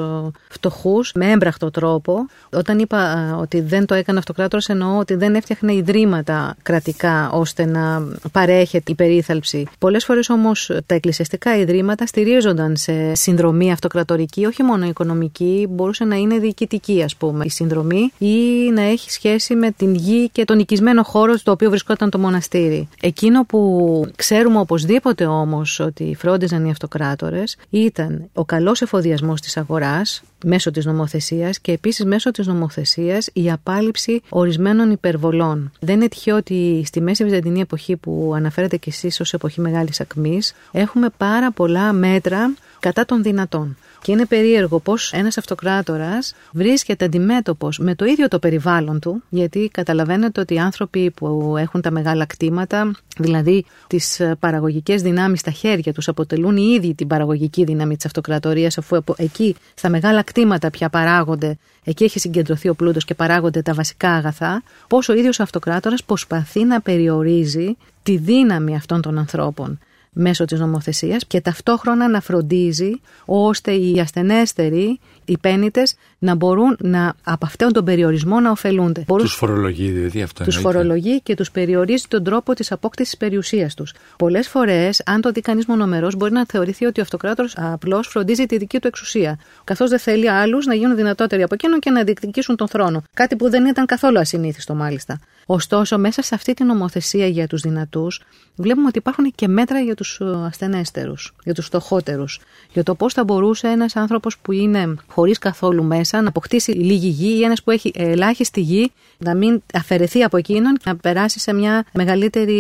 φτωχούς 0.49 1.11
με 1.15 1.31
έμπραχτο 1.31 1.71
τρόπο. 1.71 2.25
Όταν 2.49 2.79
είπα 2.79 3.29
ε, 3.29 3.41
ότι 3.41 3.61
δεν 3.61 3.85
το 3.85 3.93
έκανε 3.93 4.19
αυτοκράτορα, 4.19 4.63
εννοώ 4.67 4.97
ότι 4.97 5.15
δεν 5.15 5.35
έφτιαχνε 5.35 5.73
ιδρύματα 5.73 6.55
κρατικά 6.61 7.29
ώστε 7.31 7.65
να 7.65 8.07
παρέχεται 8.31 8.91
η 8.91 8.95
περίθαλψη. 8.95 9.67
Πολλές 9.79 10.05
φορές 10.05 10.29
όμως 10.29 10.71
τα 10.85 10.95
εκκλησιαστικά 10.95 11.57
ιδρύματα 11.57 12.05
στηρίζονταν 12.05 12.75
σε 12.75 13.15
συνδρομή 13.15 13.71
αυτοκρατορική, 13.71 14.45
όχι 14.45 14.63
μόνο 14.63 14.85
οικονομική, 14.85 15.67
μπορούσε 15.69 16.05
να 16.05 16.15
είναι 16.15 16.37
διοικητική, 16.37 17.03
ας 17.03 17.15
πούμε, 17.15 17.45
η 17.45 17.49
συνδρομή 17.49 18.11
ή 18.17 18.69
να 18.73 18.81
έχει 18.81 19.11
σχέση 19.11 19.55
με 19.55 19.71
την 19.71 19.95
γη 19.95 20.29
και 20.31 20.43
τον 20.45 20.59
οικισμένο 20.59 21.03
χώρο 21.03 21.37
στο 21.37 21.51
οποίο 21.51 21.69
βρισκόταν 21.69 22.09
το 22.09 22.19
μοναστήρι. 22.19 22.89
Εκείνο 23.01 23.45
που 23.45 24.05
ξέρουμε 24.15 24.59
οπωσδήποτε 24.59 25.25
όμως 25.25 25.79
ότι 25.79 26.15
φρόντιζαν 26.17 26.65
οι 26.65 26.69
αυτοκράτορες 26.69 27.57
ήταν 27.69 28.29
ο 28.33 28.45
καλός 28.45 28.81
εφοδιασμός 28.81 29.41
της 29.41 29.57
αγοράς 29.57 30.23
μέσω 30.45 30.71
της 30.71 30.85
νομοθεσίας 30.85 31.59
και 31.59 31.71
επίσης 31.71 32.05
μέσω 32.05 32.31
της 32.31 32.47
νομοθεσίας 32.47 33.29
η 33.33 33.51
απάλληψη 33.51 34.21
ορισμένων 34.29 34.91
υπερβολών. 34.91 35.71
Δεν 35.79 35.95
είναι 35.95 36.07
τυχαίο 36.07 36.35
ότι 36.35 36.83
στη 36.85 37.01
μέση 37.01 37.23
Βυζαντινή 37.23 37.59
εποχή 37.59 37.95
που 37.95 38.31
αναφέρετε 38.35 38.77
κι 38.77 38.89
εσείς 38.89 39.19
ως 39.19 39.33
εποχή 39.33 39.61
μεγάλης 39.61 39.99
ακμής 39.99 40.53
έχουμε 40.71 41.09
πάρα 41.17 41.51
πολλά 41.51 41.93
μέτρα 41.93 42.53
κατά 42.79 43.05
των 43.05 43.23
δυνατών. 43.23 43.77
Και 44.01 44.11
είναι 44.11 44.25
περίεργο 44.25 44.79
πώ 44.79 44.93
ένας 45.11 45.37
αυτοκράτορας 45.37 46.33
βρίσκεται 46.51 47.05
αντιμέτωπος 47.05 47.79
με 47.79 47.95
το 47.95 48.05
ίδιο 48.05 48.27
το 48.27 48.39
περιβάλλον 48.39 48.99
του, 48.99 49.23
γιατί 49.29 49.69
καταλαβαίνετε 49.73 50.39
ότι 50.41 50.53
οι 50.53 50.59
άνθρωποι 50.59 51.11
που 51.11 51.55
έχουν 51.57 51.81
τα 51.81 51.91
μεγάλα 51.91 52.25
κτήματα, 52.25 52.91
δηλαδή 53.17 53.65
τις 53.87 54.21
παραγωγικές 54.39 55.01
δυνάμεις 55.01 55.39
στα 55.39 55.51
χέρια 55.51 55.93
τους, 55.93 56.07
αποτελούν 56.07 56.57
οι 56.57 56.73
ίδιοι 56.75 56.93
την 56.93 57.07
παραγωγική 57.07 57.63
δύναμη 57.63 57.95
της 57.95 58.05
αυτοκρατορίας, 58.05 58.77
αφού 58.77 59.03
εκεί 59.15 59.55
στα 59.73 59.89
μεγάλα 59.89 60.21
κτήματα 60.23 60.69
πια 60.69 60.89
παράγονται, 60.89 61.57
εκεί 61.83 62.03
έχει 62.03 62.19
συγκεντρωθεί 62.19 62.69
ο 62.69 62.75
πλούτος 62.75 63.05
και 63.05 63.13
παράγονται 63.13 63.61
τα 63.61 63.73
βασικά 63.73 64.09
αγαθά, 64.09 64.63
πώ 64.87 64.99
ο 65.09 65.13
ίδιος 65.13 65.39
ο 65.39 65.43
αυτοκράτορας 65.43 66.03
προσπαθεί 66.03 66.63
να 66.63 66.81
περιορίζει 66.81 67.77
τη 68.03 68.17
δύναμη 68.17 68.75
αυτών 68.75 69.01
των 69.01 69.17
ανθρώπων 69.17 69.79
μέσω 70.15 70.45
της 70.45 70.59
νομοθεσίας 70.59 71.25
και 71.25 71.41
ταυτόχρονα 71.41 72.09
να 72.09 72.21
φροντίζει 72.21 72.91
ώστε 73.25 73.71
οι 73.71 73.99
ασθενέστεροι, 73.99 74.99
οι 75.25 75.37
πέννητες 75.37 75.95
να 76.19 76.35
μπορούν 76.35 76.77
να 76.79 77.13
από 77.23 77.45
αυτόν 77.45 77.73
τον 77.73 77.85
περιορισμό 77.85 78.39
να 78.39 78.51
ωφελούνται. 78.51 79.03
Τους 79.07 79.33
φορολογεί 79.33 79.89
δηλαδή 79.89 80.21
αυτό. 80.21 80.43
Τους 80.43 80.57
φορολογεί 80.57 81.21
και 81.21 81.35
τους 81.35 81.51
περιορίζει 81.51 82.05
τον 82.07 82.23
τρόπο 82.23 82.53
της 82.53 82.71
απόκτησης 82.71 83.17
περιουσίας 83.17 83.73
τους. 83.73 83.93
Πολλές 84.17 84.47
φορές, 84.47 85.01
αν 85.05 85.21
το 85.21 85.31
δει 85.31 85.41
κανείς 85.41 85.65
μονομερός, 85.65 86.15
μπορεί 86.15 86.31
να 86.31 86.45
θεωρηθεί 86.45 86.85
ότι 86.85 86.99
ο 86.99 87.03
αυτοκράτορα 87.03 87.49
απλώς 87.55 88.07
φροντίζει 88.07 88.45
τη 88.45 88.57
δική 88.57 88.79
του 88.79 88.87
εξουσία. 88.87 89.39
Καθώς 89.63 89.89
δεν 89.89 89.99
θέλει 89.99 90.29
άλλους 90.29 90.65
να 90.65 90.73
γίνουν 90.73 90.95
δυνατότεροι 90.95 91.43
από 91.43 91.53
εκείνον 91.53 91.79
και 91.79 91.89
να 91.89 92.03
διεκδικήσουν 92.03 92.55
τον 92.55 92.67
θρόνο. 92.67 93.03
Κάτι 93.13 93.35
που 93.35 93.49
δεν 93.49 93.65
ήταν 93.65 93.85
καθόλου 93.85 94.19
ασυνήθιστο 94.19 94.73
μάλιστα. 94.75 95.19
Ωστόσο, 95.45 95.97
μέσα 95.97 96.21
σε 96.21 96.35
αυτή 96.35 96.53
την 96.53 96.65
νομοθεσία 96.65 97.27
για 97.27 97.47
τους 97.47 97.61
δυνατούς, 97.61 98.21
βλέπουμε 98.55 98.87
ότι 98.87 98.97
υπάρχουν 98.97 99.31
και 99.35 99.47
μέτρα 99.47 99.79
για 99.79 99.95
τους 99.95 100.21
ασθενέστερους, 100.45 101.33
για 101.43 101.53
τους 101.53 101.65
φτωχότερους. 101.65 102.39
Για 102.73 102.83
το 102.83 102.95
πώς 102.95 103.13
θα 103.13 103.23
μπορούσε 103.23 103.67
ένας 103.67 103.95
άνθρωπος 103.95 104.37
που 104.37 104.51
είναι 104.51 104.95
χωρίς 105.11 105.37
καθόλου 105.37 105.83
μέσα 105.83 106.21
να 106.21 106.27
αποκτήσει 106.27 106.71
λίγη 106.71 107.07
γη 107.07 107.37
ή 107.37 107.43
ένας 107.43 107.63
που 107.63 107.71
έχει 107.71 107.91
ελάχιστη 107.95 108.61
γη 108.61 108.91
να 109.17 109.35
μην 109.35 109.61
αφαιρεθεί 109.73 110.23
από 110.23 110.37
εκείνον 110.37 110.77
και 110.77 110.83
να 110.85 110.95
περάσει 110.95 111.39
σε 111.39 111.53
μια 111.53 111.85
μεγαλύτερη 111.93 112.59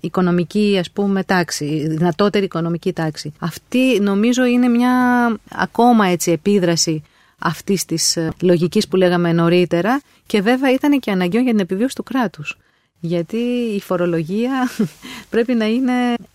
οικονομική 0.00 0.76
ας 0.80 0.90
πούμε 0.90 1.24
τάξη, 1.24 1.86
δυνατότερη 1.88 2.44
οικονομική 2.44 2.92
τάξη. 2.92 3.32
Αυτή 3.38 4.00
νομίζω 4.00 4.44
είναι 4.44 4.68
μια 4.68 4.92
ακόμα 5.50 6.06
έτσι 6.06 6.30
επίδραση 6.30 7.02
αυτής 7.38 7.84
της 7.84 8.16
ε, 8.16 8.32
λογικής 8.42 8.88
που 8.88 8.96
λέγαμε 8.96 9.32
νωρίτερα 9.32 10.00
και 10.26 10.40
βέβαια 10.40 10.72
ήταν 10.72 11.00
και 11.00 11.10
αναγκαίο 11.10 11.40
για 11.40 11.50
την 11.50 11.60
επιβίωση 11.60 11.94
του 11.94 12.02
κράτους. 12.02 12.58
Γιατί 13.00 13.36
η 13.76 13.80
φορολογία 13.80 14.70
πρέπει 15.30 15.54
να 15.54 15.64
είναι 15.64 15.92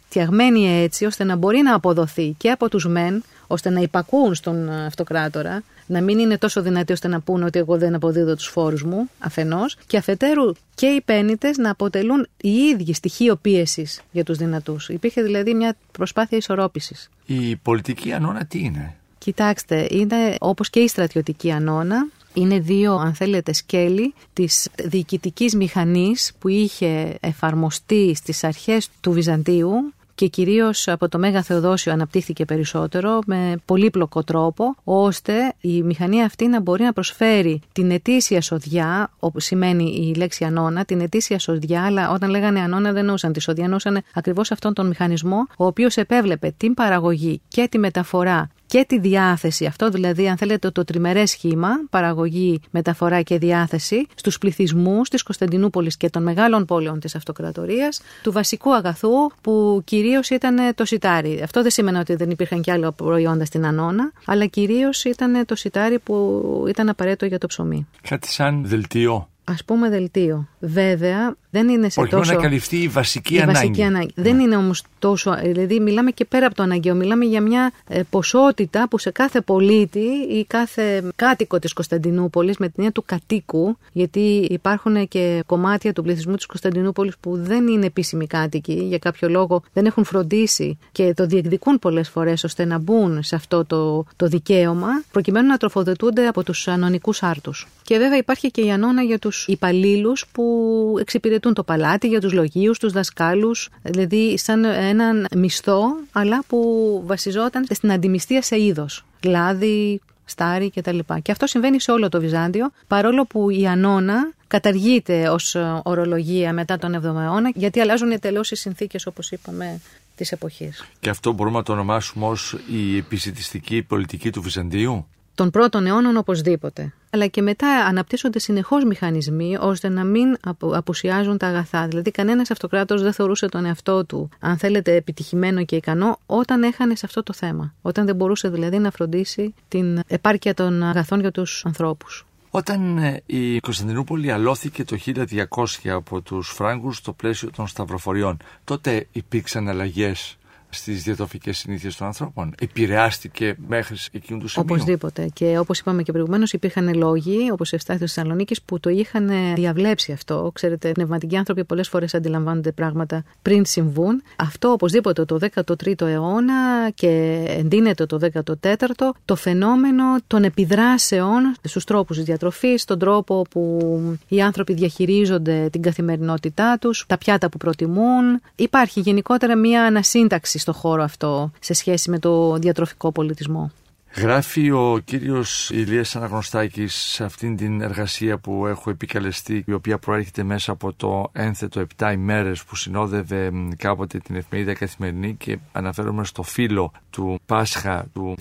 φτιαγμένη 0.08 0.82
έτσι 0.84 1.06
ώστε 1.06 1.24
να 1.24 1.36
μπορεί 1.36 1.62
να 1.62 1.76
αποδοθεί 1.76 2.36
και 2.38 2.52
από 2.52 2.70
τους 2.70 2.88
μεν, 2.88 3.24
ώστε 3.48 3.70
να 3.70 3.80
υπακούν 3.80 4.36
στον 4.36 4.70
αυτοκράτορα, 4.70 5.64
να 5.86 6.02
μην 6.02 6.20
είναι 6.20 6.38
τόσο 6.38 6.62
δυνατοί 6.62 6.92
ώστε 6.92 7.08
να 7.08 7.20
πούνε 7.20 7.46
ότι 7.46 7.60
εγώ 7.60 7.78
δεν 7.78 7.96
αποδίδω 7.96 8.36
τους 8.36 8.48
φόρους 8.48 8.84
μου, 8.84 9.10
αφενός, 9.20 9.78
και 9.88 9.98
αφετέρου 9.98 10.52
και 10.76 10.86
οι 10.86 11.02
πέννητες 11.02 11.58
να 11.58 11.70
αποτελούν 11.70 12.28
οι 12.42 12.50
ίδιοι 12.50 12.94
στοιχείο 12.94 13.36
πίεσης 13.36 14.02
για 14.12 14.24
τους 14.24 14.38
δυνατούς. 14.38 14.90
Υπήρχε 14.90 15.22
δηλαδή 15.22 15.54
μια 15.54 15.76
προσπάθεια 15.92 16.38
ισορρόπησης. 16.38 17.10
Η 17.26 17.56
πολιτική 17.56 18.14
ανώνα 18.14 18.46
τι 18.46 18.60
είναι; 18.60 18.96
Κοιτάξτε, 19.18 19.88
είναι 19.90 20.36
όπως 20.40 20.70
και 20.70 20.80
η 20.80 20.88
στρατιωτική 20.88 21.52
ανώνα, 21.52 22.08
είναι 22.34 22.60
δύο, 22.60 22.94
αν 22.94 23.14
θέλετε, 23.14 23.54
σκέλη 23.54 24.14
της 24.34 24.70
διοικητικής 24.84 25.56
μηχανής 25.56 26.32
που 26.40 26.48
είχε 26.48 27.18
εφαρμοστεί 27.20 28.16
στις 28.16 28.44
αρχές 28.44 28.90
του 29.02 29.12
Βυζαντίου 29.12 29.94
και 30.16 30.28
κυρίως 30.28 30.88
από 30.88 31.10
το 31.10 31.18
Μέγα 31.18 31.42
Θεοδόσιο 31.42 31.92
αναπτύχθηκε 31.92 32.46
περισσότερο 32.46 33.20
με 33.26 33.56
πολύπλοκο 33.66 34.24
τρόπο 34.24 34.76
ώστε 34.84 35.54
η 35.62 35.84
μηχανή 35.84 36.24
αυτή 36.24 36.48
να 36.48 36.62
μπορεί 36.62 36.84
να 36.84 36.94
προσφέρει 36.94 37.62
την 37.72 37.92
ετήσια 37.92 38.42
σοδιά, 38.42 39.12
όπου 39.20 39.40
σημαίνει 39.40 39.84
η 39.84 40.16
λέξη 40.16 40.44
ανώνα, 40.44 40.86
την 40.86 41.00
ετήσια 41.00 41.40
σοδιά, 41.40 41.86
αλλά 41.86 42.12
όταν 42.12 42.30
λέγανε 42.30 42.60
ανώνα 42.60 42.92
δεν 42.92 43.06
νοούσαν 43.06 43.34
τη 43.34 43.42
σοδιά, 43.42 43.68
νοούσαν 43.68 44.04
ακριβώς 44.14 44.52
αυτόν 44.52 44.74
τον 44.74 44.88
μηχανισμό, 44.88 45.48
ο 45.58 45.66
οποίος 45.66 45.98
επέβλεπε 45.98 46.54
την 46.58 46.74
παραγωγή 46.74 47.42
και 47.48 47.68
τη 47.72 47.78
μεταφορά 47.78 48.50
και 48.66 48.86
τη 48.88 49.00
διάθεση, 49.00 49.66
αυτό 49.66 49.90
δηλαδή 49.90 50.28
αν 50.28 50.38
θέλετε 50.38 50.70
το 50.70 50.84
τριμερέ 50.84 51.26
σχήμα, 51.26 51.70
παραγωγή, 51.90 52.62
μεταφορά 52.72 53.22
και 53.22 53.38
διάθεση 53.38 54.08
στους 54.16 54.38
πληθυσμούς 54.38 55.10
της 55.10 55.24
Κωνσταντινούπολης 55.24 55.98
και 55.98 56.10
των 56.10 56.24
μεγάλων 56.24 56.66
πόλεων 56.66 57.00
της 57.00 57.16
αυτοκρατορίας, 57.16 58.02
του 58.24 58.32
βασικού 58.32 58.76
αγαθού 58.76 59.10
που 59.42 59.82
κυρίως 59.84 60.30
ήταν 60.30 60.76
το 60.76 60.86
σιτάρι. 60.86 61.42
Αυτό 61.44 61.62
δεν 61.62 61.72
σημαίνει 61.72 61.98
ότι 61.98 62.16
δεν 62.16 62.30
υπήρχαν 62.30 62.62
και 62.62 62.72
άλλα 62.72 62.92
προϊόντα 62.92 63.46
στην 63.46 63.66
Ανώνα, 63.66 64.12
αλλά 64.26 64.46
κυρίως 64.46 65.04
ήταν 65.04 65.46
το 65.46 65.56
σιτάρι 65.56 66.00
που 66.00 66.66
ήταν 66.68 66.90
απαραίτητο 66.90 67.26
για 67.26 67.38
το 67.38 67.48
ψωμί. 67.48 67.88
Κάτι 68.02 68.32
σαν 68.32 68.68
δελτίο 68.68 69.28
ας 69.46 69.64
πούμε 69.64 69.90
δελτίο. 69.90 70.48
Βέβαια 70.60 71.36
δεν 71.50 71.70
είναι 71.70 71.90
σε 71.90 72.06
τόσο... 72.06 72.34
να 72.34 72.42
καλυφθεί 72.42 72.78
η 72.78 72.88
βασική 72.88 73.34
η 73.34 73.40
ανάγκη. 73.40 73.58
Βασική 73.58 73.84
ανάγκη. 73.84 74.12
Δεν 74.16 74.40
είναι 74.40 74.56
όμως 74.56 74.84
τόσο... 75.00 75.38
Δηλαδή 75.44 75.80
μιλάμε 75.80 76.12
και 76.12 76.26
πέρα 76.26 76.46
από 76.46 76.56
το 76.56 76.64
αναγκαίο. 76.64 76.96
Μιλάμε 76.96 77.26
για 77.26 77.42
μια 77.42 77.72
ε, 77.88 78.02
ποσότητα 78.10 78.88
που 78.90 78.98
σε 78.98 79.12
κάθε 79.12 79.42
πολίτη 79.42 80.06
ή 80.30 80.46
κάθε 80.48 81.04
κάτοικο 81.16 81.60
της 81.60 81.74
Κωνσταντινούπολης 81.74 82.58
με 82.58 82.66
την 82.66 82.74
έννοια 82.76 82.92
του 82.92 83.04
κατοίκου 83.06 83.78
γιατί 83.92 84.48
υπάρχουν 84.50 85.08
και 85.08 85.44
κομμάτια 85.46 85.94
του 85.94 86.04
πληθυσμού 86.04 86.36
της 86.36 86.46
Κωνσταντινούπολης 86.46 87.14
που 87.20 87.38
δεν 87.38 87.68
είναι 87.68 87.86
επίσημοι 87.86 88.28
κάτοικοι 88.28 88.74
για 88.74 88.98
κάποιο 88.98 89.30
λόγο 89.30 89.64
δεν 89.74 89.86
έχουν 89.86 90.04
φροντίσει 90.04 90.78
και 90.92 91.14
το 91.14 91.26
διεκδικούν 91.26 91.80
πολλές 91.80 92.10
φορές 92.10 92.44
ώστε 92.44 92.66
να 92.66 92.78
μπουν 92.78 93.24
σε 93.24 93.36
αυτό 93.36 93.66
το, 93.66 94.06
το 94.16 94.28
δικαίωμα 94.28 94.88
προκειμένου 95.12 95.48
να 95.48 95.58
τροφοδετούνται 95.58 96.28
από 96.28 96.44
τους 96.44 96.68
ανωνικούς 96.68 97.24
άρτους. 97.24 97.68
Και 97.84 97.98
βέβαια 97.98 98.18
υπάρχει 98.18 98.52
και 98.52 98.62
η 98.62 98.72
ανώνα 98.72 99.02
για 99.02 99.20
τους 99.20 99.35
υπαλλήλους 99.48 100.26
που 100.32 100.96
εξυπηρετούν 101.00 101.54
το 101.54 101.64
παλάτι, 101.64 102.08
για 102.08 102.22
τους 102.22 102.34
λογίους, 102.34 102.80
τους 102.80 102.92
δασκάλους, 102.92 103.70
δηλαδή 103.82 104.38
σαν 104.38 104.64
έναν 104.64 105.28
μισθό, 105.36 105.82
αλλά 106.12 106.44
που 106.48 107.02
βασιζόταν 107.06 107.66
στην 107.70 107.92
αντιμιστία 107.92 108.42
σε 108.42 108.62
είδος, 108.62 109.06
λάδι, 109.24 110.02
στάρι 110.26 110.72
κτλ. 110.76 111.00
Και 111.22 111.32
αυτό 111.32 111.48
συμβαίνει 111.48 111.82
σε 111.82 111.92
όλο 111.92 112.10
το 112.10 112.20
Βυζάντιο, 112.20 112.72
παρόλο 112.88 113.26
που 113.26 113.50
η 113.50 113.68
ανώνα 113.68 114.34
καταργείται 114.48 115.30
ως 115.30 115.56
ορολογία 115.84 116.54
μετά 116.54 116.78
τον 116.78 116.96
7ο 116.96 117.04
αιώνα, 117.04 117.52
γιατί 117.56 117.80
αλλάζουν 117.80 118.12
εντελώς 118.12 118.52
οι 118.52 118.56
συνθήκες, 118.56 119.06
όπως 119.06 119.32
είπαμε, 119.32 119.82
της 120.16 120.32
εποχής. 120.32 120.86
Και 121.00 121.10
αυτό 121.10 121.32
μπορούμε 121.32 121.58
να 121.58 121.64
το 121.64 121.72
ονομάσουμε 121.72 122.26
ως 122.26 122.58
η 122.72 122.98
επισητιστική 122.98 123.82
πολιτική 123.82 124.32
του 124.32 124.42
Βυζαντίου; 124.42 125.08
Των 125.36 125.50
πρώτων 125.50 125.86
αιώνων 125.86 126.18
οπωσδήποτε. 126.18 126.94
Αλλά 127.10 127.28
και 127.28 127.42
μετά 127.42 127.68
αναπτύσσονται 127.68 128.40
συνεχώς 128.40 128.84
μηχανισμοί 128.84 129.58
ώστε 129.60 129.90
να 129.90 130.04
μην 130.04 130.38
απουσιάζουν 130.60 131.38
τα 131.38 131.48
αγαθά. 131.48 131.88
Δηλαδή, 131.88 132.12
κανένας 132.12 132.52
αυτοκράτος 132.52 133.02
δεν 133.02 133.14
θεωρούσε 133.14 133.50
τον 133.50 133.66
εαυτό 133.66 134.06
του, 134.06 134.30
αν 134.40 134.58
θέλετε, 134.58 134.96
επιτυχημένο 134.96 135.64
και 135.64 135.76
ικανό, 135.76 136.20
όταν 136.26 136.64
έχανε 136.64 136.96
σε 136.96 137.06
αυτό 137.06 137.24
το 137.24 137.34
θέμα. 137.34 137.74
Όταν 137.82 138.06
δεν 138.06 138.16
μπορούσε 138.16 138.50
δηλαδή 138.50 138.78
να 138.78 138.92
φροντίσει 138.92 139.54
την 139.68 140.00
επάρκεια 140.08 140.54
των 140.54 140.84
αγαθών 140.84 141.20
για 141.20 141.32
τους 141.32 141.66
ανθρώπους. 141.66 142.26
Όταν 142.50 142.98
ε, 142.98 143.22
η 143.26 143.60
Κωνσταντινούπολη 143.60 144.32
αλώθηκε 144.32 144.84
το 144.84 144.98
1200 145.06 145.90
από 145.90 146.22
τους 146.22 146.50
Φράγκους 146.50 146.98
στο 146.98 147.14
πλαίσιο 147.14 147.50
των 147.56 147.68
Σταυροφοριών, 147.68 148.38
τότε 148.64 149.08
υπήρξαν 149.12 149.70
αλλαγές 149.70 150.38
στις 150.76 151.04
διατροφικές 151.04 151.58
συνήθειες 151.58 151.96
των 151.96 152.08
ανθρώπων. 152.08 152.54
Επηρεάστηκε 152.60 153.56
μέχρι 153.68 153.96
εκείνου 154.12 154.40
του 154.40 154.48
σημείου. 154.48 154.68
Οπωσδήποτε. 154.72 155.30
Και 155.34 155.58
όπως 155.58 155.80
είπαμε 155.80 156.04
και 156.04 156.12
προηγουμένως, 156.12 156.54
υπήρχαν 156.54 156.96
λόγοι, 156.96 157.52
όπως 157.52 157.72
η 157.72 157.76
Ευστάθεια 157.76 158.08
Θεσσαλονίκης, 158.08 158.62
που 158.62 158.80
το 158.80 158.90
είχαν 158.90 159.30
διαβλέψει 159.56 160.12
αυτό. 160.12 160.52
Ξέρετε, 160.54 160.92
πνευματικοί 160.92 161.38
άνθρωποι 161.38 161.64
πολλές 161.64 161.88
φορές 161.88 162.14
αντιλαμβάνονται 162.14 162.72
πράγματα 162.72 163.24
πριν 163.42 163.66
συμβούν. 163.66 164.24
Αυτό 164.36 164.72
οπωσδήποτε 164.72 165.26
το 165.26 165.40
13ο 165.42 166.02
αιώνα 166.02 166.90
και 166.94 167.44
εντείνεται 167.48 168.06
το 168.06 168.20
14ο, 168.34 169.10
το 169.26 169.36
φαινόμενο 169.36 170.04
των 170.28 170.44
επιδράσεων 170.44 171.56
στους 171.62 171.84
τρόπους 171.84 172.16
της 172.16 172.26
διατροφής, 172.26 172.82
στον 172.82 173.00
τρόπο 173.00 173.42
που 173.50 173.80
οι 174.28 174.42
άνθρωποι 174.42 174.74
διαχειρίζονται 174.74 175.70
την 175.72 175.82
καθημερινότητά 175.82 176.78
τους, 176.82 177.06
τα 177.08 177.18
πιάτα 177.18 177.50
που 177.50 177.58
προτιμούν. 177.58 178.42
Υπάρχει 178.56 179.00
γενικότερα 179.00 179.56
μια 179.56 179.84
ανασύνταξη 179.84 180.60
στο 180.66 180.74
χώρο 180.74 181.04
αυτό 181.04 181.52
σε 181.60 181.74
σχέση 181.74 182.10
με 182.10 182.20
το 182.20 182.56
διατροφικό 182.56 183.12
πολιτισμό. 183.12 183.72
Γράφει 184.18 184.72
ο 184.72 185.02
κύριος 185.06 185.70
Ηλίας 185.70 186.16
Αναγνωστάκης 186.16 186.96
σε 186.96 187.24
αυτήν 187.24 187.56
την 187.58 187.82
εργασία 187.82 188.38
που 188.38 188.68
έχω 188.68 188.90
επικαλεστεί 188.90 189.64
η 189.68 189.74
οποία 189.74 189.98
προέρχεται 189.98 190.44
μέσα 190.44 190.72
από 190.72 190.94
το 190.94 191.30
ένθετο 191.32 191.86
7 191.98 192.12
ημέρες 192.14 192.64
που 192.64 192.76
συνόδευε 192.76 193.52
κάποτε 193.78 194.18
την 194.18 194.36
εφημερίδα 194.36 194.74
καθημερινή 194.74 195.36
και 195.36 195.58
αναφέρομαι 195.72 196.26
στο 196.26 196.44
φύλλο 196.44 196.92
του 197.10 197.40
Πάσχα 197.46 198.06
του 198.14 198.36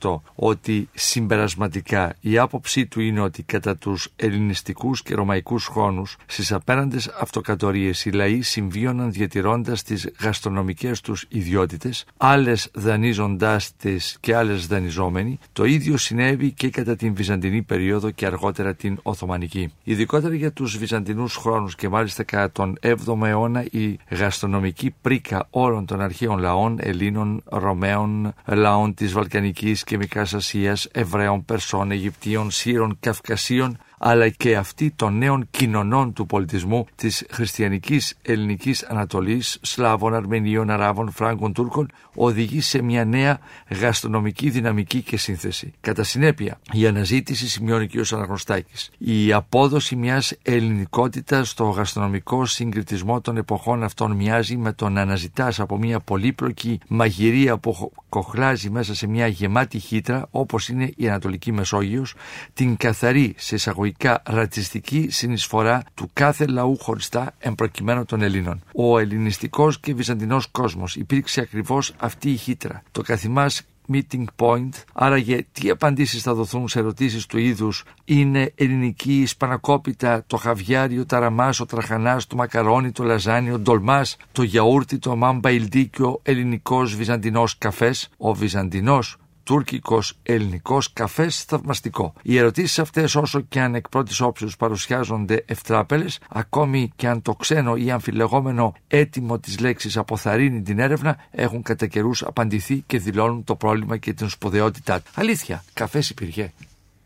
1998 0.00 0.20
ότι 0.34 0.88
συμπερασματικά 0.94 2.14
η 2.20 2.38
άποψή 2.38 2.86
του 2.86 3.00
είναι 3.00 3.20
ότι 3.20 3.42
κατά 3.42 3.76
τους 3.76 4.12
ελληνιστικούς 4.16 5.02
και 5.02 5.14
ρωμαϊκούς 5.14 5.66
χρόνους 5.66 6.16
στις 6.26 6.52
απέναντες 6.52 7.08
αυτοκατορίες 7.20 8.04
οι 8.04 8.10
λαοί 8.10 8.42
συμβίωναν 8.42 9.12
διατηρώντας 9.12 9.82
τις 9.82 10.10
γαστρονομικές 10.20 11.00
τους 11.00 11.26
ιδιότητες 11.28 12.04
άλλες 12.16 12.70
δανείζοντάς 12.74 13.76
τις 13.76 14.18
και 14.24 14.36
άλλες 14.36 14.66
δανειζόμενοι, 14.66 15.38
το 15.52 15.64
ίδιο 15.64 15.96
συνέβη 15.96 16.52
και 16.52 16.70
κατά 16.70 16.96
την 16.96 17.14
Βυζαντινή 17.14 17.62
περίοδο 17.62 18.10
και 18.10 18.26
αργότερα 18.26 18.74
την 18.74 18.98
Οθωμανική. 19.02 19.72
Ειδικότερα 19.84 20.34
για 20.34 20.52
τους 20.52 20.78
Βυζαντινούς 20.78 21.36
χρόνους 21.36 21.74
και 21.74 21.88
μάλιστα 21.88 22.22
κατά 22.22 22.52
τον 22.52 22.78
7ο 22.82 23.26
αιώνα 23.26 23.64
η 23.70 23.98
γαστρονομική 24.10 24.94
πρίκα 25.00 25.46
όλων 25.50 25.86
των 25.86 26.00
αρχαίων 26.00 26.38
λαών, 26.38 26.78
Ελλήνων, 26.80 27.42
Ρωμαίων, 27.44 28.34
λαών 28.46 28.94
της 28.94 29.12
Βαλκανικής 29.12 29.84
και 29.84 29.96
Μικρά 29.96 30.22
Ασίας, 30.34 30.88
Εβραίων, 30.92 31.44
Περσών, 31.44 31.90
Αιγυπτίων, 31.90 32.50
Σύρων, 32.50 32.96
Καυκασίων, 33.00 33.78
αλλά 33.98 34.28
και 34.28 34.56
αυτή 34.56 34.90
των 34.96 35.18
νέων 35.18 35.46
κοινωνών 35.50 36.12
του 36.12 36.26
πολιτισμού 36.26 36.86
της 36.94 37.26
χριστιανικής 37.30 38.14
ελληνικής 38.22 38.82
Ανατολής, 38.82 39.58
Σλάβων, 39.62 40.14
Αρμενίων, 40.14 40.70
Αράβων, 40.70 41.10
Φράγκων, 41.10 41.52
Τούρκων, 41.52 41.90
οδηγεί 42.14 42.60
σε 42.60 42.82
μια 42.82 43.04
νέα 43.04 43.38
γαστρονομική 43.80 44.50
δυναμική 44.50 45.02
και 45.02 45.16
σύνθεση. 45.16 45.72
Κατά 45.80 46.02
συνέπεια, 46.02 46.58
η 46.72 46.86
αναζήτηση 46.86 47.48
σημειώνει 47.48 47.86
και 47.86 48.00
ο 48.00 48.04
Αναγνωστάκης. 48.12 48.90
Η 48.98 49.32
απόδοση 49.32 49.96
μιας 49.96 50.34
ελληνικότητας 50.42 51.50
στο 51.50 51.64
γαστρονομικό 51.64 52.46
συγκριτισμό 52.46 53.20
των 53.20 53.36
εποχών 53.36 53.82
αυτών 53.82 54.12
μοιάζει 54.12 54.56
με 54.56 54.72
το 54.72 54.88
να 54.88 55.00
αναζητάς 55.00 55.60
από 55.60 55.78
μια 55.78 56.00
πολύπλοκη 56.00 56.78
μαγειρία 56.88 57.58
που 57.58 57.92
κοχλάζει 58.08 58.70
μέσα 58.70 58.94
σε 58.94 59.06
μια 59.06 59.26
γεμάτη 59.26 59.78
χύτρα 59.78 60.28
όπως 60.30 60.68
είναι 60.68 60.92
η 60.96 61.08
Ανατολική 61.08 61.52
Μεσόγειος, 61.52 62.14
την 62.54 62.76
καθαρή 62.76 63.34
σε 63.36 63.54
εισαγωγή 63.54 63.83
εισαγωγικά 63.84 64.22
ρατσιστική 64.24 65.06
συνεισφορά 65.10 65.82
του 65.94 66.10
κάθε 66.12 66.46
λαού 66.46 66.78
χωριστά 66.80 67.34
εμπροκειμένου 67.38 68.04
των 68.04 68.22
Ελλήνων. 68.22 68.62
Ο 68.74 68.98
ελληνιστικός 68.98 69.80
και 69.80 69.94
βυζαντινός 69.94 70.46
κόσμος 70.46 70.96
υπήρξε 70.96 71.40
ακριβώς 71.40 71.94
αυτή 71.98 72.30
η 72.30 72.36
χύτρα. 72.36 72.82
Το 72.92 73.02
καθημάς 73.02 73.62
meeting 73.92 74.24
point. 74.36 74.68
Άραγε 74.92 75.46
τι 75.52 75.70
απαντήσεις 75.70 76.22
θα 76.22 76.34
δοθούν 76.34 76.68
σε 76.68 76.78
ερωτήσεις 76.78 77.26
του 77.26 77.38
είδους 77.38 77.84
είναι 78.04 78.52
ελληνική, 78.54 79.20
ισπανακόπιτα, 79.20 80.24
το 80.26 80.36
χαβιάρι, 80.36 80.98
ο 80.98 81.06
ταραμάς, 81.06 81.60
ο 81.60 81.66
τραχανάς, 81.66 82.26
το 82.26 82.36
μακαρόνι, 82.36 82.90
το 82.90 83.04
λαζάνι, 83.04 83.50
ο 83.50 83.58
ντολμάς, 83.58 84.16
το 84.32 84.42
γιαούρτι, 84.42 84.98
το 84.98 85.16
μάμπα 85.16 85.50
ηλδίκιο, 85.50 86.20
ελληνικός 86.22 86.96
βυζαντινός 86.96 87.58
καφές. 87.58 88.08
Ο 88.16 88.34
βυζαντινός 88.34 89.16
τουρκικός, 89.44 90.18
ελληνικός, 90.22 90.92
καφές 90.92 91.42
θαυμαστικό. 91.42 92.12
Οι 92.22 92.38
ερωτήσεις 92.38 92.78
αυτές, 92.78 93.14
όσο 93.14 93.40
και 93.40 93.60
αν 93.60 93.74
εκ 93.74 93.88
πρώτης 93.88 94.20
όψεως 94.20 94.56
παρουσιάζονται 94.56 95.44
ευτράπελες, 95.46 96.18
ακόμη 96.28 96.92
και 96.96 97.08
αν 97.08 97.22
το 97.22 97.34
ξένο 97.34 97.76
ή 97.76 97.90
αμφιλεγόμενο 97.90 98.74
έτοιμο 98.88 99.38
της 99.38 99.60
λέξης 99.60 99.96
αποθαρρύνει 99.96 100.62
την 100.62 100.78
έρευνα, 100.78 101.16
έχουν 101.30 101.62
κατά 101.62 101.86
καιρούς 101.86 102.22
απαντηθεί 102.22 102.82
και 102.86 102.98
δηλώνουν 102.98 103.44
το 103.44 103.56
πρόβλημα 103.56 103.96
και 103.96 104.12
την 104.12 104.28
σπουδαιότητά 104.28 105.00
του. 105.00 105.10
Αλήθεια, 105.14 105.64
καφές 105.72 106.10
υπήρχε; 106.10 106.52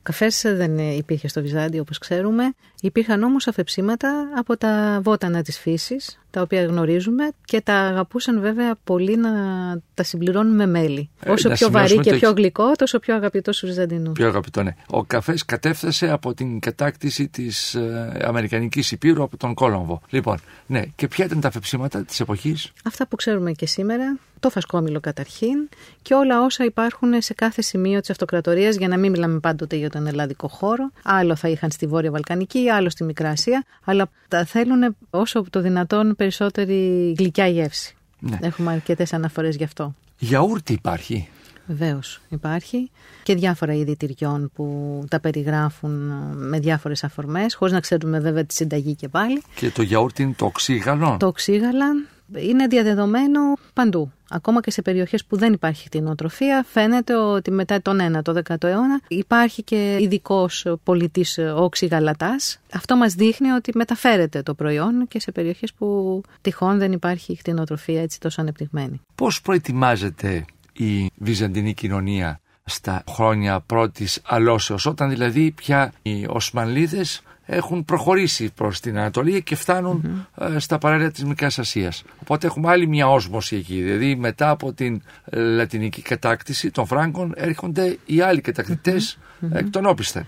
Καφές 0.02 0.42
δεν 0.46 0.78
υπήρχε 0.78 1.28
στο 1.28 1.40
Βυζάντιο 1.40 1.80
όπως 1.80 1.98
ξέρουμε. 1.98 2.54
Υπήρχαν 2.80 3.22
όμως 3.22 3.46
αφεψίματα 3.46 4.28
από 4.36 4.56
τα 4.56 5.00
βότανα 5.02 5.42
της 5.42 5.58
φύσης 5.58 6.18
τα 6.30 6.40
οποία 6.40 6.64
γνωρίζουμε 6.64 7.30
και 7.44 7.60
τα 7.60 7.74
αγαπούσαν 7.74 8.40
βέβαια 8.40 8.74
πολύ 8.84 9.16
να 9.16 9.30
τα 9.94 10.02
συμπληρώνουν 10.02 10.54
με 10.54 10.66
μέλι. 10.66 11.10
Ε, 11.20 11.30
Όσο 11.30 11.48
πιο 11.48 11.70
βαρύ 11.70 11.98
και 11.98 12.14
πιο 12.14 12.32
γλυκό, 12.32 12.72
τόσο 12.76 12.98
πιο 12.98 13.14
αγαπητό 13.14 13.52
στου 13.52 13.66
Βυζαντινού. 13.66 14.12
Πιο 14.12 14.26
αγαπητό, 14.26 14.62
ναι. 14.62 14.74
Ο 14.86 15.04
καφές 15.04 15.44
κατέφθασε 15.44 16.10
από 16.10 16.34
την 16.34 16.60
κατάκτηση 16.60 17.28
της 17.28 17.74
ε, 17.74 18.20
Αμερικανικής 18.24 18.92
Υπήρου 18.92 19.22
από 19.22 19.36
τον 19.36 19.54
Κόλομβο. 19.54 20.00
Λοιπόν, 20.10 20.38
ναι, 20.66 20.82
και 20.96 21.08
ποια 21.08 21.24
ήταν 21.24 21.40
τα 21.40 21.50
φεψίματα 21.50 22.04
της 22.04 22.20
εποχής; 22.20 22.72
Αυτά 22.84 23.06
που 23.06 23.16
ξέρουμε 23.16 23.52
και 23.52 23.66
σήμερα 23.66 24.18
το 24.40 24.50
φασκόμηλο 24.50 25.00
καταρχήν 25.00 25.68
και 26.02 26.14
όλα 26.14 26.44
όσα 26.44 26.64
υπάρχουν 26.64 27.22
σε 27.22 27.34
κάθε 27.34 27.62
σημείο 27.62 28.00
της 28.00 28.10
αυτοκρατορίας 28.10 28.76
για 28.76 28.88
να 28.88 28.98
μην 28.98 29.10
μιλάμε 29.10 29.38
πάντοτε 29.38 29.76
για 29.76 29.90
τον 29.90 30.06
ελλαδικό 30.06 30.48
χώρο. 30.48 30.90
Άλλο 31.02 31.36
θα 31.36 31.48
είχαν 31.48 31.70
στη 31.70 31.86
Βόρεια 31.86 32.10
Βαλκανική, 32.10 32.70
άλλο 32.70 32.90
στη 32.90 33.04
Μικρά 33.04 33.30
Ασία, 33.30 33.64
αλλά 33.84 34.10
τα 34.28 34.44
θέλουν 34.44 34.96
όσο 35.10 35.44
το 35.50 35.60
δυνατόν 35.60 36.16
περισσότερη 36.18 37.14
γλυκιά 37.18 37.46
γεύση. 37.46 37.96
Ναι. 38.18 38.38
Έχουμε 38.42 38.72
αρκετές 38.72 39.12
αναφορές 39.12 39.56
γι' 39.56 39.64
αυτό. 39.64 39.94
Γιαούρτι 40.18 40.72
υπάρχει. 40.72 41.28
Βεβαίως 41.66 42.20
υπάρχει 42.28 42.90
και 43.22 43.34
διάφορα 43.34 43.72
είδη 43.74 43.96
τυριών 43.96 44.50
που 44.54 45.04
τα 45.08 45.20
περιγράφουν 45.20 45.90
με 46.36 46.58
διάφορες 46.58 47.04
αφορμές, 47.04 47.54
χωρίς 47.54 47.74
να 47.74 47.80
ξέρουμε 47.80 48.20
βέβαια 48.20 48.44
τη 48.44 48.54
συνταγή 48.54 48.94
και 48.94 49.08
πάλι. 49.08 49.42
Και 49.54 49.70
το 49.70 49.82
γιαούρτι 49.82 50.22
είναι 50.22 50.34
το 50.36 50.44
οξύγαλο. 50.44 51.16
Το 51.18 51.26
οξύγαλα 51.26 51.86
είναι 52.36 52.66
διαδεδομένο 52.66 53.40
παντού. 53.72 54.12
Ακόμα 54.30 54.60
και 54.60 54.70
σε 54.70 54.82
περιοχές 54.82 55.24
που 55.24 55.36
δεν 55.36 55.52
υπάρχει 55.52 55.88
κτηνοτροφία, 55.88 56.64
φαίνεται 56.68 57.14
ότι 57.14 57.50
μετά 57.50 57.82
τον 57.82 57.98
1ο, 58.00 58.34
10ο 58.34 58.64
αιώνα 58.64 59.00
υπάρχει 59.08 59.62
και 59.62 59.96
ειδικός 60.00 60.66
πολιτής 60.82 61.38
όξι 61.54 61.86
γαλατάς. 61.86 62.60
Αυτό 62.72 62.96
μας 62.96 63.14
δείχνει 63.14 63.50
ότι 63.50 63.72
μεταφέρεται 63.74 64.42
το 64.42 64.54
προϊόν 64.54 65.08
και 65.08 65.20
σε 65.20 65.32
περιοχές 65.32 65.72
που 65.72 66.20
τυχόν 66.40 66.78
δεν 66.78 66.92
υπάρχει 66.92 67.36
κτηνοτροφία 67.36 68.02
έτσι 68.02 68.20
τόσο 68.20 68.40
ανεπτυγμένη. 68.40 69.00
Πώς 69.14 69.40
προετοιμάζεται 69.40 70.44
η 70.72 71.10
βυζαντινή 71.16 71.74
κοινωνία 71.74 72.40
στα 72.68 73.04
χρόνια 73.10 73.60
πρώτης 73.60 74.20
αλώσεως, 74.24 74.86
όταν 74.86 75.08
δηλαδή 75.08 75.50
πια 75.50 75.92
οι 76.02 76.26
Οσμανλίδες 76.28 77.22
έχουν 77.50 77.84
προχωρήσει 77.84 78.50
προς 78.54 78.80
την 78.80 78.98
Ανατολή 78.98 79.42
και 79.42 79.56
φτανουν 79.56 80.26
ε, 80.38 80.58
στα 80.58 80.78
παράλια 80.78 81.10
της 81.10 81.24
Μικράς 81.24 81.58
Ασίας. 81.58 82.04
Οπότε 82.22 82.46
έχουμε 82.46 82.70
άλλη 82.70 82.86
μια 82.86 83.08
όσμωση 83.08 83.56
εκεί. 83.56 83.82
Δηλαδή 83.82 84.16
μετά 84.16 84.50
από 84.50 84.72
την 84.72 85.02
ε, 85.24 85.40
λατινική 85.40 86.02
κατάκτηση 86.02 86.70
των 86.70 86.86
Φράγκων 86.86 87.32
έρχονται 87.36 87.98
οι 88.06 88.20
άλλοι 88.20 88.42
εκ 89.52 89.70
των 89.70 89.86
όπισθεν. 89.86 90.26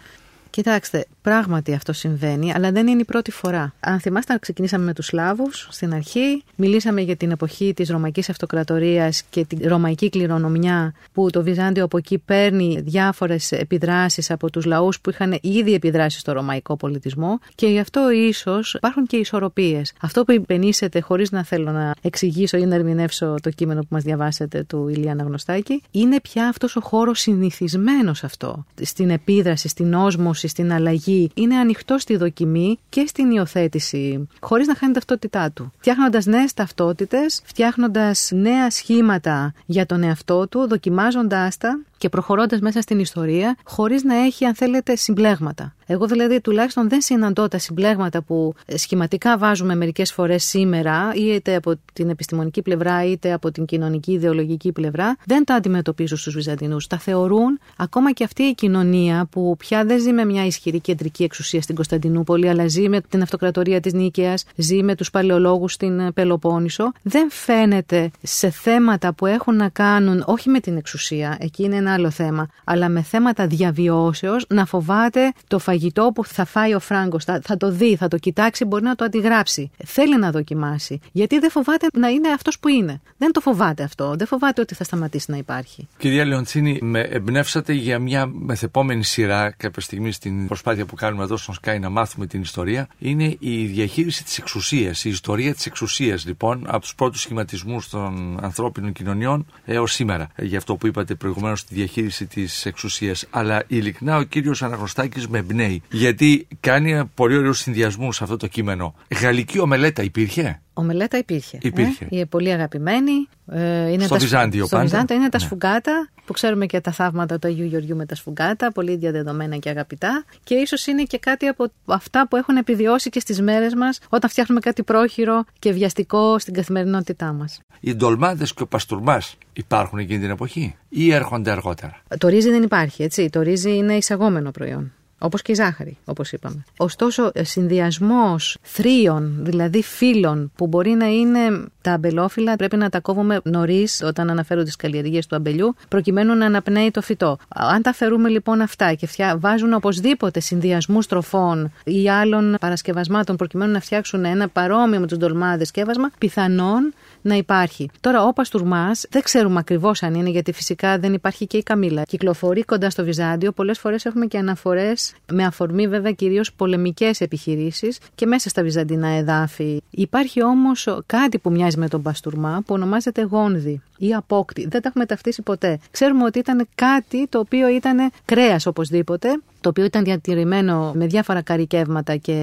Κοιτάξτε, 0.50 1.06
πράγματι 1.22 1.74
αυτό 1.74 1.92
συμβαίνει, 1.92 2.52
αλλά 2.52 2.72
δεν 2.72 2.86
είναι 2.86 3.00
η 3.00 3.04
πρώτη 3.04 3.30
φορά. 3.30 3.72
Αν 3.80 4.00
θυμάστε, 4.00 4.38
ξεκινήσαμε 4.40 4.84
με 4.84 4.92
τους 4.92 5.06
Σλάβους 5.06 5.68
στην 5.70 5.94
αρχή. 5.94 6.42
Μιλήσαμε 6.56 7.00
για 7.00 7.16
την 7.16 7.30
εποχή 7.30 7.74
της 7.74 7.88
Ρωμαϊκής 7.88 8.30
Αυτοκρατορίας 8.30 9.22
και 9.30 9.44
την 9.44 9.58
Ρωμαϊκή 9.68 10.08
κληρονομιά, 10.08 10.94
που 11.12 11.30
το 11.30 11.42
Βυζάντιο 11.42 11.84
από 11.84 11.96
εκεί 11.96 12.18
παίρνει 12.18 12.80
διάφορες 12.80 13.52
επιδράσεις 13.52 14.30
από 14.30 14.50
τους 14.50 14.64
λαούς 14.64 15.00
που 15.00 15.10
είχαν 15.10 15.38
ήδη 15.42 15.74
επιδράσεις 15.74 16.20
στο 16.20 16.32
ρωμαϊκό 16.32 16.76
πολιτισμό. 16.76 17.38
Και 17.54 17.66
γι' 17.66 17.78
αυτό 17.78 18.10
ίσως 18.10 18.74
υπάρχουν 18.74 19.06
και 19.06 19.16
ισορροπίες. 19.16 19.92
Αυτό 20.00 20.24
που 20.24 20.32
υπενήσετε, 20.32 21.00
χωρίς 21.00 21.30
να 21.30 21.44
θέλω 21.44 21.70
να 21.70 21.94
εξηγήσω 22.02 22.56
ή 22.56 22.66
να 22.66 22.74
ερμηνεύσω 22.74 23.34
το 23.42 23.50
κείμενο 23.50 23.80
που 23.80 23.88
μας 23.90 24.02
διαβάσετε 24.02 24.62
του 24.62 24.88
Ηλία 24.88 25.12
Αναγνωστάκη, 25.12 25.82
είναι 25.90 26.20
πια 26.20 26.48
αυτός 26.48 26.76
ο 26.76 26.80
χώρος 26.80 27.20
συνηθισμένος 27.20 28.24
αυτό. 28.24 28.64
Στην 28.82 29.10
επίδραση, 29.10 29.68
στην 29.68 29.94
όσμωση 29.94 30.48
στην 30.48 30.72
αλλαγή, 30.72 31.09
είναι 31.34 31.56
ανοιχτό 31.56 31.98
στη 31.98 32.16
δοκιμή 32.16 32.78
και 32.88 33.04
στην 33.06 33.30
υιοθέτηση, 33.30 34.28
χωρίς 34.40 34.66
να 34.66 34.74
χάνει 34.74 34.92
ταυτότητά 34.92 35.50
του. 35.50 35.72
Φτιάχνοντας 35.78 36.26
νέες 36.26 36.54
ταυτότητες, 36.54 37.42
φτιάχνοντας 37.44 38.30
νέα 38.34 38.70
σχήματα 38.70 39.52
για 39.66 39.86
τον 39.86 40.02
εαυτό 40.02 40.48
του, 40.48 40.68
δοκιμάζοντάς 40.68 41.56
τα 41.56 41.80
και 42.00 42.08
προχωρώντας 42.08 42.60
μέσα 42.60 42.80
στην 42.80 42.98
ιστορία, 42.98 43.56
χωρίς 43.64 44.02
να 44.02 44.14
έχει, 44.14 44.44
αν 44.44 44.54
θέλετε, 44.54 44.96
συμπλέγματα. 44.96 45.74
Εγώ 45.86 46.06
δηλαδή 46.06 46.40
τουλάχιστον 46.40 46.88
δεν 46.88 47.00
συναντώ 47.00 47.48
τα 47.48 47.58
συμπλέγματα 47.58 48.22
που 48.22 48.54
σχηματικά 48.74 49.38
βάζουμε 49.38 49.74
μερικές 49.74 50.12
φορές 50.12 50.44
σήμερα, 50.44 51.12
είτε 51.14 51.54
από 51.54 51.74
την 51.92 52.08
επιστημονική 52.08 52.62
πλευρά 52.62 53.04
είτε 53.04 53.32
από 53.32 53.50
την 53.50 53.64
κοινωνική 53.64 54.12
ιδεολογική 54.12 54.72
πλευρά, 54.72 55.16
δεν 55.26 55.44
τα 55.44 55.54
αντιμετωπίζουν 55.54 56.18
στους 56.18 56.34
Βυζαντινούς. 56.34 56.86
Τα 56.86 56.98
θεωρούν 56.98 57.60
ακόμα 57.76 58.12
και 58.12 58.24
αυτή 58.24 58.42
η 58.42 58.54
κοινωνία 58.54 59.26
που 59.30 59.56
πια 59.58 59.84
δεν 59.84 60.00
ζει 60.00 60.12
με 60.12 60.24
μια 60.24 60.46
ισχυρή 60.46 60.80
κεντρική 60.80 60.99
εξουσία 61.24 61.62
στην 61.62 61.74
Κωνσταντινούπολη, 61.74 62.48
αλλά 62.48 62.68
ζει 62.68 62.88
με 62.88 63.00
την 63.00 63.22
αυτοκρατορία 63.22 63.80
της 63.80 63.92
Νίκαιας, 63.92 64.44
ζει 64.56 64.82
με 64.82 64.94
τους 64.94 65.10
παλαιολόγους 65.10 65.72
στην 65.72 66.12
Πελοπόννησο, 66.12 66.92
δεν 67.02 67.30
φαίνεται 67.30 68.10
σε 68.22 68.50
θέματα 68.50 69.12
που 69.12 69.26
έχουν 69.26 69.56
να 69.56 69.68
κάνουν 69.68 70.22
όχι 70.26 70.48
με 70.48 70.60
την 70.60 70.76
εξουσία, 70.76 71.36
εκεί 71.40 71.62
είναι 71.62 71.76
ένα 71.76 71.92
άλλο 71.92 72.10
θέμα, 72.10 72.48
αλλά 72.64 72.88
με 72.88 73.02
θέματα 73.02 73.46
διαβιώσεως 73.46 74.44
να 74.48 74.64
φοβάται 74.64 75.32
το 75.46 75.58
φαγητό 75.58 76.10
που 76.14 76.24
θα 76.24 76.44
φάει 76.44 76.74
ο 76.74 76.80
Φράγκος. 76.80 77.24
Θα, 77.24 77.40
θα 77.42 77.56
το 77.56 77.70
δει, 77.70 77.96
θα 77.96 78.08
το 78.08 78.18
κοιτάξει, 78.18 78.64
μπορεί 78.64 78.82
να 78.82 78.94
το 78.94 79.04
αντιγράψει. 79.04 79.70
Θέλει 79.84 80.18
να 80.18 80.30
δοκιμάσει. 80.30 81.00
Γιατί 81.12 81.38
δεν 81.38 81.50
φοβάται 81.50 81.86
να 81.92 82.08
είναι 82.08 82.28
αυτός 82.28 82.58
που 82.58 82.68
είναι. 82.68 83.00
Δεν 83.18 83.32
το 83.32 83.40
φοβάται 83.40 83.82
αυτό. 83.82 84.14
Δεν 84.16 84.26
φοβάται 84.26 84.60
ότι 84.60 84.74
θα 84.74 84.84
σταματήσει 84.84 85.30
να 85.30 85.36
υπάρχει. 85.36 85.88
Κυρία 85.98 86.24
Λεοντσίνη, 86.24 86.78
με 86.82 87.00
εμπνεύσατε 87.00 87.72
για 87.72 87.98
μια 87.98 88.26
μεθεπόμενη 88.26 89.04
σειρά 89.04 89.50
κάποια 89.50 89.82
στιγμή 89.82 90.12
στην 90.12 90.46
προσπάθεια 90.46 90.86
που 90.90 90.96
κάνουμε 90.96 91.22
εδώ 91.22 91.36
στον 91.36 91.54
Sky 91.62 91.78
να 91.80 91.88
μάθουμε 91.88 92.26
την 92.26 92.40
ιστορία. 92.40 92.88
Είναι 92.98 93.36
η 93.38 93.64
διαχείριση 93.64 94.24
της 94.24 94.38
εξουσίας. 94.38 95.04
Η 95.04 95.08
ιστορία 95.08 95.54
της 95.54 95.66
εξουσίας, 95.66 96.26
λοιπόν, 96.26 96.64
από 96.66 96.80
τους 96.80 96.94
πρώτους 96.94 97.20
σχηματισμούς 97.20 97.88
των 97.88 98.38
ανθρώπινων 98.42 98.92
κοινωνιών 98.92 99.46
έως 99.64 99.92
σήμερα. 99.92 100.28
Για 100.36 100.58
αυτό 100.58 100.76
που 100.76 100.86
είπατε 100.86 101.14
προηγουμένως, 101.14 101.64
τη 101.64 101.74
διαχείριση 101.74 102.26
της 102.26 102.66
εξουσίας. 102.66 103.26
Αλλά 103.30 103.62
ειλικρινά 103.66 104.16
ο 104.16 104.22
κύριος 104.22 104.62
Αναγνωστάκης 104.62 105.28
με 105.28 105.38
εμπνέει. 105.38 105.82
Γιατί 105.90 106.46
κάνει 106.60 107.04
πολύ 107.14 107.36
ωραίου 107.36 107.52
συνδυασμού 107.52 108.12
σε 108.12 108.24
αυτό 108.24 108.36
το 108.36 108.46
κείμενο. 108.46 108.94
Γαλλική 109.20 109.58
ομελέτα 109.58 110.02
υπήρχε; 110.02 110.60
Ομελέτα 110.80 111.18
υπήρχε. 111.18 111.58
υπήρχε. 111.62 112.08
Ε, 112.10 112.24
πολύ 112.24 112.52
αγαπημένη. 112.52 113.28
Ε, 113.52 113.90
είναι 113.92 114.04
στο 114.04 114.14
τα, 114.14 114.20
Βυζάντιο 114.20 114.66
στο 114.66 114.78
Βυζάντιο 114.78 115.16
είναι 115.16 115.28
τα 115.28 115.38
ναι. 115.38 115.44
σφουγγάτα, 115.44 116.08
που 116.24 116.32
ξέρουμε 116.32 116.66
και 116.66 116.80
τα 116.80 116.92
θαύματα 116.92 117.38
του 117.38 117.48
Αγίου 117.48 117.66
Γεωργιού 117.66 117.96
με 117.96 118.06
τα 118.06 118.14
σφουγγάτα, 118.14 118.72
πολύ 118.72 118.96
διαδεδομένα 118.96 119.56
και 119.56 119.68
αγαπητά. 119.68 120.24
Και 120.44 120.54
ίσως 120.54 120.86
είναι 120.86 121.02
και 121.02 121.18
κάτι 121.18 121.46
από 121.46 121.66
αυτά 121.84 122.28
που 122.28 122.36
έχουν 122.36 122.56
επιβιώσει 122.56 123.10
και 123.10 123.20
στις 123.20 123.40
μέρες 123.40 123.74
μας, 123.74 123.98
όταν 124.08 124.30
φτιάχνουμε 124.30 124.60
κάτι 124.60 124.82
πρόχειρο 124.82 125.44
και 125.58 125.72
βιαστικό 125.72 126.38
στην 126.38 126.54
καθημερινότητά 126.54 127.32
μας. 127.32 127.60
Οι 127.80 127.94
ντολμάδες 127.94 128.54
και 128.54 128.62
ο 128.62 128.66
παστούρμα 128.66 129.20
υπάρχουν 129.52 129.98
εκείνη 129.98 130.20
την 130.20 130.30
εποχή 130.30 130.76
ή 130.88 131.12
έρχονται 131.12 131.50
αργότερα; 131.50 132.02
Το 132.18 132.28
ρύζι 132.28 132.50
δεν 132.50 132.62
υπάρχει, 132.62 133.02
έτσι. 133.02 133.30
Το 133.30 133.40
ρύζι 133.40 133.76
είναι 133.76 133.94
εισαγόμενο 133.94 134.50
προϊόν. 134.50 134.92
Όπως 135.22 135.42
και 135.42 135.52
η 135.52 135.54
ζάχαρη, 135.54 135.96
όπως 136.04 136.32
είπαμε. 136.32 136.64
Ωστόσο, 136.76 137.30
συνδυασμός 137.34 138.58
θρίων, 138.62 139.36
δηλαδή 139.38 139.82
φύλων, 139.82 140.52
που 140.56 140.66
μπορεί 140.66 140.90
να 140.90 141.06
είναι 141.06 141.64
τα 141.80 141.92
αμπελόφυλλα, 141.92 142.56
πρέπει 142.56 142.76
να 142.76 142.88
τα 142.88 143.00
κόβουμε 143.00 143.40
νωρίς 143.44 144.02
όταν 144.04 144.30
αναφέρω 144.30 144.62
τις 144.62 144.76
καλλιεργίες 144.76 145.26
του 145.26 145.36
αμπελιού, 145.36 145.74
προκειμένου 145.88 146.34
να 146.34 146.46
αναπνέει 146.46 146.90
το 146.90 147.02
φυτό. 147.02 147.38
Αν 147.48 147.82
τα 147.82 147.92
φερούμε 147.92 148.28
λοιπόν 148.28 148.60
αυτά 148.60 148.94
και 148.94 149.08
βάζουν 149.38 149.72
οπωσδήποτε 149.72 150.40
συνδυασμούς 150.40 151.06
τροφών 151.06 151.72
ή 151.84 152.10
άλλων 152.10 152.56
παρασκευασμάτων, 152.60 153.36
προκειμένου 153.36 153.72
να 153.72 153.80
φτιάξουν 153.80 154.24
ένα 154.24 154.48
παρόμοιο 154.48 155.00
με 155.00 155.06
τους 155.06 155.18
ντολμάδες 155.18 155.68
σκεύασμα, 155.68 156.10
πιθανόν 156.18 156.92
να 157.22 157.34
υπάρχει. 157.34 157.90
Τώρα, 158.00 158.24
ο 158.24 158.32
Παστουρμά 158.32 158.90
δεν 159.10 159.22
ξέρουμε 159.22 159.58
ακριβώς 159.58 160.02
αν 160.02 160.14
είναι, 160.14 160.30
γιατί 160.30 160.52
φυσικά 160.52 160.98
δεν 160.98 161.12
υπάρχει 161.12 161.46
και 161.46 161.56
η 161.56 161.62
Καμίλα. 161.62 162.02
Κυκλοφορεί 162.02 162.64
κοντά 162.64 162.90
στο 162.90 163.04
Βυζάντιο. 163.04 163.52
Πολλές 163.52 163.78
φορές 163.78 164.04
έχουμε 164.04 164.26
και 164.26 164.38
αναφορές 164.38 165.14
με 165.32 165.44
αφορμή 165.44 165.88
βέβαια 165.88 166.12
κυρίως 166.12 166.52
πολεμικές 166.52 167.20
επιχειρήσεις 167.20 167.98
και 168.14 168.26
μέσα 168.26 168.48
στα 168.48 168.62
βυζαντινά 168.62 169.08
εδάφη. 169.08 169.82
Υπάρχει 169.90 170.42
όμως 170.42 170.88
κάτι 171.06 171.38
που 171.38 171.50
μοιάζει 171.50 171.78
με 171.78 171.88
τον 171.88 172.02
Παστουρμά 172.02 172.62
που 172.66 172.74
ονομάζεται 172.74 173.22
γόνδι 173.22 173.82
ή 173.98 174.14
απόκτη. 174.14 174.60
Δεν 174.68 174.82
τα 174.82 174.88
έχουμε 174.88 175.06
ταυτίσει 175.06 175.42
ποτέ. 175.42 175.78
Ξέρουμε 175.90 176.24
ότι 176.24 176.38
ήταν 176.38 176.68
κάτι 176.74 177.26
το 177.28 177.38
οποίο 177.38 177.68
ήταν 177.68 178.10
κρέας 178.24 178.66
οπωσδήποτε, 178.66 179.40
το 179.60 179.68
οποίο 179.68 179.84
ήταν 179.84 180.04
διατηρημένο 180.04 180.92
με 180.94 181.06
διάφορα 181.06 181.42
καρικεύματα 181.42 182.16
και 182.16 182.36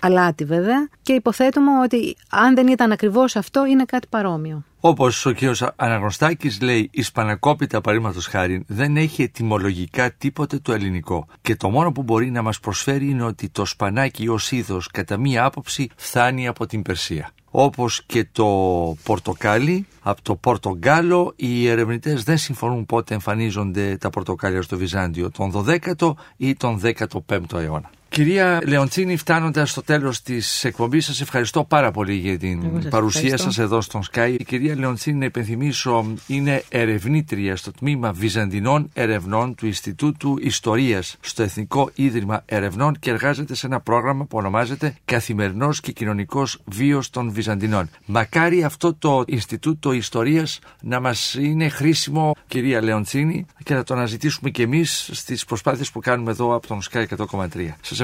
αλάτι 0.00 0.44
βέβαια 0.44 0.88
και 1.02 1.12
υποθέτουμε 1.12 1.70
ότι 1.82 2.16
αν 2.30 2.54
δεν 2.54 2.66
ήταν 2.66 2.92
ακριβώς 2.92 3.36
αυτό 3.36 3.66
είναι 3.66 3.84
κάτι 3.84 4.06
παρόμοιο. 4.10 4.64
Όπως 4.80 5.26
ο 5.26 5.32
κ. 5.32 5.38
Αναγνωστάκης 5.76 6.60
λέει, 6.60 6.88
η 6.92 7.02
σπανακόπιτα 7.02 7.80
παρήματο 7.80 8.20
χάρη 8.20 8.64
δεν 8.66 8.96
έχει 8.96 9.22
ετοιμολογικά 9.22 10.12
τίποτε 10.12 10.58
το 10.58 10.72
ελληνικό. 10.72 11.26
Και 11.42 11.56
το 11.56 11.70
μόνο 11.70 11.92
που 11.92 12.02
μπορεί 12.02 12.30
να 12.30 12.42
μας 12.42 12.60
προσφέρει 12.60 13.08
είναι 13.08 13.22
ότι 13.22 13.48
το 13.48 13.64
σπανάκι 13.64 14.28
ως 14.28 14.52
είδος 14.52 14.88
κατά 14.90 15.16
μία 15.16 15.44
άποψη 15.44 15.90
φτάνει 15.96 16.46
από 16.46 16.66
την 16.66 16.82
Περσία 16.82 17.33
όπως 17.56 18.02
και 18.06 18.26
το 18.32 18.46
πορτοκάλι 19.02 19.86
από 20.02 20.22
το 20.22 20.34
Πορτογκάλο 20.36 21.32
οι 21.36 21.68
ερευνητές 21.68 22.22
δεν 22.22 22.38
συμφωνούν 22.38 22.86
πότε 22.86 23.14
εμφανίζονται 23.14 23.96
τα 23.96 24.10
πορτοκάλια 24.10 24.62
στο 24.62 24.76
Βυζάντιο 24.76 25.30
τον 25.30 25.52
12ο 25.54 26.12
ή 26.36 26.54
τον 26.54 26.80
15ο 26.82 27.52
αιώνα. 27.52 27.90
Κυρία 28.14 28.60
Λεοντσίνη, 28.66 29.16
φτάνοντας 29.16 29.70
στο 29.70 29.82
τέλος 29.82 30.22
της 30.22 30.64
εκπομπής, 30.64 31.04
σας 31.04 31.20
ευχαριστώ 31.20 31.64
πάρα 31.64 31.90
πολύ 31.90 32.14
για 32.14 32.38
την 32.38 32.88
παρουσία 32.88 33.36
σας 33.36 33.58
εδώ 33.58 33.80
στον 33.80 34.02
Sky. 34.12 34.36
Η 34.38 34.44
κυρία 34.44 34.76
Λεοντσίνη, 34.78 35.18
να 35.18 35.24
υπενθυμίσω, 35.24 36.14
είναι 36.26 36.62
ερευνήτρια 36.68 37.56
στο 37.56 37.72
τμήμα 37.72 38.12
Βυζαντινών 38.12 38.90
Ερευνών 38.92 39.54
του 39.54 39.66
Ινστιτούτου 39.66 40.36
Ιστορίας 40.40 41.16
στο 41.20 41.42
Εθνικό 41.42 41.90
Ίδρυμα 41.94 42.42
Ερευνών 42.46 42.96
και 42.98 43.10
εργάζεται 43.10 43.54
σε 43.54 43.66
ένα 43.66 43.80
πρόγραμμα 43.80 44.24
που 44.24 44.38
ονομάζεται 44.38 44.94
Καθημερινός 45.04 45.80
και 45.80 45.92
Κοινωνικός 45.92 46.60
Βίος 46.64 47.10
των 47.10 47.32
Βυζαντινών. 47.32 47.90
Μακάρι 48.06 48.64
αυτό 48.64 48.94
το 48.94 49.24
Ινστιτούτο 49.26 49.92
Ιστορίας 49.92 50.58
να 50.82 51.00
μας 51.00 51.34
είναι 51.34 51.68
χρήσιμο, 51.68 52.34
κυρία 52.46 52.82
Λεοντσίνη, 52.82 53.46
και 53.62 53.74
να 53.74 53.82
το 53.82 53.94
αναζητήσουμε 53.94 54.50
κι 54.50 54.62
εμείς 54.62 55.10
στις 55.12 55.44
προσπάθειες 55.44 55.90
που 55.90 56.00
κάνουμε 56.00 56.30
εδώ 56.30 56.54
από 56.54 56.66
τον 56.66 56.80
Sky 56.90 57.04
100,3 57.16 58.03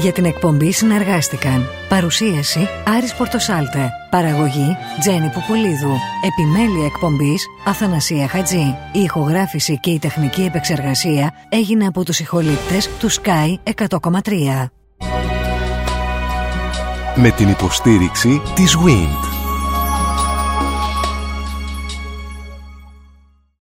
Για 0.00 0.12
την 0.12 0.24
εκπομπή 0.24 0.72
συνεργάστηκαν 0.72 1.68
Παρουσίαση 1.88 2.68
Άρης 2.96 3.14
Πορτοσάλτε 3.14 3.90
Παραγωγή 4.10 4.76
Τζένι 5.00 5.30
Ποπολίδου 5.30 5.96
Επιμέλεια 6.24 6.84
εκπομπής 6.84 7.46
Αθανασία 7.64 8.28
Χατζή. 8.28 8.76
Η 8.92 9.00
ηχογράφηση 9.00 9.78
και 9.78 9.90
η 9.90 9.98
τεχνική 9.98 10.42
επεξεργασία 10.42 11.34
έγινε 11.48 11.86
από 11.86 12.04
τους 12.04 12.20
ηχολήπτες 12.20 12.88
του 12.98 13.10
Sky 13.10 13.72
100,3 13.74 14.68
Με 17.14 17.30
την 17.30 17.48
υποστήριξη 17.48 18.42
της 18.54 18.76
WIND 18.76 19.37